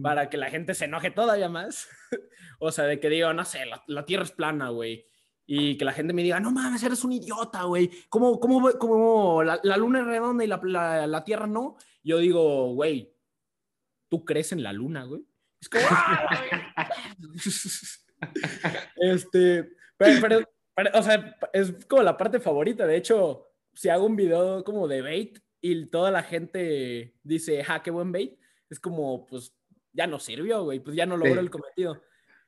para 0.03 0.31
que 0.31 0.37
la 0.37 0.51
gente 0.51 0.75
se 0.75 0.85
enoje 0.85 1.11
todavía 1.11 1.49
más. 1.49 1.89
o 2.61 2.71
sea, 2.71 2.85
de 2.85 3.01
que 3.01 3.09
digo, 3.09 3.33
no 3.33 3.45
sé, 3.45 3.67
la, 3.67 3.83
la 3.87 4.05
tierra 4.05 4.25
es 4.25 4.33
plana, 4.33 4.69
güey 4.69 5.11
y 5.53 5.77
que 5.77 5.85
la 5.85 5.93
gente 5.93 6.13
me 6.13 6.23
diga, 6.23 6.39
no 6.39 6.53
mames, 6.53 6.81
eres 6.85 7.03
un 7.03 7.11
idiota, 7.11 7.65
güey. 7.65 7.91
¿Cómo, 8.09 8.39
cómo, 8.39 8.71
cómo 8.79 9.43
la, 9.43 9.59
la, 9.65 9.77
luna 9.77 9.99
es 9.99 10.07
redonda 10.07 10.45
y 10.45 10.47
la, 10.47 11.25
Tierra 11.25 11.49
no? 11.49 11.77
Yo 12.05 12.19
digo, 12.19 12.73
güey, 12.75 13.13
¿tú 14.09 14.25
crees 14.25 14.53
en 14.53 14.63
la 14.63 14.73
luna, 14.73 15.03
güey? 15.03 15.27
Es 15.61 15.69
como, 15.69 15.83
¡Ah, 15.91 16.89
este, 18.95 19.73
pero, 19.97 20.39
o 20.95 21.03
sea, 21.03 21.37
es 21.53 21.85
como 21.87 22.05
la 22.05 22.17
parte 22.17 22.39
favorita. 22.39 22.87
De 22.87 22.97
hecho, 22.97 23.49
si 23.75 23.89
hago 23.89 24.07
un 24.07 24.15
video 24.15 24.63
como 24.63 24.87
de 24.87 25.03
bait 25.03 25.41
y 25.61 25.87
toda 25.87 26.11
la 26.11 26.23
gente 26.23 27.15
dice, 27.23 27.63
ja, 27.65 27.83
qué 27.83 27.91
buen 27.91 28.13
bait, 28.13 28.39
es 28.69 28.81
como, 28.81 29.27
pues, 29.27 29.55
ya 29.93 30.07
no 30.07 30.19
sirvió, 30.19 30.65
güey, 30.65 30.81
pues 30.81 30.97
ya 30.97 31.07
no 31.07 31.17
logró 31.17 31.41
el 31.41 31.51
cometido. 31.51 32.01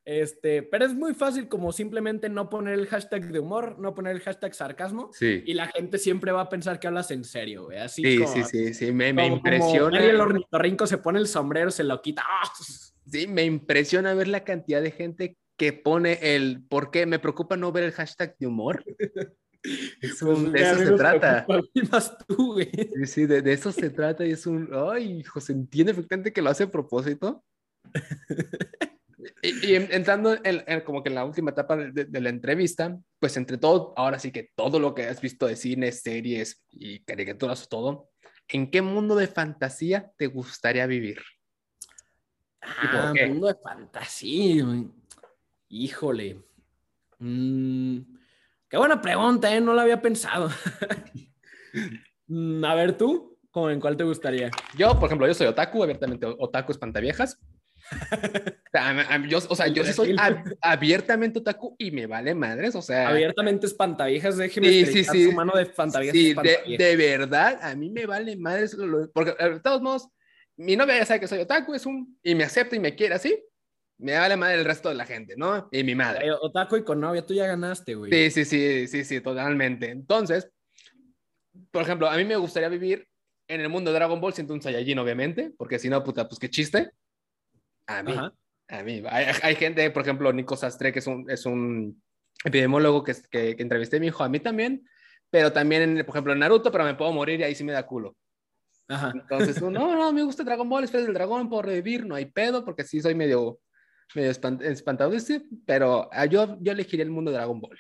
Este, 0.05 0.65
pero 0.65 0.85
es 0.85 0.95
muy 0.95 1.15
fácil 1.15 1.47
como 1.49 1.71
simplemente 1.71 2.29
no 2.29 2.51
poner 2.51 2.75
el 2.75 2.89
hashtag 2.89 3.31
de 3.31 3.39
humor, 3.39 3.79
no 3.79 3.95
poner 3.95 4.17
el 4.17 4.21
hashtag 4.21 4.53
sarcasmo 4.53 5.11
y 5.21 5.55
la 5.55 5.69
gente 5.69 5.99
siempre 5.99 6.33
va 6.33 6.41
a 6.43 6.49
pensar 6.49 6.81
que 6.81 6.89
hablas 6.89 7.13
en 7.13 7.25
serio, 7.25 7.67
güey. 7.67 7.79
Así 7.79 8.03
sí, 8.03 8.27
sí, 8.27 8.43
sí, 8.43 8.75
sí, 8.75 8.93
me, 8.93 9.13
me 9.13 9.27
impresiona. 9.29 10.05
el 10.05 10.21
ornitorrinco 10.21 10.89
se 10.89 10.99
pone 10.99 11.21
el 11.21 11.29
sombrero, 11.29 11.71
se 11.71 11.85
lo 11.85 12.01
quita. 12.03 12.25
¡ah! 12.27 12.51
Sí, 13.05 13.27
me 13.27 13.45
impresiona 13.45 14.15
ver 14.15 14.29
la 14.29 14.45
cantidad 14.45 14.81
de 14.81 14.93
gente 14.93 15.37
que 15.57 15.73
pone 15.73 16.19
el 16.23 16.63
¿por 16.63 16.93
qué? 16.93 17.05
Me 17.05 17.19
preocupa 17.19 17.57
no 17.57 17.73
ver 17.73 17.83
el 17.83 17.93
hashtag 17.93 18.37
de 18.39 18.47
humor. 18.47 18.85
Es 20.01 20.21
un, 20.23 20.51
pues, 20.51 20.53
de 20.53 20.61
eso 20.63 20.79
se 20.79 20.93
trata. 20.93 21.47
Tú, 22.27 22.55
güey. 22.55 22.71
Sí, 22.73 23.07
sí, 23.07 23.27
de, 23.27 23.43
de, 23.43 23.53
eso 23.53 23.71
se 23.71 23.91
trata 23.91 24.27
y 24.27 24.33
es 24.33 24.47
un, 24.47 24.69
ay, 24.73 25.21
hijo, 25.21 25.41
se 25.41 25.53
entiende 25.53 25.95
perfectamente 25.95 26.33
que 26.33 26.43
lo 26.43 26.51
hace 26.51 26.65
a 26.65 26.71
propósito. 26.71 27.45
Y, 29.43 29.75
entrando 29.75 30.37
en, 30.43 30.81
como 30.83 31.03
que 31.03 31.09
en 31.09 31.15
la 31.15 31.25
última 31.25 31.51
etapa 31.51 31.77
de, 31.77 32.21
la 32.21 32.29
entrevista, 32.29 32.99
pues 33.19 33.37
entre 33.37 33.59
todo, 33.59 33.93
ahora 33.97 34.19
sí 34.19 34.33
que 34.33 34.51
todo 34.55 34.79
lo 34.79 34.95
que 34.95 35.07
has 35.07 35.21
visto 35.21 35.47
de 35.47 35.57
cine, 35.57 35.93
series 35.93 36.65
y 36.71 37.01
caricaturas, 37.01 37.69
todo, 37.69 38.11
¿en 38.49 38.71
qué 38.71 38.83
mundo 38.83 39.15
de 39.15 39.29
fantasía 39.29 40.13
te 40.17 40.27
gustaría 40.27 40.87
vivir? 40.87 41.21
Ah, 42.61 43.13
mundo 43.29 43.49
de 43.49 43.55
fantasía. 43.55 44.65
Híjole. 45.69 46.43
Mm, 47.19 47.99
qué 48.73 48.79
buena 48.79 49.03
pregunta, 49.03 49.55
¿eh? 49.55 49.61
No 49.61 49.75
la 49.75 49.83
había 49.83 50.01
pensado. 50.03 50.51
Mm, 52.29 52.65
a 52.65 52.75
ver, 52.75 52.97
tú, 52.97 53.37
¿en 53.55 53.81
cuál 53.81 53.97
te 53.97 54.05
gustaría? 54.05 54.51
Yo, 54.79 54.99
por 54.99 55.07
ejemplo, 55.07 55.27
yo 55.27 55.35
soy 55.35 55.49
otaku, 55.49 55.83
abiertamente 55.83 56.25
otaku 56.25 56.73
espantaviejas. 56.73 57.39
yo, 59.29 59.39
o 59.49 59.57
sea, 59.57 59.67
yo 59.67 59.85
soy 59.85 60.17
abiertamente 60.63 61.41
otaku 61.41 61.75
y 61.79 61.91
me 61.91 62.07
vale 62.07 62.35
madres, 62.35 62.75
o 62.75 62.81
sea. 62.81 63.09
Abiertamente 63.09 63.67
espantaviejas, 63.67 64.37
déjeme 64.37 64.69
sí, 64.69 64.87
sí, 64.87 65.05
sí. 65.05 65.25
su 65.25 65.33
mano 65.33 65.53
de 65.55 65.63
espantaviejas. 65.63 66.17
Sí, 66.17 66.77
de, 66.77 66.97
verdad, 66.97 67.59
a 67.61 67.75
mí 67.75 67.91
me 67.91 68.07
vale 68.07 68.37
madres, 68.37 68.77
porque 69.13 69.33
de 69.33 69.61
todos 69.61 69.83
modos, 69.83 70.09
mi 70.57 70.77
novia 70.77 70.99
ya 70.99 71.07
sabe 71.07 71.21
que 71.21 71.29
soy 71.29 71.41
otaku, 71.41 71.75
es 71.75 71.85
un, 71.85 72.19
y 72.23 72.35
me 72.35 72.45
acepta 72.45 72.77
y 72.77 72.81
me 72.81 72.95
quiere 72.95 73.15
así, 73.17 73.39
me 74.03 74.19
vale 74.19 74.37
madre 74.37 74.57
el 74.57 74.65
resto 74.65 74.89
de 74.89 74.97
la 74.97 75.07
gente, 75.07 75.35
¿no? 75.37 75.69
Y 75.71 75.85
mi 75.85 75.95
madre. 75.95 76.31
otaku 76.33 76.77
y 76.77 76.85
con 76.85 77.01
novia, 77.01 77.25
tú 77.25 77.35
ya 77.35 77.47
ganaste, 77.47 77.95
güey. 77.95 78.11
Sí, 78.11 78.31
sí, 78.31 78.45
sí, 78.45 78.89
sí, 78.89 79.05
sí, 79.05 79.21
totalmente. 79.21 79.91
Entonces, 79.91 80.51
por 81.71 81.83
ejemplo, 81.83 82.09
a 82.09 82.17
mí 82.17 82.25
me 82.25 82.37
gustaría 82.37 82.69
vivir 82.69 83.09
en 83.49 83.61
el 83.61 83.69
mundo 83.69 83.91
de 83.91 83.99
Dragon 83.99 84.21
Ball 84.21 84.35
siendo 84.35 84.55
un 84.55 84.63
Saiyajin, 84.63 84.99
obviamente, 84.99 85.53
porque 85.57 85.79
si 85.79 85.89
no, 85.89 86.03
puta, 86.03 86.29
pues 86.29 86.39
qué 86.39 86.51
chiste. 86.51 86.91
A 87.87 88.03
mí. 88.03 88.15
A 88.69 88.83
mí. 88.83 89.03
Hay, 89.09 89.55
gente, 89.57 89.89
por 89.91 90.03
ejemplo, 90.03 90.33
Nico 90.33 90.57
Sastre, 90.57 90.93
que 90.93 90.99
es 90.99 91.07
un, 91.07 91.31
es 91.31 91.47
un 91.47 92.03
epidemiólogo 92.45 93.05
que, 93.05 93.15
que, 93.31 93.55
que 93.55 93.63
entrevisté, 93.63 94.01
me 94.01 94.07
dijo, 94.07 94.25
a 94.25 94.29
mí 94.29 94.41
también, 94.41 94.89
pero 95.31 95.53
también, 95.53 96.03
por 96.05 96.15
ejemplo, 96.15 96.33
en 96.33 96.41
Naruto, 96.41 96.73
pero 96.73 96.85
me 96.85 96.95
puedo 96.95 97.13
morir 97.13 97.41
y 97.41 97.45
ahí 97.45 97.55
sí 97.55 97.65
me 97.65 97.73
da 97.73 97.87
culo. 97.87 98.17
Ajá. 98.89 99.13
Entonces, 99.15 99.61
no, 99.63 99.71
no, 99.71 100.13
me 100.13 100.23
gusta 100.23 100.45
Dragon 100.45 100.69
Ball, 100.69 100.85
espera 100.85 101.05
del 101.05 101.15
dragón, 101.15 101.49
puedo 101.49 101.63
revivir, 101.63 102.07
no 102.07 102.15
hay 102.15 102.27
pedo, 102.27 102.65
porque 102.65 102.85
sí 102.85 103.01
soy 103.01 103.15
medio, 103.15 103.61
medio 104.15 104.31
espantado, 104.31 105.13
pero 105.67 106.09
ah, 106.13 106.27
yo, 106.27 106.59
yo 106.61 106.73
elegiría 106.73 107.05
el 107.05 107.11
mundo 107.11 107.31
de 107.31 107.37
Dragon 107.37 107.61
Ball. 107.61 107.79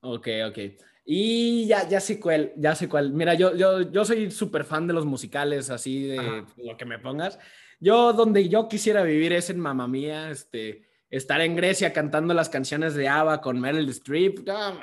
Ok, 0.00 0.28
ok. 0.48 0.58
Y 1.04 1.66
ya, 1.66 1.88
ya 1.88 2.00
sé 2.00 2.20
cuál, 2.20 2.52
ya 2.56 2.74
sé 2.74 2.88
cuál. 2.88 3.12
Mira, 3.12 3.34
yo, 3.34 3.56
yo, 3.56 3.90
yo 3.90 4.04
soy 4.04 4.30
súper 4.30 4.64
fan 4.64 4.86
de 4.86 4.92
los 4.92 5.04
musicales, 5.04 5.70
así 5.70 6.06
de 6.06 6.44
lo 6.56 6.76
que 6.76 6.84
me 6.84 6.98
pongas. 6.98 7.38
Yo 7.80 8.12
donde 8.12 8.48
yo 8.48 8.68
quisiera 8.68 9.02
vivir 9.02 9.32
es 9.32 9.50
en 9.50 9.58
Mamma 9.58 9.88
Mía, 9.88 10.30
este, 10.30 10.88
estar 11.10 11.40
en 11.40 11.56
Grecia 11.56 11.92
cantando 11.92 12.34
las 12.34 12.48
canciones 12.48 12.94
de 12.94 13.08
ABBA 13.08 13.40
con 13.40 13.60
Meryl 13.60 13.88
Streep. 13.88 14.46
No, 14.46 14.80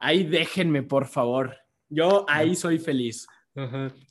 ahí 0.00 0.24
déjenme, 0.24 0.82
por 0.82 1.06
favor. 1.06 1.56
Yo 1.88 2.26
ahí 2.28 2.56
soy 2.56 2.78
feliz. 2.78 3.26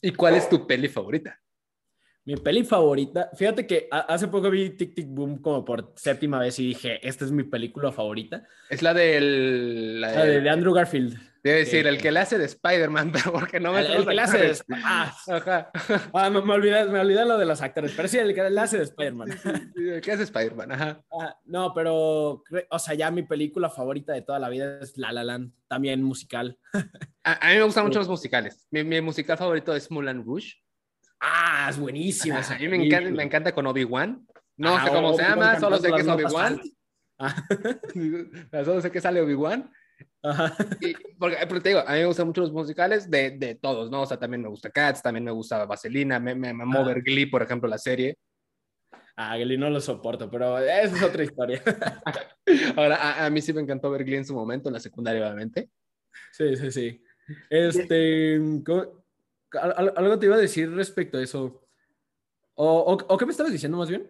¿Y 0.01 0.11
cuál 0.11 0.35
es 0.35 0.47
tu 0.47 0.65
peli 0.65 0.87
favorita? 0.87 1.40
Mi 2.23 2.35
peli 2.35 2.63
favorita, 2.63 3.31
fíjate 3.35 3.65
que 3.65 3.87
hace 3.89 4.27
poco 4.27 4.51
vi 4.51 4.69
Tic 4.71 4.93
Tic 4.93 5.07
Boom 5.07 5.41
como 5.41 5.65
por 5.65 5.91
séptima 5.95 6.39
vez 6.39 6.59
y 6.59 6.67
dije, 6.67 6.99
esta 7.07 7.25
es 7.25 7.31
mi 7.31 7.43
película 7.43 7.91
favorita. 7.91 8.47
Es 8.69 8.83
la 8.83 8.93
del... 8.93 9.99
La 9.99 10.25
de 10.25 10.49
Andrew 10.49 10.73
Garfield. 10.73 11.17
Debe 11.43 11.59
decir, 11.59 11.87
el 11.87 11.97
que 11.97 12.11
le 12.11 12.19
hace 12.19 12.37
de 12.37 12.45
Spider-Man, 12.45 13.11
pero 13.13 13.31
porque 13.31 13.59
no 13.59 13.73
me... 13.73 13.79
El, 13.79 13.91
el 13.91 14.05
que 14.05 14.13
le 14.13 14.21
hace 14.21 14.37
de... 14.37 14.57
Ah, 14.83 15.11
Ajá. 15.27 15.71
Ah, 16.13 16.29
me, 16.29 16.41
me, 16.41 16.53
olvidé, 16.53 16.85
me 16.85 16.99
olvidé 16.99 17.25
lo 17.25 17.39
de 17.39 17.45
los 17.45 17.61
actores, 17.61 17.93
pero 17.95 18.07
sí, 18.07 18.19
el 18.19 18.35
que 18.35 18.47
le 18.47 18.59
hace 18.59 18.77
de 18.77 18.83
Spider-Man. 18.83 19.29
el 19.75 20.01
que 20.01 20.11
hace 20.11 20.23
Spider-Man, 20.23 20.71
ajá. 20.71 21.03
Ah, 21.11 21.35
no, 21.45 21.73
pero, 21.73 22.43
o 22.69 22.79
sea, 22.79 22.93
ya 22.93 23.09
mi 23.09 23.23
película 23.23 23.69
favorita 23.71 24.13
de 24.13 24.21
toda 24.21 24.37
la 24.37 24.49
vida 24.49 24.79
es 24.81 24.95
La 24.97 25.11
La 25.11 25.23
Land, 25.23 25.53
también 25.67 26.03
musical. 26.03 26.59
a, 27.23 27.49
mí 27.49 27.55
me 27.55 27.63
gustan 27.63 27.85
mucho 27.85 27.97
los 27.97 28.09
musicales. 28.09 28.67
Mi, 28.69 28.83
mi, 28.83 29.01
musical 29.01 29.37
favorito 29.37 29.75
es 29.75 29.89
Moulin 29.89 30.23
Rouge. 30.23 30.61
Ah, 31.21 31.67
es 31.69 31.77
buenísimo. 31.77 32.37
a 32.37 32.57
mí 32.57 32.67
me 32.67 32.83
encanta, 32.83 33.11
me 33.11 33.23
encanta 33.23 33.53
con 33.53 33.67
Obi-Wan. 33.67 34.27
No 34.57 34.83
sé 34.83 34.89
cómo 34.89 35.13
se 35.13 35.21
llama, 35.21 35.59
solo 35.59 35.77
sé 35.77 35.91
que 35.91 36.01
es 36.01 36.07
Obi-Wan. 36.07 36.61
solo 38.65 38.81
sé 38.81 38.91
que 38.91 38.99
sale 38.99 39.21
Obi-Wan. 39.21 39.71
porque, 41.19 41.37
te 41.61 41.69
digo, 41.69 41.81
a 41.85 41.93
mí 41.93 41.99
me 41.99 42.05
gustan 42.05 42.27
mucho 42.27 42.41
los 42.41 42.51
musicales 42.51 43.09
de, 43.09 43.37
de, 43.37 43.53
todos, 43.53 43.91
¿no? 43.91 44.01
O 44.01 44.05
sea, 44.07 44.17
también 44.17 44.41
me 44.41 44.49
gusta 44.49 44.71
Cats, 44.71 45.03
también 45.03 45.23
me 45.23 45.31
gusta 45.31 45.63
Vaselina, 45.65 46.19
me, 46.19 46.33
me 46.33 46.53
mamó 46.53 46.83
ver 46.83 47.03
Glee, 47.03 47.27
por 47.27 47.43
ejemplo, 47.43 47.69
la 47.69 47.77
serie. 47.77 48.17
Ah, 49.15 49.37
Glee 49.37 49.57
no 49.57 49.69
lo 49.69 49.79
soporto, 49.79 50.29
pero 50.31 50.57
esa 50.57 50.95
es 50.95 51.03
otra 51.03 51.23
historia. 51.23 51.61
Ahora, 52.75 52.95
a, 52.95 53.25
a, 53.27 53.29
mí 53.29 53.41
sí 53.41 53.53
me 53.53 53.61
encantó 53.61 53.91
ver 53.91 54.03
Glee 54.03 54.17
en 54.17 54.25
su 54.25 54.33
momento, 54.33 54.69
en 54.69 54.73
la 54.73 54.79
secundaria, 54.79 55.21
obviamente. 55.21 55.69
Sí, 56.31 56.55
sí, 56.55 56.71
sí. 56.71 57.03
Este, 57.49 58.39
algo 59.53 60.19
te 60.19 60.25
iba 60.25 60.35
a 60.35 60.39
decir 60.39 60.71
respecto 60.73 61.17
a 61.17 61.23
eso. 61.23 61.61
O, 62.55 62.97
o, 63.07 63.17
qué 63.17 63.25
me 63.25 63.31
estabas 63.31 63.51
diciendo 63.51 63.77
más 63.77 63.89
bien? 63.89 64.09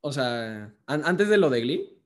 O 0.00 0.12
sea, 0.12 0.74
antes 0.86 1.28
de 1.28 1.38
lo 1.38 1.50
de 1.50 1.60
Glee. 1.60 2.02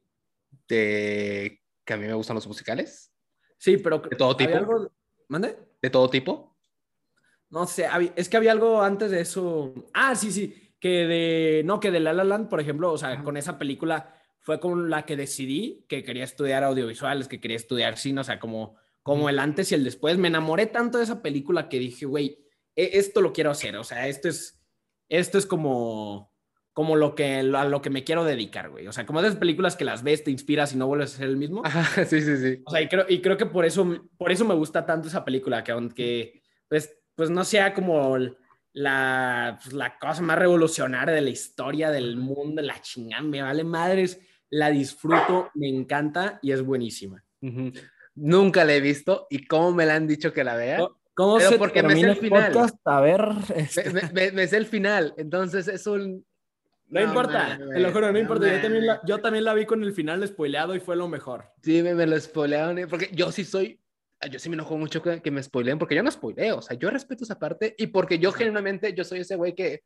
De 0.69 1.63
que 1.85 1.93
a 1.93 1.97
mí 1.97 2.07
me 2.07 2.15
gustan 2.15 2.37
los 2.37 2.47
musicales. 2.47 3.13
Sí, 3.59 3.77
pero... 3.79 3.99
¿De 3.99 4.17
todo 4.17 4.37
tipo? 4.37 4.57
Algo... 4.57 4.93
¿Mande? 5.29 5.57
¿De 5.81 5.91
todo 5.91 6.09
tipo? 6.09 6.57
No 7.51 7.67
sé, 7.67 7.87
es 8.17 8.29
que 8.29 8.37
había 8.37 8.53
algo 8.53 8.83
antes 8.83 9.11
de 9.11 9.21
eso. 9.21 9.75
Ah, 9.93 10.15
sí, 10.15 10.33
sí, 10.33 10.75
que 10.81 11.07
de, 11.07 11.63
no, 11.65 11.81
que 11.81 11.91
de 11.91 12.01
La 12.01 12.13
La 12.13 12.25
Land, 12.25 12.49
por 12.49 12.61
ejemplo, 12.61 12.91
o 12.93 12.99
sea, 12.99 13.23
con 13.23 13.37
esa 13.37 13.59
película 13.59 14.15
fue 14.41 14.59
con 14.59 14.91
la 14.91 15.05
que 15.05 15.17
decidí 15.17 15.85
que 15.89 16.03
quería 16.03 16.25
estudiar 16.25 16.65
audiovisuales, 16.65 17.29
que 17.29 17.41
quería 17.41 17.57
estudiar 17.57 17.99
cine, 17.99 18.23
o 18.23 18.25
sea, 18.25 18.41
como, 18.41 18.77
como 19.03 19.29
el 19.29 19.39
antes 19.39 19.71
y 19.71 19.75
el 19.75 19.85
después. 19.85 20.17
Me 20.17 20.29
enamoré 20.29 20.67
tanto 20.67 20.99
de 20.99 21.05
esa 21.05 21.23
película 21.23 21.69
que 21.69 21.79
dije, 21.79 22.07
güey, 22.07 22.43
esto 22.77 23.21
lo 23.21 23.33
quiero 23.33 23.51
hacer, 23.51 23.77
o 23.77 23.85
sea, 23.85 24.09
esto 24.09 24.29
es, 24.29 24.61
esto 25.09 25.39
es 25.39 25.47
como, 25.47 26.33
como 26.73 26.97
lo 26.97 27.15
que, 27.15 27.37
a 27.37 27.65
lo 27.65 27.83
que 27.83 27.91
me 27.91 28.05
quiero 28.05 28.25
dedicar, 28.25 28.71
güey. 28.71 28.87
O 28.87 28.93
sea, 28.93 29.05
como 29.05 29.21
esas 29.21 29.37
películas 29.37 29.77
que 29.77 29.85
las 29.85 30.03
ves, 30.03 30.25
te 30.25 30.31
inspiras 30.31 30.73
y 30.73 30.77
no 30.77 30.87
vuelves 30.87 31.15
a 31.15 31.19
ser 31.19 31.29
el 31.29 31.37
mismo. 31.37 31.63
Ajá, 31.65 32.05
sí, 32.07 32.21
sí, 32.23 32.37
sí. 32.39 32.63
O 32.65 32.71
sea, 32.71 32.81
y 32.81 32.89
creo, 32.89 33.05
y 33.09 33.21
creo 33.21 33.37
que 33.37 33.47
por 33.47 33.65
eso, 33.65 34.09
por 34.17 34.33
eso 34.33 34.45
me 34.45 34.55
gusta 34.55 34.87
tanto 34.87 35.09
esa 35.09 35.25
película, 35.25 35.63
que 35.63 35.73
aunque, 35.73 36.43
pues, 36.69 36.99
pues 37.15 37.29
no 37.29 37.45
sea 37.45 37.75
como 37.75 38.17
la, 38.73 39.59
pues, 39.63 39.75
la 39.75 39.99
cosa 39.99 40.23
más 40.23 40.39
revolucionaria 40.39 41.15
de 41.15 41.21
la 41.21 41.31
historia 41.31 41.91
del 41.91 42.17
mundo, 42.17 42.63
la 42.63 42.81
chingada, 42.81 43.23
me 43.23 43.43
vale 43.43 43.65
madres, 43.65 44.19
la 44.49 44.71
disfruto, 44.71 45.51
me 45.55 45.69
encanta 45.69 46.39
y 46.43 46.53
es 46.53 46.63
buenísima. 46.63 47.25
Nunca 48.15 48.65
la 48.65 48.75
he 48.75 48.81
visto 48.81 49.27
y 49.31 49.47
cómo 49.47 49.73
me 49.73 49.87
la 49.87 49.97
han 49.97 50.07
dicho 50.07 50.33
que 50.33 50.45
la 50.45 50.57
vea. 50.57 50.87
¿Cómo 51.15 51.37
Pero 51.39 51.51
se 51.51 51.59
porque 51.59 51.83
me 51.83 51.95
sé 51.95 52.01
el 52.01 52.11
el 52.11 52.17
final. 52.17 52.53
podcast? 52.53 52.77
A 52.87 53.01
ver, 53.01 53.23
Me, 53.55 53.61
este, 53.63 53.91
me- 53.91 54.11
me- 54.13 54.33
me 54.33 54.47
sé 54.47 54.57
el 54.57 54.67
final, 54.67 55.15
entonces 55.19 55.69
es 55.69 55.87
un... 55.87 56.25
no, 56.89 57.01
importa, 57.03 57.59
mames, 57.59 57.69
te 57.75 57.81
lo 57.81 57.93
juro, 57.93 58.07
no, 58.07 58.13
no 58.13 58.19
importa. 58.19 58.53
Yo 58.55 58.61
también, 58.63 58.87
la, 58.87 59.01
yo 59.05 59.19
también 59.21 59.45
la 59.45 59.55
vi 59.55 59.67
con 59.67 59.83
el 59.83 59.93
final 59.93 60.27
spoileado 60.27 60.75
y 60.75 60.81
fue 60.81 60.97
lo 60.97 61.09
mejor. 61.09 61.45
Sí, 61.63 61.83
me, 61.83 61.95
me 61.95 62.07
lo 62.07 62.19
spoilearon, 62.19 62.79
eh, 62.79 62.87
porque 62.87 63.11
yo 63.13 63.31
sí 63.33 63.45
soy... 63.45 63.79
Yo 64.31 64.39
sí 64.39 64.49
me 64.49 64.55
enojo 64.55 64.79
mucho 64.79 65.03
que, 65.03 65.21
que 65.21 65.33
me 65.33 65.43
spoileen, 65.43 65.81
porque 65.81 65.97
yo 65.97 66.03
no 66.05 66.11
spoileo, 66.11 66.59
o 66.59 66.63
sea, 66.63 66.77
yo 66.79 66.89
respeto 66.91 67.25
esa 67.25 67.39
parte 67.41 67.75
y 67.77 67.89
porque 67.89 68.21
yo 68.21 68.31
genuinamente, 68.31 68.95
yo 68.95 69.03
soy 69.05 69.21
ese 69.21 69.35
güey 69.37 69.53
que... 69.55 69.83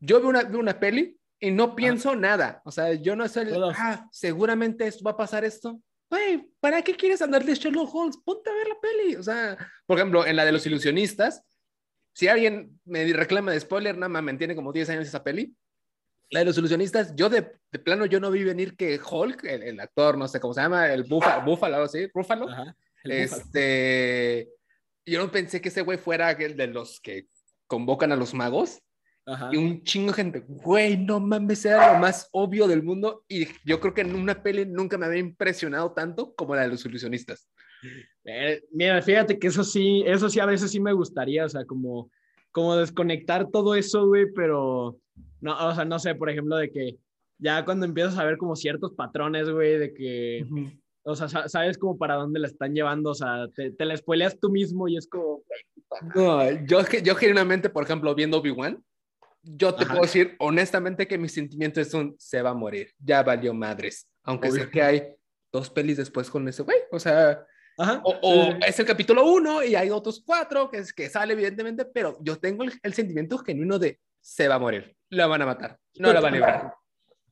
Yo 0.00 0.20
veo 0.20 0.28
una, 0.28 0.42
veo 0.44 0.60
una 0.60 0.78
peli 0.78 1.16
y 1.40 1.50
no 1.50 1.74
pienso 1.74 2.14
nada, 2.14 2.60
o 2.64 2.70
sea, 2.70 2.92
yo 2.92 3.16
no 3.16 3.26
soy... 3.28 3.48
el. 3.48 3.62
Ah, 3.76 4.06
seguramente 4.12 4.86
esto 4.86 5.02
va 5.04 5.12
a 5.12 5.16
pasar 5.16 5.44
esto. 5.44 5.80
Güey, 6.12 6.46
¿para 6.60 6.82
qué 6.82 6.94
quieres 6.94 7.22
andar 7.22 7.42
de 7.42 7.54
Sherlock 7.54 7.94
Holmes? 7.94 8.18
Ponte 8.18 8.50
a 8.50 8.52
ver 8.52 8.68
la 8.68 8.78
peli. 8.78 9.16
O 9.16 9.22
sea, 9.22 9.56
por 9.86 9.96
ejemplo, 9.96 10.26
en 10.26 10.36
la 10.36 10.44
de 10.44 10.52
los 10.52 10.66
ilusionistas, 10.66 11.42
si 12.14 12.28
alguien 12.28 12.78
me 12.84 13.10
reclama 13.14 13.50
de 13.50 13.60
spoiler, 13.60 13.96
nada 13.96 14.10
más 14.10 14.22
me 14.22 14.34
tiene 14.34 14.54
como 14.54 14.74
10 14.74 14.90
años 14.90 15.06
esa 15.08 15.24
peli. 15.24 15.56
La 16.28 16.40
de 16.40 16.44
los 16.44 16.58
ilusionistas, 16.58 17.16
yo 17.16 17.30
de, 17.30 17.56
de 17.70 17.78
plano, 17.78 18.04
yo 18.04 18.20
no 18.20 18.30
vi 18.30 18.44
venir 18.44 18.76
que 18.76 19.00
Hulk, 19.00 19.42
el, 19.44 19.62
el 19.62 19.80
actor, 19.80 20.18
no 20.18 20.28
sé 20.28 20.38
cómo 20.38 20.52
se 20.52 20.60
llama, 20.60 20.92
el 20.92 21.04
búfalo, 21.04 21.46
búfalo, 21.46 21.76
algo 21.76 21.86
así, 21.86 22.06
búfalo, 22.12 22.46
Ajá, 22.46 22.76
el 23.04 23.22
búfalo. 23.22 23.42
este, 23.42 24.50
yo 25.06 25.18
no 25.18 25.32
pensé 25.32 25.62
que 25.62 25.70
ese 25.70 25.80
güey 25.80 25.96
fuera 25.96 26.30
el 26.32 26.58
de 26.58 26.66
los 26.66 27.00
que 27.00 27.26
convocan 27.66 28.12
a 28.12 28.16
los 28.16 28.34
magos 28.34 28.82
Ajá. 29.24 29.50
y 29.52 29.56
un 29.56 29.82
chingo 29.84 30.08
de 30.08 30.14
gente, 30.14 30.44
güey, 30.46 30.96
no 30.96 31.20
mames, 31.20 31.64
era 31.64 31.92
lo 31.94 32.00
más 32.00 32.28
obvio 32.32 32.66
del 32.66 32.82
mundo 32.82 33.24
y 33.28 33.46
yo 33.64 33.78
creo 33.80 33.94
que 33.94 34.00
en 34.00 34.14
una 34.16 34.42
peli 34.42 34.66
nunca 34.66 34.98
me 34.98 35.06
había 35.06 35.20
impresionado 35.20 35.92
tanto 35.92 36.34
como 36.34 36.56
la 36.56 36.62
de 36.62 36.68
los 36.68 36.84
ilusionistas. 36.84 37.48
Eh, 38.24 38.62
mira, 38.72 39.00
fíjate 39.02 39.38
que 39.38 39.46
eso 39.48 39.62
sí, 39.64 40.02
eso 40.06 40.28
sí 40.28 40.40
a 40.40 40.46
veces 40.46 40.70
sí 40.70 40.80
me 40.80 40.92
gustaría, 40.92 41.44
o 41.44 41.48
sea, 41.48 41.64
como, 41.64 42.10
como 42.50 42.76
desconectar 42.76 43.48
todo 43.50 43.74
eso, 43.74 44.06
güey, 44.06 44.26
pero 44.34 44.98
no, 45.40 45.68
o 45.68 45.74
sea, 45.74 45.84
no 45.84 45.98
sé, 45.98 46.14
por 46.14 46.28
ejemplo, 46.30 46.56
de 46.56 46.70
que 46.70 46.96
ya 47.38 47.64
cuando 47.64 47.86
empiezas 47.86 48.18
a 48.18 48.24
ver 48.24 48.36
como 48.38 48.54
ciertos 48.56 48.92
patrones, 48.92 49.48
güey, 49.50 49.78
de 49.78 49.94
que, 49.94 50.44
o 51.04 51.14
sea, 51.16 51.28
sa- 51.28 51.48
sabes 51.48 51.76
como 51.78 51.98
para 51.98 52.14
dónde 52.14 52.38
la 52.40 52.46
están 52.46 52.74
llevando, 52.74 53.10
o 53.10 53.14
sea, 53.14 53.48
te, 53.54 53.70
te 53.72 53.84
la 53.84 53.96
spoileas 53.96 54.38
tú 54.38 54.50
mismo 54.50 54.86
y 54.88 54.96
es 54.96 55.08
como. 55.08 55.42
No, 56.14 56.48
yo, 56.66 56.80
yo 57.04 57.14
genuinamente, 57.16 57.68
por 57.68 57.82
ejemplo, 57.84 58.14
viendo 58.14 58.38
Obi-Wan, 58.38 58.82
yo 59.42 59.74
te 59.74 59.84
Ajá. 59.84 59.92
puedo 59.92 60.02
decir 60.04 60.36
honestamente 60.38 61.06
que 61.06 61.18
mi 61.18 61.28
sentimiento 61.28 61.80
es 61.80 61.92
un 61.94 62.14
se 62.18 62.42
va 62.42 62.50
a 62.50 62.54
morir, 62.54 62.92
ya 62.98 63.22
valió 63.22 63.52
madres, 63.52 64.08
aunque 64.22 64.50
sé 64.50 64.62
Obvio. 64.62 64.70
que 64.70 64.82
hay 64.82 65.02
dos 65.52 65.70
pelis 65.70 65.96
después 65.96 66.30
con 66.30 66.46
ese 66.48 66.62
güey, 66.62 66.78
o 66.90 66.98
sea, 66.98 67.44
Ajá. 67.78 68.00
o, 68.04 68.18
o 68.22 68.44
sí, 68.44 68.50
sí. 68.52 68.58
es 68.68 68.78
el 68.80 68.86
capítulo 68.86 69.24
uno 69.24 69.62
y 69.62 69.74
hay 69.74 69.90
otros 69.90 70.22
cuatro 70.24 70.70
que, 70.70 70.78
es, 70.78 70.92
que 70.92 71.08
sale 71.08 71.32
evidentemente, 71.32 71.84
pero 71.84 72.16
yo 72.20 72.38
tengo 72.38 72.64
el, 72.64 72.72
el 72.82 72.94
sentimiento 72.94 73.38
genuino 73.38 73.78
de 73.78 74.00
se 74.20 74.46
va 74.48 74.54
a 74.54 74.60
morir, 74.60 74.96
la 75.10 75.26
van 75.26 75.42
a 75.42 75.46
matar, 75.46 75.78
no 75.98 76.12
la 76.12 76.20
van 76.20 76.34
a 76.34 76.36
librar. 76.36 76.74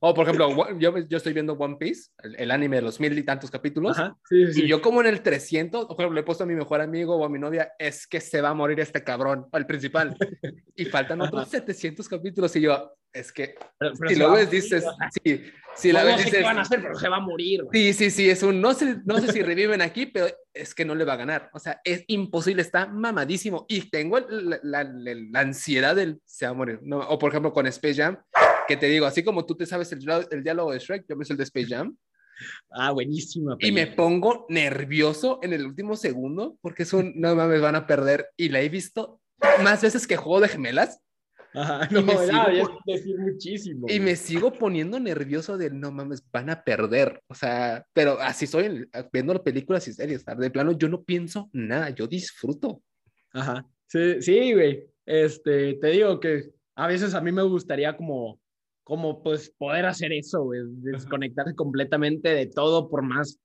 O 0.03 0.13
por 0.15 0.23
ejemplo, 0.25 0.49
yo, 0.79 0.97
yo 0.97 1.17
estoy 1.17 1.31
viendo 1.33 1.53
One 1.53 1.75
Piece, 1.79 2.09
el, 2.23 2.35
el 2.35 2.49
anime 2.51 2.77
de 2.77 2.81
los 2.81 2.99
mil 2.99 3.15
y 3.17 3.23
tantos 3.23 3.51
capítulos, 3.51 3.97
Ajá, 3.99 4.17
sí, 4.27 4.51
sí, 4.51 4.63
y 4.63 4.67
yo 4.67 4.81
como 4.81 4.99
en 5.01 5.07
el 5.07 5.21
300, 5.21 5.85
por 5.85 5.95
ejemplo, 5.95 6.15
le 6.15 6.21
he 6.21 6.23
puesto 6.23 6.43
a 6.43 6.47
mi 6.47 6.55
mejor 6.55 6.81
amigo 6.81 7.15
o 7.15 7.23
a 7.23 7.29
mi 7.29 7.37
novia, 7.37 7.71
es 7.77 8.07
que 8.07 8.19
se 8.19 8.41
va 8.41 8.49
a 8.49 8.53
morir 8.55 8.79
este 8.79 9.03
cabrón, 9.03 9.45
el 9.53 9.65
principal. 9.67 10.15
Y 10.75 10.85
faltan 10.85 11.21
otros 11.21 11.47
700 11.49 12.07
capítulos 12.09 12.55
y 12.55 12.61
yo, 12.61 12.93
es 13.13 13.31
que 13.31 13.55
Pero- 13.77 13.93
pero 13.99 14.09
si 14.09 14.15
lo 14.15 14.31
ves 14.31 14.45
morir, 14.47 14.61
dices, 14.61 14.83
sí, 15.23 15.43
si 15.75 15.91
la 15.91 15.99
no 15.99 16.05
ves 16.07 16.15
sé 16.17 16.23
dices, 16.25 16.39
qué 16.39 16.43
van 16.45 16.57
a 16.57 16.61
hacer, 16.61 16.81
pero 16.81 16.95
se 16.95 17.07
va 17.09 17.17
a 17.17 17.19
morir, 17.19 17.63
güey. 17.65 17.93
sí, 17.93 17.93
sí, 17.93 18.09
sí, 18.09 18.29
es 18.29 18.41
un, 18.41 18.59
no 18.61 18.73
sé, 18.73 18.97
no 19.05 19.19
sé 19.19 19.31
si 19.31 19.43
reviven 19.43 19.81
aquí, 19.81 20.07
pero 20.07 20.27
es 20.53 20.73
que 20.73 20.85
no 20.85 20.95
le 20.95 21.05
va 21.05 21.13
a 21.13 21.17
ganar. 21.17 21.49
O 21.53 21.59
sea, 21.59 21.79
es 21.83 22.03
imposible, 22.07 22.61
está 22.63 22.87
mamadísimo. 22.87 23.65
Y 23.69 23.89
tengo 23.91 24.17
el- 24.17 24.49
la, 24.49 24.59
la- 24.63 24.83
la- 24.85 25.13
la 25.31 25.39
ansiedad 25.41 25.95
del 25.95 26.19
se 26.25 26.45
va 26.45 26.51
a 26.51 26.55
morir. 26.55 26.79
No, 26.81 26.97
o 26.99 27.19
por 27.19 27.29
ejemplo 27.29 27.53
con 27.53 27.67
Space 27.67 27.95
Jam, 28.01 28.17
que 28.71 28.77
te 28.77 28.87
digo, 28.87 29.05
así 29.05 29.23
como 29.23 29.45
tú 29.45 29.55
te 29.55 29.65
sabes 29.65 29.91
el, 29.91 29.99
diálogo- 29.99 30.27
el 30.31 30.43
diálogo 30.43 30.71
de 30.71 30.79
Shrek, 30.79 31.05
yo 31.07 31.15
me 31.15 31.25
sé 31.25 31.33
el 31.33 31.37
de 31.37 31.43
Space 31.43 31.67
Jam. 31.67 31.95
Ah, 32.71 32.91
buenísima. 32.91 33.55
Y 33.59 33.71
me 33.71 33.85
pongo 33.87 34.45
nervioso 34.49 35.39
en 35.43 35.53
el 35.53 35.65
último 35.65 35.95
segundo 35.95 36.57
porque 36.61 36.83
es 36.83 36.93
un, 36.93 37.13
no 37.15 37.35
mames, 37.35 37.61
van 37.61 37.75
a 37.75 37.85
perder. 37.85 38.29
Y 38.35 38.49
la 38.49 38.61
he 38.61 38.69
visto 38.69 39.21
más 39.63 39.81
veces 39.83 40.07
que 40.07 40.17
Juego 40.17 40.39
de 40.41 40.47
Gemelas 40.47 40.99
Ajá, 41.53 41.87
y 41.91 41.93
no, 41.93 42.01
me 42.01 42.13
ya, 42.13 42.45
sigo 42.47 42.79
decir 42.85 43.19
muchísimo. 43.19 43.79
y 43.89 43.97
güey. 43.97 43.99
me 43.99 44.15
sigo 44.15 44.53
poniendo 44.53 44.99
nervioso 44.99 45.57
de, 45.57 45.69
no 45.69 45.91
mames, 45.91 46.23
van 46.31 46.49
a 46.49 46.63
perder. 46.63 47.21
O 47.27 47.35
sea, 47.35 47.85
pero 47.93 48.19
así 48.19 48.47
soy 48.47 48.65
en- 48.65 48.89
viendo 49.13 49.33
las 49.33 49.43
películas 49.43 49.87
y 49.87 49.93
series. 49.93 50.25
De 50.25 50.49
plano, 50.49 50.71
yo 50.71 50.89
no 50.89 51.03
pienso 51.03 51.49
nada, 51.53 51.89
yo 51.91 52.07
disfruto. 52.07 52.81
Ajá. 53.33 53.65
Sí, 53.87 54.21
sí, 54.21 54.53
güey. 54.53 54.87
Este, 55.05 55.75
te 55.75 55.87
digo 55.89 56.19
que 56.19 56.51
a 56.75 56.87
veces 56.87 57.13
a 57.13 57.21
mí 57.21 57.31
me 57.31 57.43
gustaría 57.43 57.95
como, 57.95 58.39
como 58.91 59.23
pues 59.23 59.49
poder 59.57 59.85
hacer 59.85 60.11
eso, 60.11 60.43
güey, 60.43 60.59
desconectarse 60.65 61.55
completamente 61.55 62.27
de 62.27 62.47
todo, 62.47 62.89
por 62.89 63.01
más 63.03 63.39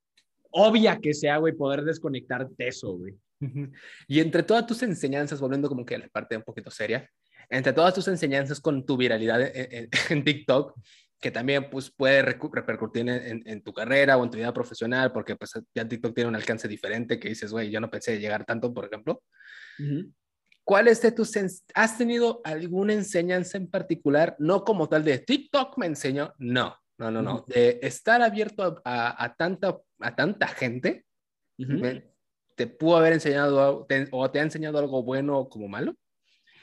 obvia 0.51 0.99
que 0.99 1.15
sea, 1.15 1.37
güey, 1.37 1.53
poder 1.55 1.85
desconectar 1.85 2.49
de 2.51 2.67
eso, 2.67 2.97
güey. 2.97 3.15
Y 4.09 4.19
entre 4.19 4.43
todas 4.43 4.67
tus 4.67 4.83
enseñanzas, 4.83 5.41
volviendo 5.41 5.69
como 5.69 5.87
que 5.87 5.95
a 5.95 5.99
la 5.99 6.09
parte 6.09 6.37
un 6.37 6.43
poquito 6.43 6.69
seria, 6.69 7.09
entre 7.49 7.73
todas 7.73 7.95
tus 7.95 8.09
enseñanzas 8.09 8.61
con 8.61 8.85
tu 8.85 8.97
viralidad 8.97 9.41
en, 9.41 9.73
en- 9.85 9.89
en 10.11 10.25
TikTok, 10.25 10.81
que 11.21 11.31
también 11.31 11.71
pues, 11.71 11.93
puede 11.93 12.23
repercutir 12.23 13.09
en, 13.09 13.45
en- 13.47 13.63
tu 13.63 13.73
carrera 13.73 14.17
o 14.17 14.25
en 14.25 14.31
tu 14.33 14.39
vida 14.39 14.53
profesional, 14.53 15.13
porque 15.13 15.37
pues 15.37 15.53
ya 15.73 15.87
TikTok 15.87 16.13
tiene 16.13 16.27
un 16.29 16.35
alcance 16.35 16.67
diferente 16.67 17.21
que 17.21 17.29
dices, 17.29 17.53
güey, 17.53 17.71
yo 17.71 17.79
no 17.81 17.89
pensé 17.89 18.19
llegar 18.19 18.45
tanto, 18.45 18.75
por 18.75 18.87
ejemplo. 18.87 19.23
¿Cuál 19.79 20.26
es 20.89 21.01
de 21.03 21.13
tus, 21.13 21.33
has 21.75 21.97
tenido 21.99 22.41
alguna 22.45 22.93
enseñanza 22.93 23.57
en 23.57 23.69
particular, 23.71 24.35
no 24.39 24.65
como 24.65 24.89
tal 24.89 25.05
de 25.05 25.19
TikTok 25.19 25.79
me 25.79 25.87
enseñó, 25.87 26.35
no, 26.39 26.77
no, 26.99 27.11
no, 27.11 27.23
no, 27.23 27.45
de 27.47 27.79
estar 27.83 28.21
abierto 28.23 28.63
a, 28.63 28.83
a- 28.85 29.25
a 29.25 29.35
tanta, 29.37 29.79
a 30.01 30.17
tanta 30.17 30.49
gente, 30.49 31.05
Ujú. 31.59 31.73
me- 31.73 32.11
te 32.57 32.67
pudo 32.67 32.97
haber 32.97 33.13
enseñado 33.13 33.85
te- 33.87 34.09
o 34.11 34.31
te 34.31 34.41
ha 34.41 34.43
enseñado 34.43 34.79
algo 34.79 35.03
bueno 35.03 35.39
o 35.39 35.49
como 35.49 35.69
malo? 35.69 35.95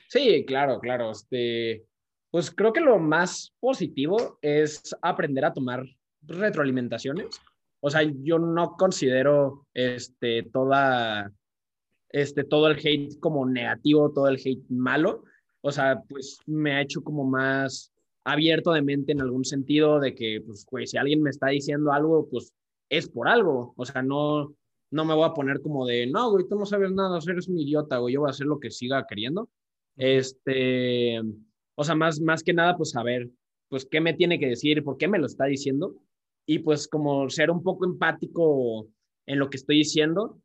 Sí, 0.10 0.44
claro, 0.46 0.80
claro. 0.80 1.12
Este, 1.12 1.86
pues 2.32 2.52
creo 2.52 2.74
que 2.74 2.82
lo 2.82 2.98
más 3.00 3.54
positivo 3.60 4.38
es 4.42 4.82
aprender 5.02 5.46
a 5.46 5.54
tomar 5.54 5.86
retroalimentaciones. 6.24 7.40
O 7.80 7.90
sea, 7.90 8.02
yo 8.04 8.40
no 8.40 8.76
considero 8.78 9.68
este, 9.74 10.44
toda, 10.44 11.32
este, 12.14 12.46
todo 12.46 12.68
el 12.68 12.78
hate 12.78 13.20
como 13.20 13.46
negativo, 13.46 14.12
todo 14.12 14.30
el 14.30 14.38
hate 14.38 14.64
malo. 14.70 15.24
O 15.62 15.72
sea, 15.72 16.02
pues 16.08 16.38
me 16.46 16.74
ha 16.74 16.82
hecho 16.82 17.04
como 17.04 17.26
más 17.26 17.92
abierto 18.24 18.72
de 18.72 18.82
mente 18.82 19.12
en 19.12 19.22
algún 19.22 19.44
sentido 19.44 20.00
de 20.00 20.16
que, 20.16 20.42
pues, 20.46 20.66
güey, 20.66 20.88
si 20.88 20.98
alguien 20.98 21.22
me 21.22 21.30
está 21.30 21.48
diciendo 21.48 21.92
algo, 21.92 22.30
pues 22.30 22.54
es 22.90 23.10
por 23.10 23.28
algo. 23.28 23.74
O 23.76 23.86
sea, 23.86 24.02
no, 24.02 24.56
no 24.92 25.06
me 25.06 25.14
voy 25.14 25.26
a 25.26 25.34
poner 25.34 25.60
como 25.62 25.86
de, 25.86 26.08
no, 26.08 26.32
güey, 26.32 26.48
tú 26.48 26.56
no 26.58 26.66
sabes 26.66 26.92
nada, 26.92 27.20
eres 27.28 27.50
un 27.50 27.60
idiota, 27.60 27.98
güey, 27.98 28.14
yo 28.14 28.22
voy 28.22 28.30
a 28.30 28.32
hacer 28.32 28.48
lo 28.48 28.60
que 28.60 28.72
siga 28.72 29.06
queriendo. 29.08 29.50
Este, 29.98 31.20
o 31.76 31.84
sea, 31.84 31.96
más, 31.96 32.22
más 32.22 32.44
que 32.44 32.54
nada, 32.54 32.78
pues 32.78 32.92
saber, 32.92 33.30
pues, 33.68 33.86
qué 33.86 34.00
me 34.00 34.14
tiene 34.14 34.40
que 34.40 34.48
decir, 34.48 34.84
por 34.84 34.98
qué 34.98 35.08
me 35.08 35.20
lo 35.20 35.26
está 35.26 35.46
diciendo, 35.46 35.96
y 36.46 36.60
pues 36.60 36.88
como 36.88 37.30
ser 37.30 37.50
un 37.52 37.64
poco 37.64 37.86
empático 37.86 38.88
en 39.26 39.40
lo 39.40 39.50
que 39.50 39.58
estoy 39.58 39.78
diciendo. 39.78 40.40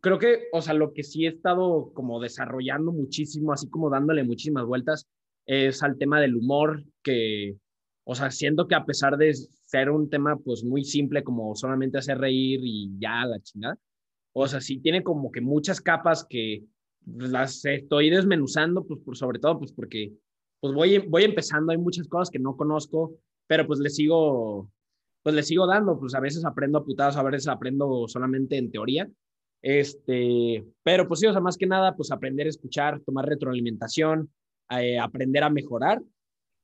Creo 0.00 0.18
que, 0.18 0.44
o 0.52 0.62
sea, 0.62 0.74
lo 0.74 0.92
que 0.92 1.02
sí 1.02 1.26
he 1.26 1.28
estado 1.28 1.92
como 1.92 2.20
desarrollando 2.20 2.92
muchísimo, 2.92 3.52
así 3.52 3.68
como 3.68 3.90
dándole 3.90 4.24
muchísimas 4.24 4.64
vueltas, 4.64 5.06
es 5.46 5.82
al 5.82 5.98
tema 5.98 6.20
del 6.20 6.36
humor, 6.36 6.84
que, 7.02 7.56
o 8.04 8.14
sea, 8.14 8.30
siento 8.30 8.66
que 8.66 8.74
a 8.74 8.86
pesar 8.86 9.16
de 9.16 9.34
ser 9.34 9.90
un 9.90 10.08
tema 10.08 10.36
pues 10.36 10.64
muy 10.64 10.84
simple 10.84 11.22
como 11.22 11.54
solamente 11.54 11.98
hacer 11.98 12.18
reír 12.18 12.60
y 12.62 12.98
ya 12.98 13.24
la 13.26 13.40
chingada, 13.40 13.78
o 14.32 14.48
sea, 14.48 14.60
sí 14.60 14.78
tiene 14.78 15.02
como 15.02 15.30
que 15.30 15.40
muchas 15.40 15.80
capas 15.80 16.26
que 16.28 16.64
las 17.06 17.64
estoy 17.64 18.10
desmenuzando, 18.10 18.84
pues 18.86 19.00
por 19.00 19.16
sobre 19.16 19.38
todo, 19.38 19.58
pues 19.58 19.72
porque 19.72 20.12
pues 20.60 20.74
voy, 20.74 20.98
voy 20.98 21.24
empezando, 21.24 21.72
hay 21.72 21.78
muchas 21.78 22.08
cosas 22.08 22.30
que 22.30 22.38
no 22.38 22.56
conozco, 22.56 23.18
pero 23.46 23.66
pues 23.66 23.80
le 23.80 23.90
sigo, 23.90 24.70
pues 25.22 25.34
le 25.34 25.42
sigo 25.42 25.66
dando, 25.66 25.98
pues 25.98 26.14
a 26.14 26.20
veces 26.20 26.44
aprendo 26.44 26.78
a 26.78 26.84
putados, 26.84 27.16
a 27.16 27.22
veces 27.22 27.48
aprendo 27.48 28.08
solamente 28.08 28.56
en 28.56 28.70
teoría, 28.70 29.08
este, 29.66 30.62
pero 30.82 31.08
pues 31.08 31.20
sí, 31.20 31.26
o 31.26 31.32
sea, 31.32 31.40
más 31.40 31.56
que 31.56 31.66
nada, 31.66 31.96
pues 31.96 32.12
aprender 32.12 32.46
a 32.46 32.50
escuchar, 32.50 33.00
tomar 33.00 33.24
retroalimentación, 33.24 34.30
eh, 34.68 34.98
aprender 34.98 35.42
a 35.42 35.48
mejorar. 35.48 36.02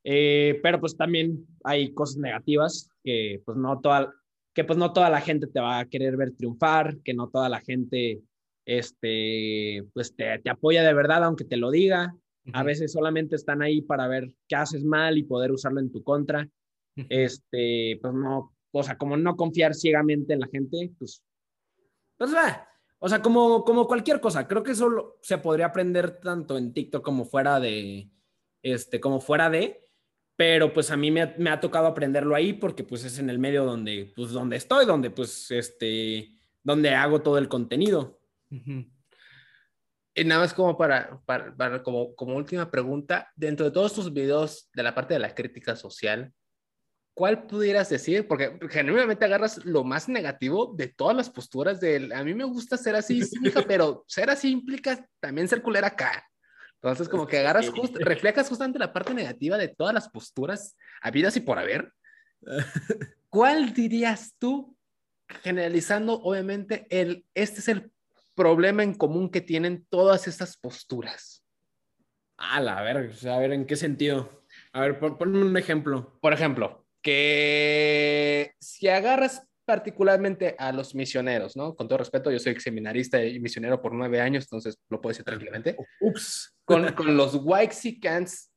Eh, 0.05 0.61
pero 0.63 0.79
pues 0.81 0.99
también 0.99 1.47
hay 1.65 1.95
cosas 1.95 2.19
negativas 2.19 2.91
que 3.03 3.41
pues 3.47 3.57
no 3.57 3.81
toda, 3.81 4.13
que 4.55 4.65
pues 4.65 4.79
no 4.79 4.93
toda 4.93 5.09
la 5.09 5.23
gente 5.23 5.47
te 5.47 5.61
va 5.61 5.79
a 5.79 5.87
querer 5.87 6.19
ver 6.19 6.33
triunfar, 6.33 6.99
que 6.99 7.15
no 7.15 7.31
toda 7.31 7.49
la 7.49 7.61
gente 7.61 8.21
este, 8.67 9.83
pues 9.95 10.15
te, 10.15 10.39
te 10.39 10.51
apoya 10.51 10.83
de 10.83 10.93
verdad 10.93 11.25
aunque 11.25 11.45
te 11.45 11.57
lo 11.57 11.71
diga. 11.71 12.15
A 12.53 12.63
veces 12.63 12.93
solamente 12.93 13.35
están 13.35 13.63
ahí 13.63 13.81
para 13.81 14.09
ver 14.09 14.31
qué 14.47 14.57
haces 14.57 14.85
mal 14.85 15.17
y 15.17 15.23
poder 15.23 15.53
usarlo 15.53 15.81
en 15.81 15.91
tu 15.91 16.03
contra. 16.03 16.47
Este, 17.09 17.99
pues 18.03 18.13
no, 18.13 18.55
o 18.73 18.83
sea, 18.83 18.99
como 18.99 19.17
no 19.17 19.37
confiar 19.37 19.75
ciegamente 19.75 20.35
en 20.35 20.41
la 20.41 20.49
gente, 20.49 20.93
pues, 20.99 21.23
pues 22.19 22.35
va. 22.35 22.70
O 23.03 23.09
sea, 23.09 23.23
como, 23.23 23.65
como 23.65 23.87
cualquier 23.87 24.21
cosa, 24.21 24.47
creo 24.47 24.63
que 24.63 24.73
eso 24.73 25.19
se 25.23 25.39
podría 25.39 25.67
aprender 25.67 26.21
tanto 26.21 26.59
en 26.59 26.75
TikTok 26.75 27.03
como 27.03 27.25
fuera 27.25 27.59
de, 27.59 28.11
este, 28.63 29.01
como 29.01 29.21
fuera 29.21 29.49
de, 29.49 29.89
pero 30.37 30.73
pues 30.73 30.91
a 30.91 30.99
mí 30.99 31.11
me, 31.11 31.35
me 31.39 31.49
ha 31.49 31.61
tocado 31.61 31.87
aprenderlo 31.87 32.35
ahí 32.35 32.53
porque 32.53 32.85
pues 32.85 33.05
es 33.05 33.19
en 33.19 33.31
el 33.31 33.39
medio 33.39 33.65
donde, 33.65 34.13
pues 34.15 34.33
donde 34.33 34.57
estoy, 34.57 34.85
donde 34.85 35.11
pues, 35.11 35.51
este, 35.51 36.29
donde 36.63 36.95
hago 36.95 37.23
todo 37.23 37.39
el 37.39 37.49
contenido. 37.49 38.21
Y 40.15 40.25
nada 40.25 40.43
más 40.43 40.53
como 40.53 40.77
para, 40.77 41.23
para, 41.25 41.57
para, 41.57 41.83
como, 41.83 42.15
como 42.15 42.37
última 42.37 42.71
pregunta, 42.71 43.33
dentro 43.35 43.65
de 43.65 43.73
todos 43.73 43.95
tus 43.95 44.13
videos 44.13 44.69
de 44.75 44.83
la 44.83 44.95
parte 44.95 45.15
de 45.15 45.21
la 45.21 45.35
crítica 45.35 45.75
social, 45.75 46.35
¿cuál 47.21 47.47
pudieras 47.47 47.91
decir? 47.91 48.27
Porque 48.27 48.59
generalmente 48.71 49.27
agarras 49.27 49.63
lo 49.67 49.85
más 49.85 50.09
negativo 50.09 50.73
de 50.75 50.89
todas 50.89 51.15
las 51.15 51.29
posturas 51.29 51.79
de 51.79 52.09
a 52.15 52.25
mí 52.25 52.33
me 52.33 52.45
gusta 52.45 52.79
ser 52.79 52.97
así, 52.97 53.23
sí, 53.25 53.37
hija, 53.45 53.61
pero 53.69 54.07
ser 54.09 54.31
así 54.31 54.51
implica 54.51 55.07
también 55.21 55.47
ser 55.47 55.61
culera 55.61 55.89
acá. 55.89 56.27
Entonces, 56.77 57.11
como 57.11 57.27
que 57.27 57.41
agarras, 57.41 57.69
just, 57.69 57.95
reflejas 57.97 58.49
justamente 58.49 58.79
la 58.79 58.95
parte 58.95 59.13
negativa 59.13 59.59
de 59.59 59.69
todas 59.69 59.93
las 59.93 60.09
posturas 60.09 60.79
habidas 61.03 61.37
y 61.37 61.41
por 61.41 61.59
haber. 61.59 61.93
¿Cuál 63.29 63.75
dirías 63.75 64.35
tú, 64.39 64.75
generalizando, 65.43 66.15
obviamente, 66.23 66.87
el, 66.89 67.27
este 67.35 67.61
es 67.61 67.69
el 67.69 67.93
problema 68.35 68.83
en 68.83 68.95
común 68.95 69.29
que 69.29 69.43
tienen 69.43 69.85
todas 69.91 70.27
estas 70.27 70.57
posturas? 70.57 71.45
A 72.39 72.63
la 72.63 72.81
ver, 72.81 73.13
a 73.29 73.39
ver, 73.39 73.53
¿en 73.53 73.67
qué 73.67 73.77
sentido? 73.77 74.43
A 74.73 74.81
ver, 74.81 74.99
ponme 74.99 75.43
un 75.43 75.59
ejemplo. 75.59 76.19
Por 76.23 76.33
ejemplo, 76.33 76.80
que 77.03 78.55
si 78.61 78.89
agarras 78.89 79.43
particularmente 79.65 80.57
a 80.59 80.73
los 80.73 80.95
misioneros, 80.95 81.57
¿no? 81.57 81.77
Con 81.77 81.87
todo 81.87 81.99
respeto, 81.99 82.31
yo 82.31 82.41
soy 82.41 82.59
seminarista 82.61 83.25
y 83.25 83.39
misionero 83.39 83.81
por 83.81 83.95
nueve 83.95 84.21
años, 84.21 84.45
entonces 84.45 84.77
lo 84.89 85.01
puedo 85.01 85.13
decir 85.13 85.25
tranquilamente. 85.25 85.77
Ups. 86.01 86.57
Con, 86.65 86.93
con 86.95 87.17
los 87.17 87.37
Whitexicans, 87.41 88.51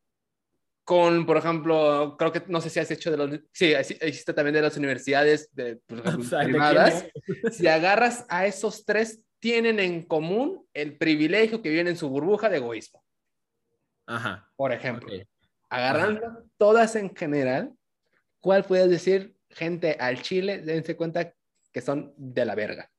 con, 0.83 1.25
por 1.25 1.37
ejemplo, 1.37 2.15
creo 2.17 2.31
que, 2.31 2.43
no 2.47 2.59
sé 2.61 2.69
si 2.69 2.79
has 2.79 2.89
hecho 2.91 3.11
de 3.11 3.17
los, 3.17 3.39
sí, 3.51 3.73
existe 3.73 4.33
también 4.33 4.55
de 4.55 4.61
las 4.63 4.75
universidades 4.75 5.49
de, 5.53 5.77
por 5.85 5.99
ejemplo, 5.99 6.39
privadas. 6.43 7.05
Si 7.51 7.67
agarras 7.67 8.25
a 8.27 8.47
esos 8.47 8.83
tres, 8.83 9.23
tienen 9.39 9.79
en 9.79 10.03
común 10.03 10.65
el 10.73 10.97
privilegio 10.97 11.61
que 11.61 11.69
viene 11.69 11.91
en 11.91 11.97
su 11.97 12.09
burbuja 12.09 12.49
de 12.49 12.57
egoísmo. 12.57 13.03
Ajá. 14.07 14.49
Por 14.55 14.71
ejemplo, 14.73 15.07
okay. 15.07 15.23
agarrando 15.69 16.25
Ajá. 16.25 16.43
todas 16.57 16.95
en 16.95 17.15
general, 17.15 17.71
¿cuál 18.43 18.65
puedes 18.65 18.89
decir, 18.89 19.37
gente 19.49 19.95
al 19.99 20.21
Chile, 20.21 20.59
dense 20.59 20.97
cuenta 20.97 21.33
que 21.71 21.81
son 21.81 22.13
de 22.17 22.45
la 22.45 22.53
verga? 22.53 22.91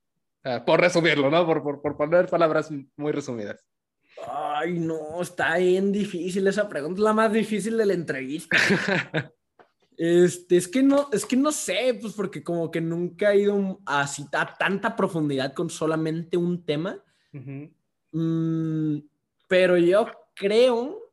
Uh, 0.43 0.65
por 0.65 0.81
resumirlo, 0.81 1.31
¿no? 1.31 1.47
Por, 1.47 1.63
por, 1.63 1.83
por, 1.83 1.97
poner 1.97 2.27
palabras 2.29 2.71
muy 2.97 3.13
resumidas. 3.13 3.65
Ay, 4.27 4.79
no, 4.79 5.21
está 5.21 5.59
bien 5.59 5.93
difícil 5.93 6.47
esa 6.47 6.69
pregunta, 6.69 6.99
es 6.99 7.05
la 7.05 7.13
más 7.13 7.33
difícil 7.33 7.77
de 7.77 7.87
la 7.87 7.93
entrevista. 7.93 8.57
este, 9.99 10.57
es 10.57 10.67
que 10.67 10.83
no, 10.83 11.11
es 11.13 11.27
que 11.27 11.37
no 11.37 11.53
sé, 11.53 11.99
pues 12.01 12.15
porque 12.15 12.43
como 12.43 12.71
que 12.71 12.81
nunca 12.81 13.33
he 13.33 13.41
ido 13.41 13.81
así 13.85 14.27
a 14.33 14.55
tanta 14.57 14.97
profundidad 14.97 15.53
con 15.53 15.69
solamente 15.69 16.39
un 16.39 16.65
tema. 16.65 17.03
Uh 17.35 17.39
-huh. 17.39 17.73
mm, 18.13 19.09
pero 19.47 19.77
yo 19.77 20.07
creo 20.35 21.04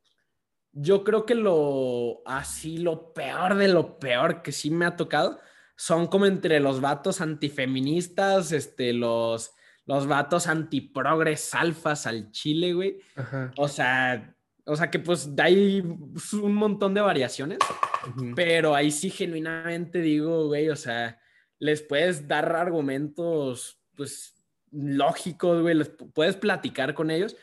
yo 0.72 1.04
creo 1.04 1.26
que 1.26 1.34
lo 1.34 2.22
así, 2.26 2.78
lo 2.78 3.12
peor 3.12 3.56
de 3.56 3.68
lo 3.68 3.98
peor 3.98 4.42
que 4.42 4.52
sí 4.52 4.70
me 4.70 4.86
ha 4.86 4.96
tocado 4.96 5.38
son 5.76 6.06
como 6.06 6.26
entre 6.26 6.60
los 6.60 6.80
vatos 6.80 7.20
antifeministas, 7.20 8.52
este, 8.52 8.92
los, 8.92 9.52
los 9.86 10.06
vatos 10.06 10.46
antiprogres 10.46 11.54
alfas 11.54 12.06
al 12.06 12.30
chile, 12.30 12.72
güey. 12.72 13.00
Ajá. 13.16 13.50
O 13.56 13.68
sea, 13.68 14.34
o 14.64 14.76
sea 14.76 14.90
que 14.90 14.98
pues 14.98 15.30
hay 15.38 15.80
un 15.80 16.54
montón 16.54 16.94
de 16.94 17.00
variaciones, 17.00 17.58
uh 18.06 18.10
-huh. 18.10 18.34
pero 18.34 18.74
ahí 18.74 18.90
sí 18.90 19.10
genuinamente 19.10 20.00
digo, 20.00 20.46
güey, 20.46 20.68
o 20.68 20.76
sea, 20.76 21.18
les 21.58 21.82
puedes 21.82 22.26
dar 22.26 22.54
argumentos, 22.54 23.80
pues, 23.96 24.34
lógicos, 24.70 25.62
güey, 25.62 25.74
les 25.74 25.88
puedes 25.88 26.36
platicar 26.36 26.94
con 26.94 27.10
ellos 27.10 27.36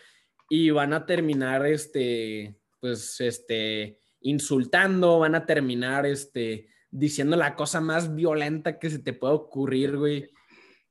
y 0.49 0.71
van 0.71 0.93
a 0.93 1.05
terminar, 1.05 1.65
este, 1.65 2.58
pues, 2.79 3.19
este, 3.21 3.99
insultando, 4.21 5.19
van 5.19 5.35
a 5.35 5.45
terminar, 5.45 6.05
este, 6.05 6.67
diciendo 6.91 7.35
la 7.35 7.55
cosa 7.55 7.81
más 7.81 8.15
violenta 8.15 8.79
que 8.79 8.89
se 8.89 8.99
te 8.99 9.13
pueda 9.13 9.33
ocurrir, 9.33 9.97
güey. 9.97 10.29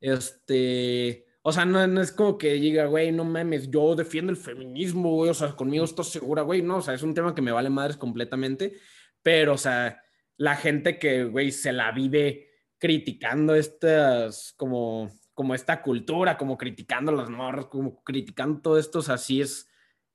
Este, 0.01 1.27
o 1.43 1.53
sea, 1.53 1.65
no, 1.65 1.87
no 1.87 2.01
es 2.01 2.13
como 2.13 2.39
que 2.39 2.55
diga, 2.55 2.87
güey, 2.87 3.13
no 3.13 3.25
mames, 3.25 3.71
yo 3.71 3.95
defiendo 3.95 4.31
el 4.31 4.37
feminismo, 4.37 5.15
güey, 5.15 5.31
o 5.31 5.35
sea, 5.35 5.53
conmigo 5.53 5.85
estás 5.85 6.09
segura, 6.09 6.43
güey, 6.43 6.63
no, 6.63 6.77
o 6.77 6.83
sea, 6.83 6.95
es 6.95 7.03
un 7.03 7.15
tema 7.15 7.35
que 7.35 7.43
me 7.43 7.53
vale 7.53 7.71
madres 7.71 7.97
completamente, 7.97 8.75
pero, 9.23 9.55
o 9.55 9.59
sea, 9.59 10.03
la 10.37 10.57
gente 10.57 10.99
que, 10.99 11.25
güey, 11.25 11.51
se 11.51 11.73
la 11.73 11.91
vive 11.93 12.49
criticando 12.79 13.55
estas, 13.55 14.53
como, 14.57 15.11
como 15.35 15.55
esta 15.55 15.83
cultura, 15.83 16.37
como 16.37 16.57
criticando 16.59 17.13
las 17.13 17.31
morras, 17.31 17.67
como 17.67 18.03
criticando 18.05 18.61
todo 18.61 18.79
esto, 18.79 19.01
o 19.01 19.03
sea, 19.03 19.19
sí 19.19 19.41
es, 19.41 19.68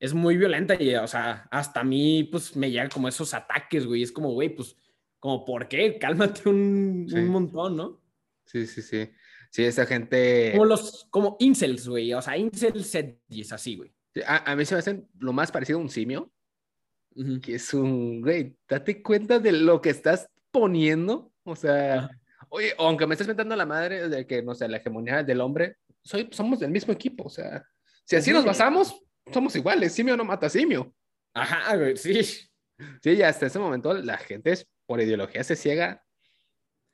es 0.03 0.13
muy 0.13 0.35
violenta 0.35 0.75
y, 0.77 0.93
o 0.95 1.07
sea, 1.07 1.47
hasta 1.49 1.79
a 1.79 1.83
mí, 1.85 2.25
pues, 2.25 2.57
me 2.57 2.69
llegan 2.69 2.89
como 2.89 3.07
esos 3.07 3.33
ataques, 3.33 3.85
güey. 3.85 4.03
Es 4.03 4.11
como, 4.11 4.33
güey, 4.33 4.49
pues, 4.49 4.75
como, 5.17 5.45
¿por 5.45 5.69
qué? 5.69 5.97
Cálmate 5.97 6.49
un, 6.49 7.07
sí. 7.09 7.15
un 7.15 7.27
montón, 7.29 7.77
¿no? 7.77 8.01
Sí, 8.45 8.67
sí, 8.67 8.81
sí. 8.81 9.09
Sí, 9.49 9.63
esa 9.63 9.85
gente... 9.85 10.51
Como 10.51 10.65
los, 10.65 11.07
como 11.09 11.37
incels, 11.39 11.87
güey. 11.87 12.13
O 12.13 12.21
sea, 12.21 12.37
incels 12.37 12.93
es 13.29 13.53
así, 13.53 13.77
güey. 13.77 13.95
A, 14.27 14.51
a, 14.51 14.55
mí 14.57 14.65
se 14.65 14.75
me 14.75 14.79
hacen 14.79 15.07
lo 15.19 15.31
más 15.31 15.53
parecido 15.53 15.79
a 15.79 15.81
un 15.81 15.89
simio. 15.89 16.33
Uh 17.15 17.23
-huh. 17.23 17.41
Que 17.41 17.55
es 17.55 17.73
un, 17.73 18.21
güey, 18.21 18.57
date 18.67 19.01
cuenta 19.01 19.39
de 19.39 19.53
lo 19.53 19.79
que 19.79 19.89
estás 19.91 20.27
poniendo. 20.51 21.31
O 21.43 21.55
sea, 21.55 21.95
uh 21.95 22.13
-huh. 22.13 22.47
oye, 22.49 22.73
aunque 22.77 23.07
me 23.07 23.13
estés 23.13 23.29
metiendo 23.29 23.55
la 23.55 23.65
madre 23.65 24.09
de 24.09 24.27
que, 24.27 24.43
no 24.43 24.53
sé, 24.53 24.67
la 24.67 24.77
hegemonía 24.77 25.23
del 25.23 25.39
hombre, 25.39 25.77
soy, 26.03 26.27
somos 26.31 26.59
del 26.59 26.71
mismo 26.71 26.91
equipo. 26.91 27.23
O 27.23 27.29
sea, 27.29 27.63
si 28.03 28.17
así 28.17 28.31
uh 28.31 28.33
-huh. 28.33 28.37
nos 28.37 28.45
basamos, 28.45 29.01
somos 29.31 29.55
iguales, 29.55 29.93
simio 29.93 30.17
no 30.17 30.25
mata 30.25 30.49
simio. 30.49 30.93
Ajá, 31.33 31.75
güey, 31.75 31.97
sí. 31.97 32.23
Sí, 33.01 33.11
y 33.11 33.21
hasta 33.21 33.45
ese 33.45 33.59
momento 33.59 33.93
la 33.93 34.17
gente 34.17 34.51
es, 34.51 34.67
por 34.85 35.01
ideología 35.01 35.43
se 35.43 35.55
ciega 35.55 36.03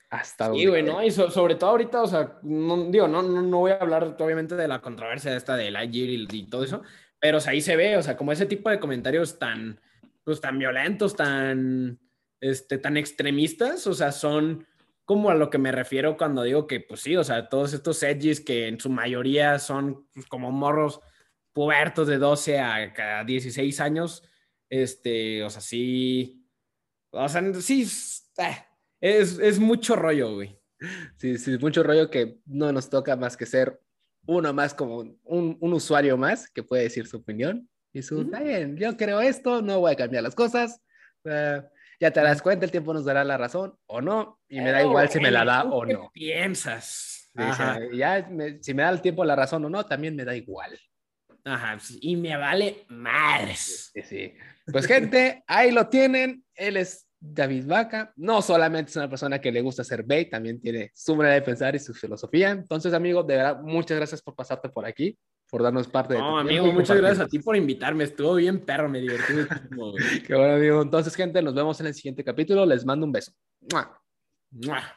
hasta 0.09 0.51
Sí, 0.51 0.65
güey, 0.65 0.83
¿no? 0.83 1.03
Y 1.03 1.11
so, 1.11 1.29
sobre 1.29 1.55
todo 1.55 1.71
ahorita, 1.71 2.01
o 2.01 2.07
sea, 2.07 2.39
no, 2.43 2.85
digo, 2.89 3.07
no, 3.07 3.21
no, 3.21 3.41
no, 3.41 3.57
voy 3.59 3.71
a 3.71 3.77
hablar 3.77 4.15
obviamente 4.19 4.55
de 4.55 4.67
la 4.67 4.81
controversia 4.81 5.35
esta 5.35 5.55
de 5.55 5.71
la 5.71 5.85
y, 5.85 6.27
y 6.29 6.43
todo 6.47 6.63
eso, 6.63 6.81
pero 7.19 7.37
o 7.37 7.41
sea, 7.41 7.51
ahí 7.51 7.61
se 7.61 7.75
ve, 7.75 7.97
o 7.97 8.03
sea, 8.03 8.17
como 8.17 8.31
ese 8.31 8.45
tipo 8.45 8.69
de 8.69 8.79
comentarios 8.79 9.37
tan, 9.37 9.79
pues 10.23 10.41
tan 10.41 10.57
violentos, 10.57 11.15
tan, 11.15 11.99
este, 12.41 12.77
tan 12.77 12.97
extremistas, 12.97 13.85
o 13.87 13.93
sea, 13.93 14.11
son 14.11 14.65
como 15.05 15.29
a 15.29 15.35
lo 15.35 15.49
que 15.49 15.57
me 15.57 15.71
refiero 15.71 16.17
cuando 16.17 16.43
digo 16.43 16.67
que, 16.67 16.79
pues 16.79 17.01
sí, 17.01 17.15
o 17.15 17.23
sea, 17.23 17.49
todos 17.49 17.73
estos 17.73 18.01
edgys 18.03 18.41
que 18.41 18.67
en 18.67 18.79
su 18.79 18.89
mayoría 18.89 19.59
son 19.59 20.07
pues, 20.13 20.27
como 20.27 20.51
morros 20.51 21.01
pubertos 21.53 22.07
de 22.07 22.17
12 22.17 22.59
a, 22.59 23.19
a 23.19 23.23
16 23.23 23.79
años, 23.79 24.23
este, 24.69 25.43
o 25.43 25.49
sea, 25.49 25.61
sí, 25.61 26.45
o 27.11 27.27
sea, 27.27 27.41
sí, 27.61 27.87
eh, 28.37 28.57
es, 29.01 29.39
es 29.39 29.59
mucho 29.59 29.95
rollo, 29.95 30.35
güey. 30.35 30.59
Sí, 31.17 31.37
sí, 31.37 31.57
mucho 31.57 31.83
rollo 31.83 32.09
que 32.09 32.39
no 32.45 32.71
nos 32.71 32.89
toca 32.89 33.15
más 33.15 33.35
que 33.35 33.45
ser 33.45 33.81
uno 34.25 34.53
más 34.53 34.73
como 34.73 34.97
un, 34.97 35.57
un 35.59 35.73
usuario 35.73 36.17
más 36.17 36.49
que 36.49 36.63
puede 36.63 36.83
decir 36.83 37.07
su 37.07 37.17
opinión. 37.17 37.67
Y 37.91 38.03
su, 38.03 38.21
está 38.21 38.41
bien, 38.41 38.77
yo 38.77 38.95
creo 38.95 39.19
esto, 39.19 39.61
no 39.61 39.79
voy 39.79 39.93
a 39.93 39.95
cambiar 39.95 40.23
las 40.23 40.35
cosas. 40.35 40.81
Uh, 41.23 41.63
ya 41.99 42.11
te 42.11 42.21
das 42.21 42.41
cuenta, 42.41 42.65
el 42.65 42.71
tiempo 42.71 42.93
nos 42.93 43.03
dará 43.03 43.23
la 43.23 43.37
razón 43.37 43.75
o 43.87 44.01
no, 44.01 44.39
y 44.47 44.61
me 44.61 44.71
da 44.71 44.83
igual 44.83 45.09
si 45.09 45.19
me 45.19 45.31
la 45.31 45.43
da 45.43 45.63
o 45.63 45.85
no. 45.85 46.11
¿Qué 46.13 46.19
piensas? 46.21 47.29
Sí, 47.33 47.97
ya, 47.97 48.27
me, 48.29 48.61
si 48.61 48.73
me 48.73 48.83
da 48.83 48.89
el 48.89 49.01
tiempo 49.01 49.25
la 49.25 49.35
razón 49.35 49.65
o 49.65 49.69
no, 49.69 49.85
también 49.85 50.15
me 50.15 50.23
da 50.23 50.35
igual. 50.35 50.79
Ajá, 51.43 51.77
y 52.01 52.15
me 52.15 52.35
vale 52.37 52.85
madres. 52.89 53.91
Sí, 53.93 54.01
sí. 54.03 54.33
Pues 54.71 54.85
gente, 54.85 55.43
ahí 55.47 55.71
lo 55.71 55.87
tienen. 55.87 56.43
Él 56.55 56.77
es 56.77 57.07
David 57.19 57.65
Vaca. 57.65 58.13
No 58.15 58.41
solamente 58.41 58.91
es 58.91 58.95
una 58.95 59.09
persona 59.09 59.39
que 59.39 59.51
le 59.51 59.61
gusta 59.61 59.81
hacer 59.81 60.03
bait, 60.03 60.29
también 60.29 60.59
tiene 60.59 60.91
su 60.93 61.15
manera 61.15 61.35
de 61.35 61.41
pensar 61.41 61.75
y 61.75 61.79
su 61.79 61.93
filosofía. 61.93 62.51
Entonces, 62.51 62.93
amigo, 62.93 63.23
de 63.23 63.35
verdad, 63.35 63.61
muchas 63.61 63.97
gracias 63.97 64.21
por 64.21 64.35
pasarte 64.35 64.69
por 64.69 64.85
aquí. 64.85 65.17
por 65.49 65.63
darnos 65.63 65.87
parte 65.87 66.13
de 66.13 66.19
No, 66.19 66.37
amigo, 66.37 66.71
muchas 66.71 66.97
gracias 66.97 67.25
a 67.25 67.27
ti 67.27 67.39
por 67.39 67.55
invitarme. 67.55 68.03
Estuvo 68.03 68.35
bien 68.35 68.59
perro, 68.59 68.87
me 68.87 68.99
divertí 68.99 69.33
Qué 70.27 70.35
bueno, 70.35 70.55
amigo. 70.55 70.81
Entonces, 70.81 71.15
gente, 71.15 71.41
nos 71.41 71.55
vemos 71.55 71.79
en 71.81 71.87
el 71.87 71.93
siguiente 71.95 72.23
capítulo. 72.23 72.65
Les 72.65 72.85
mando 72.85 73.05
un 73.05 73.11
beso. 73.11 73.31
¡Mua! 73.71 73.99
¡Mua! 74.51 74.95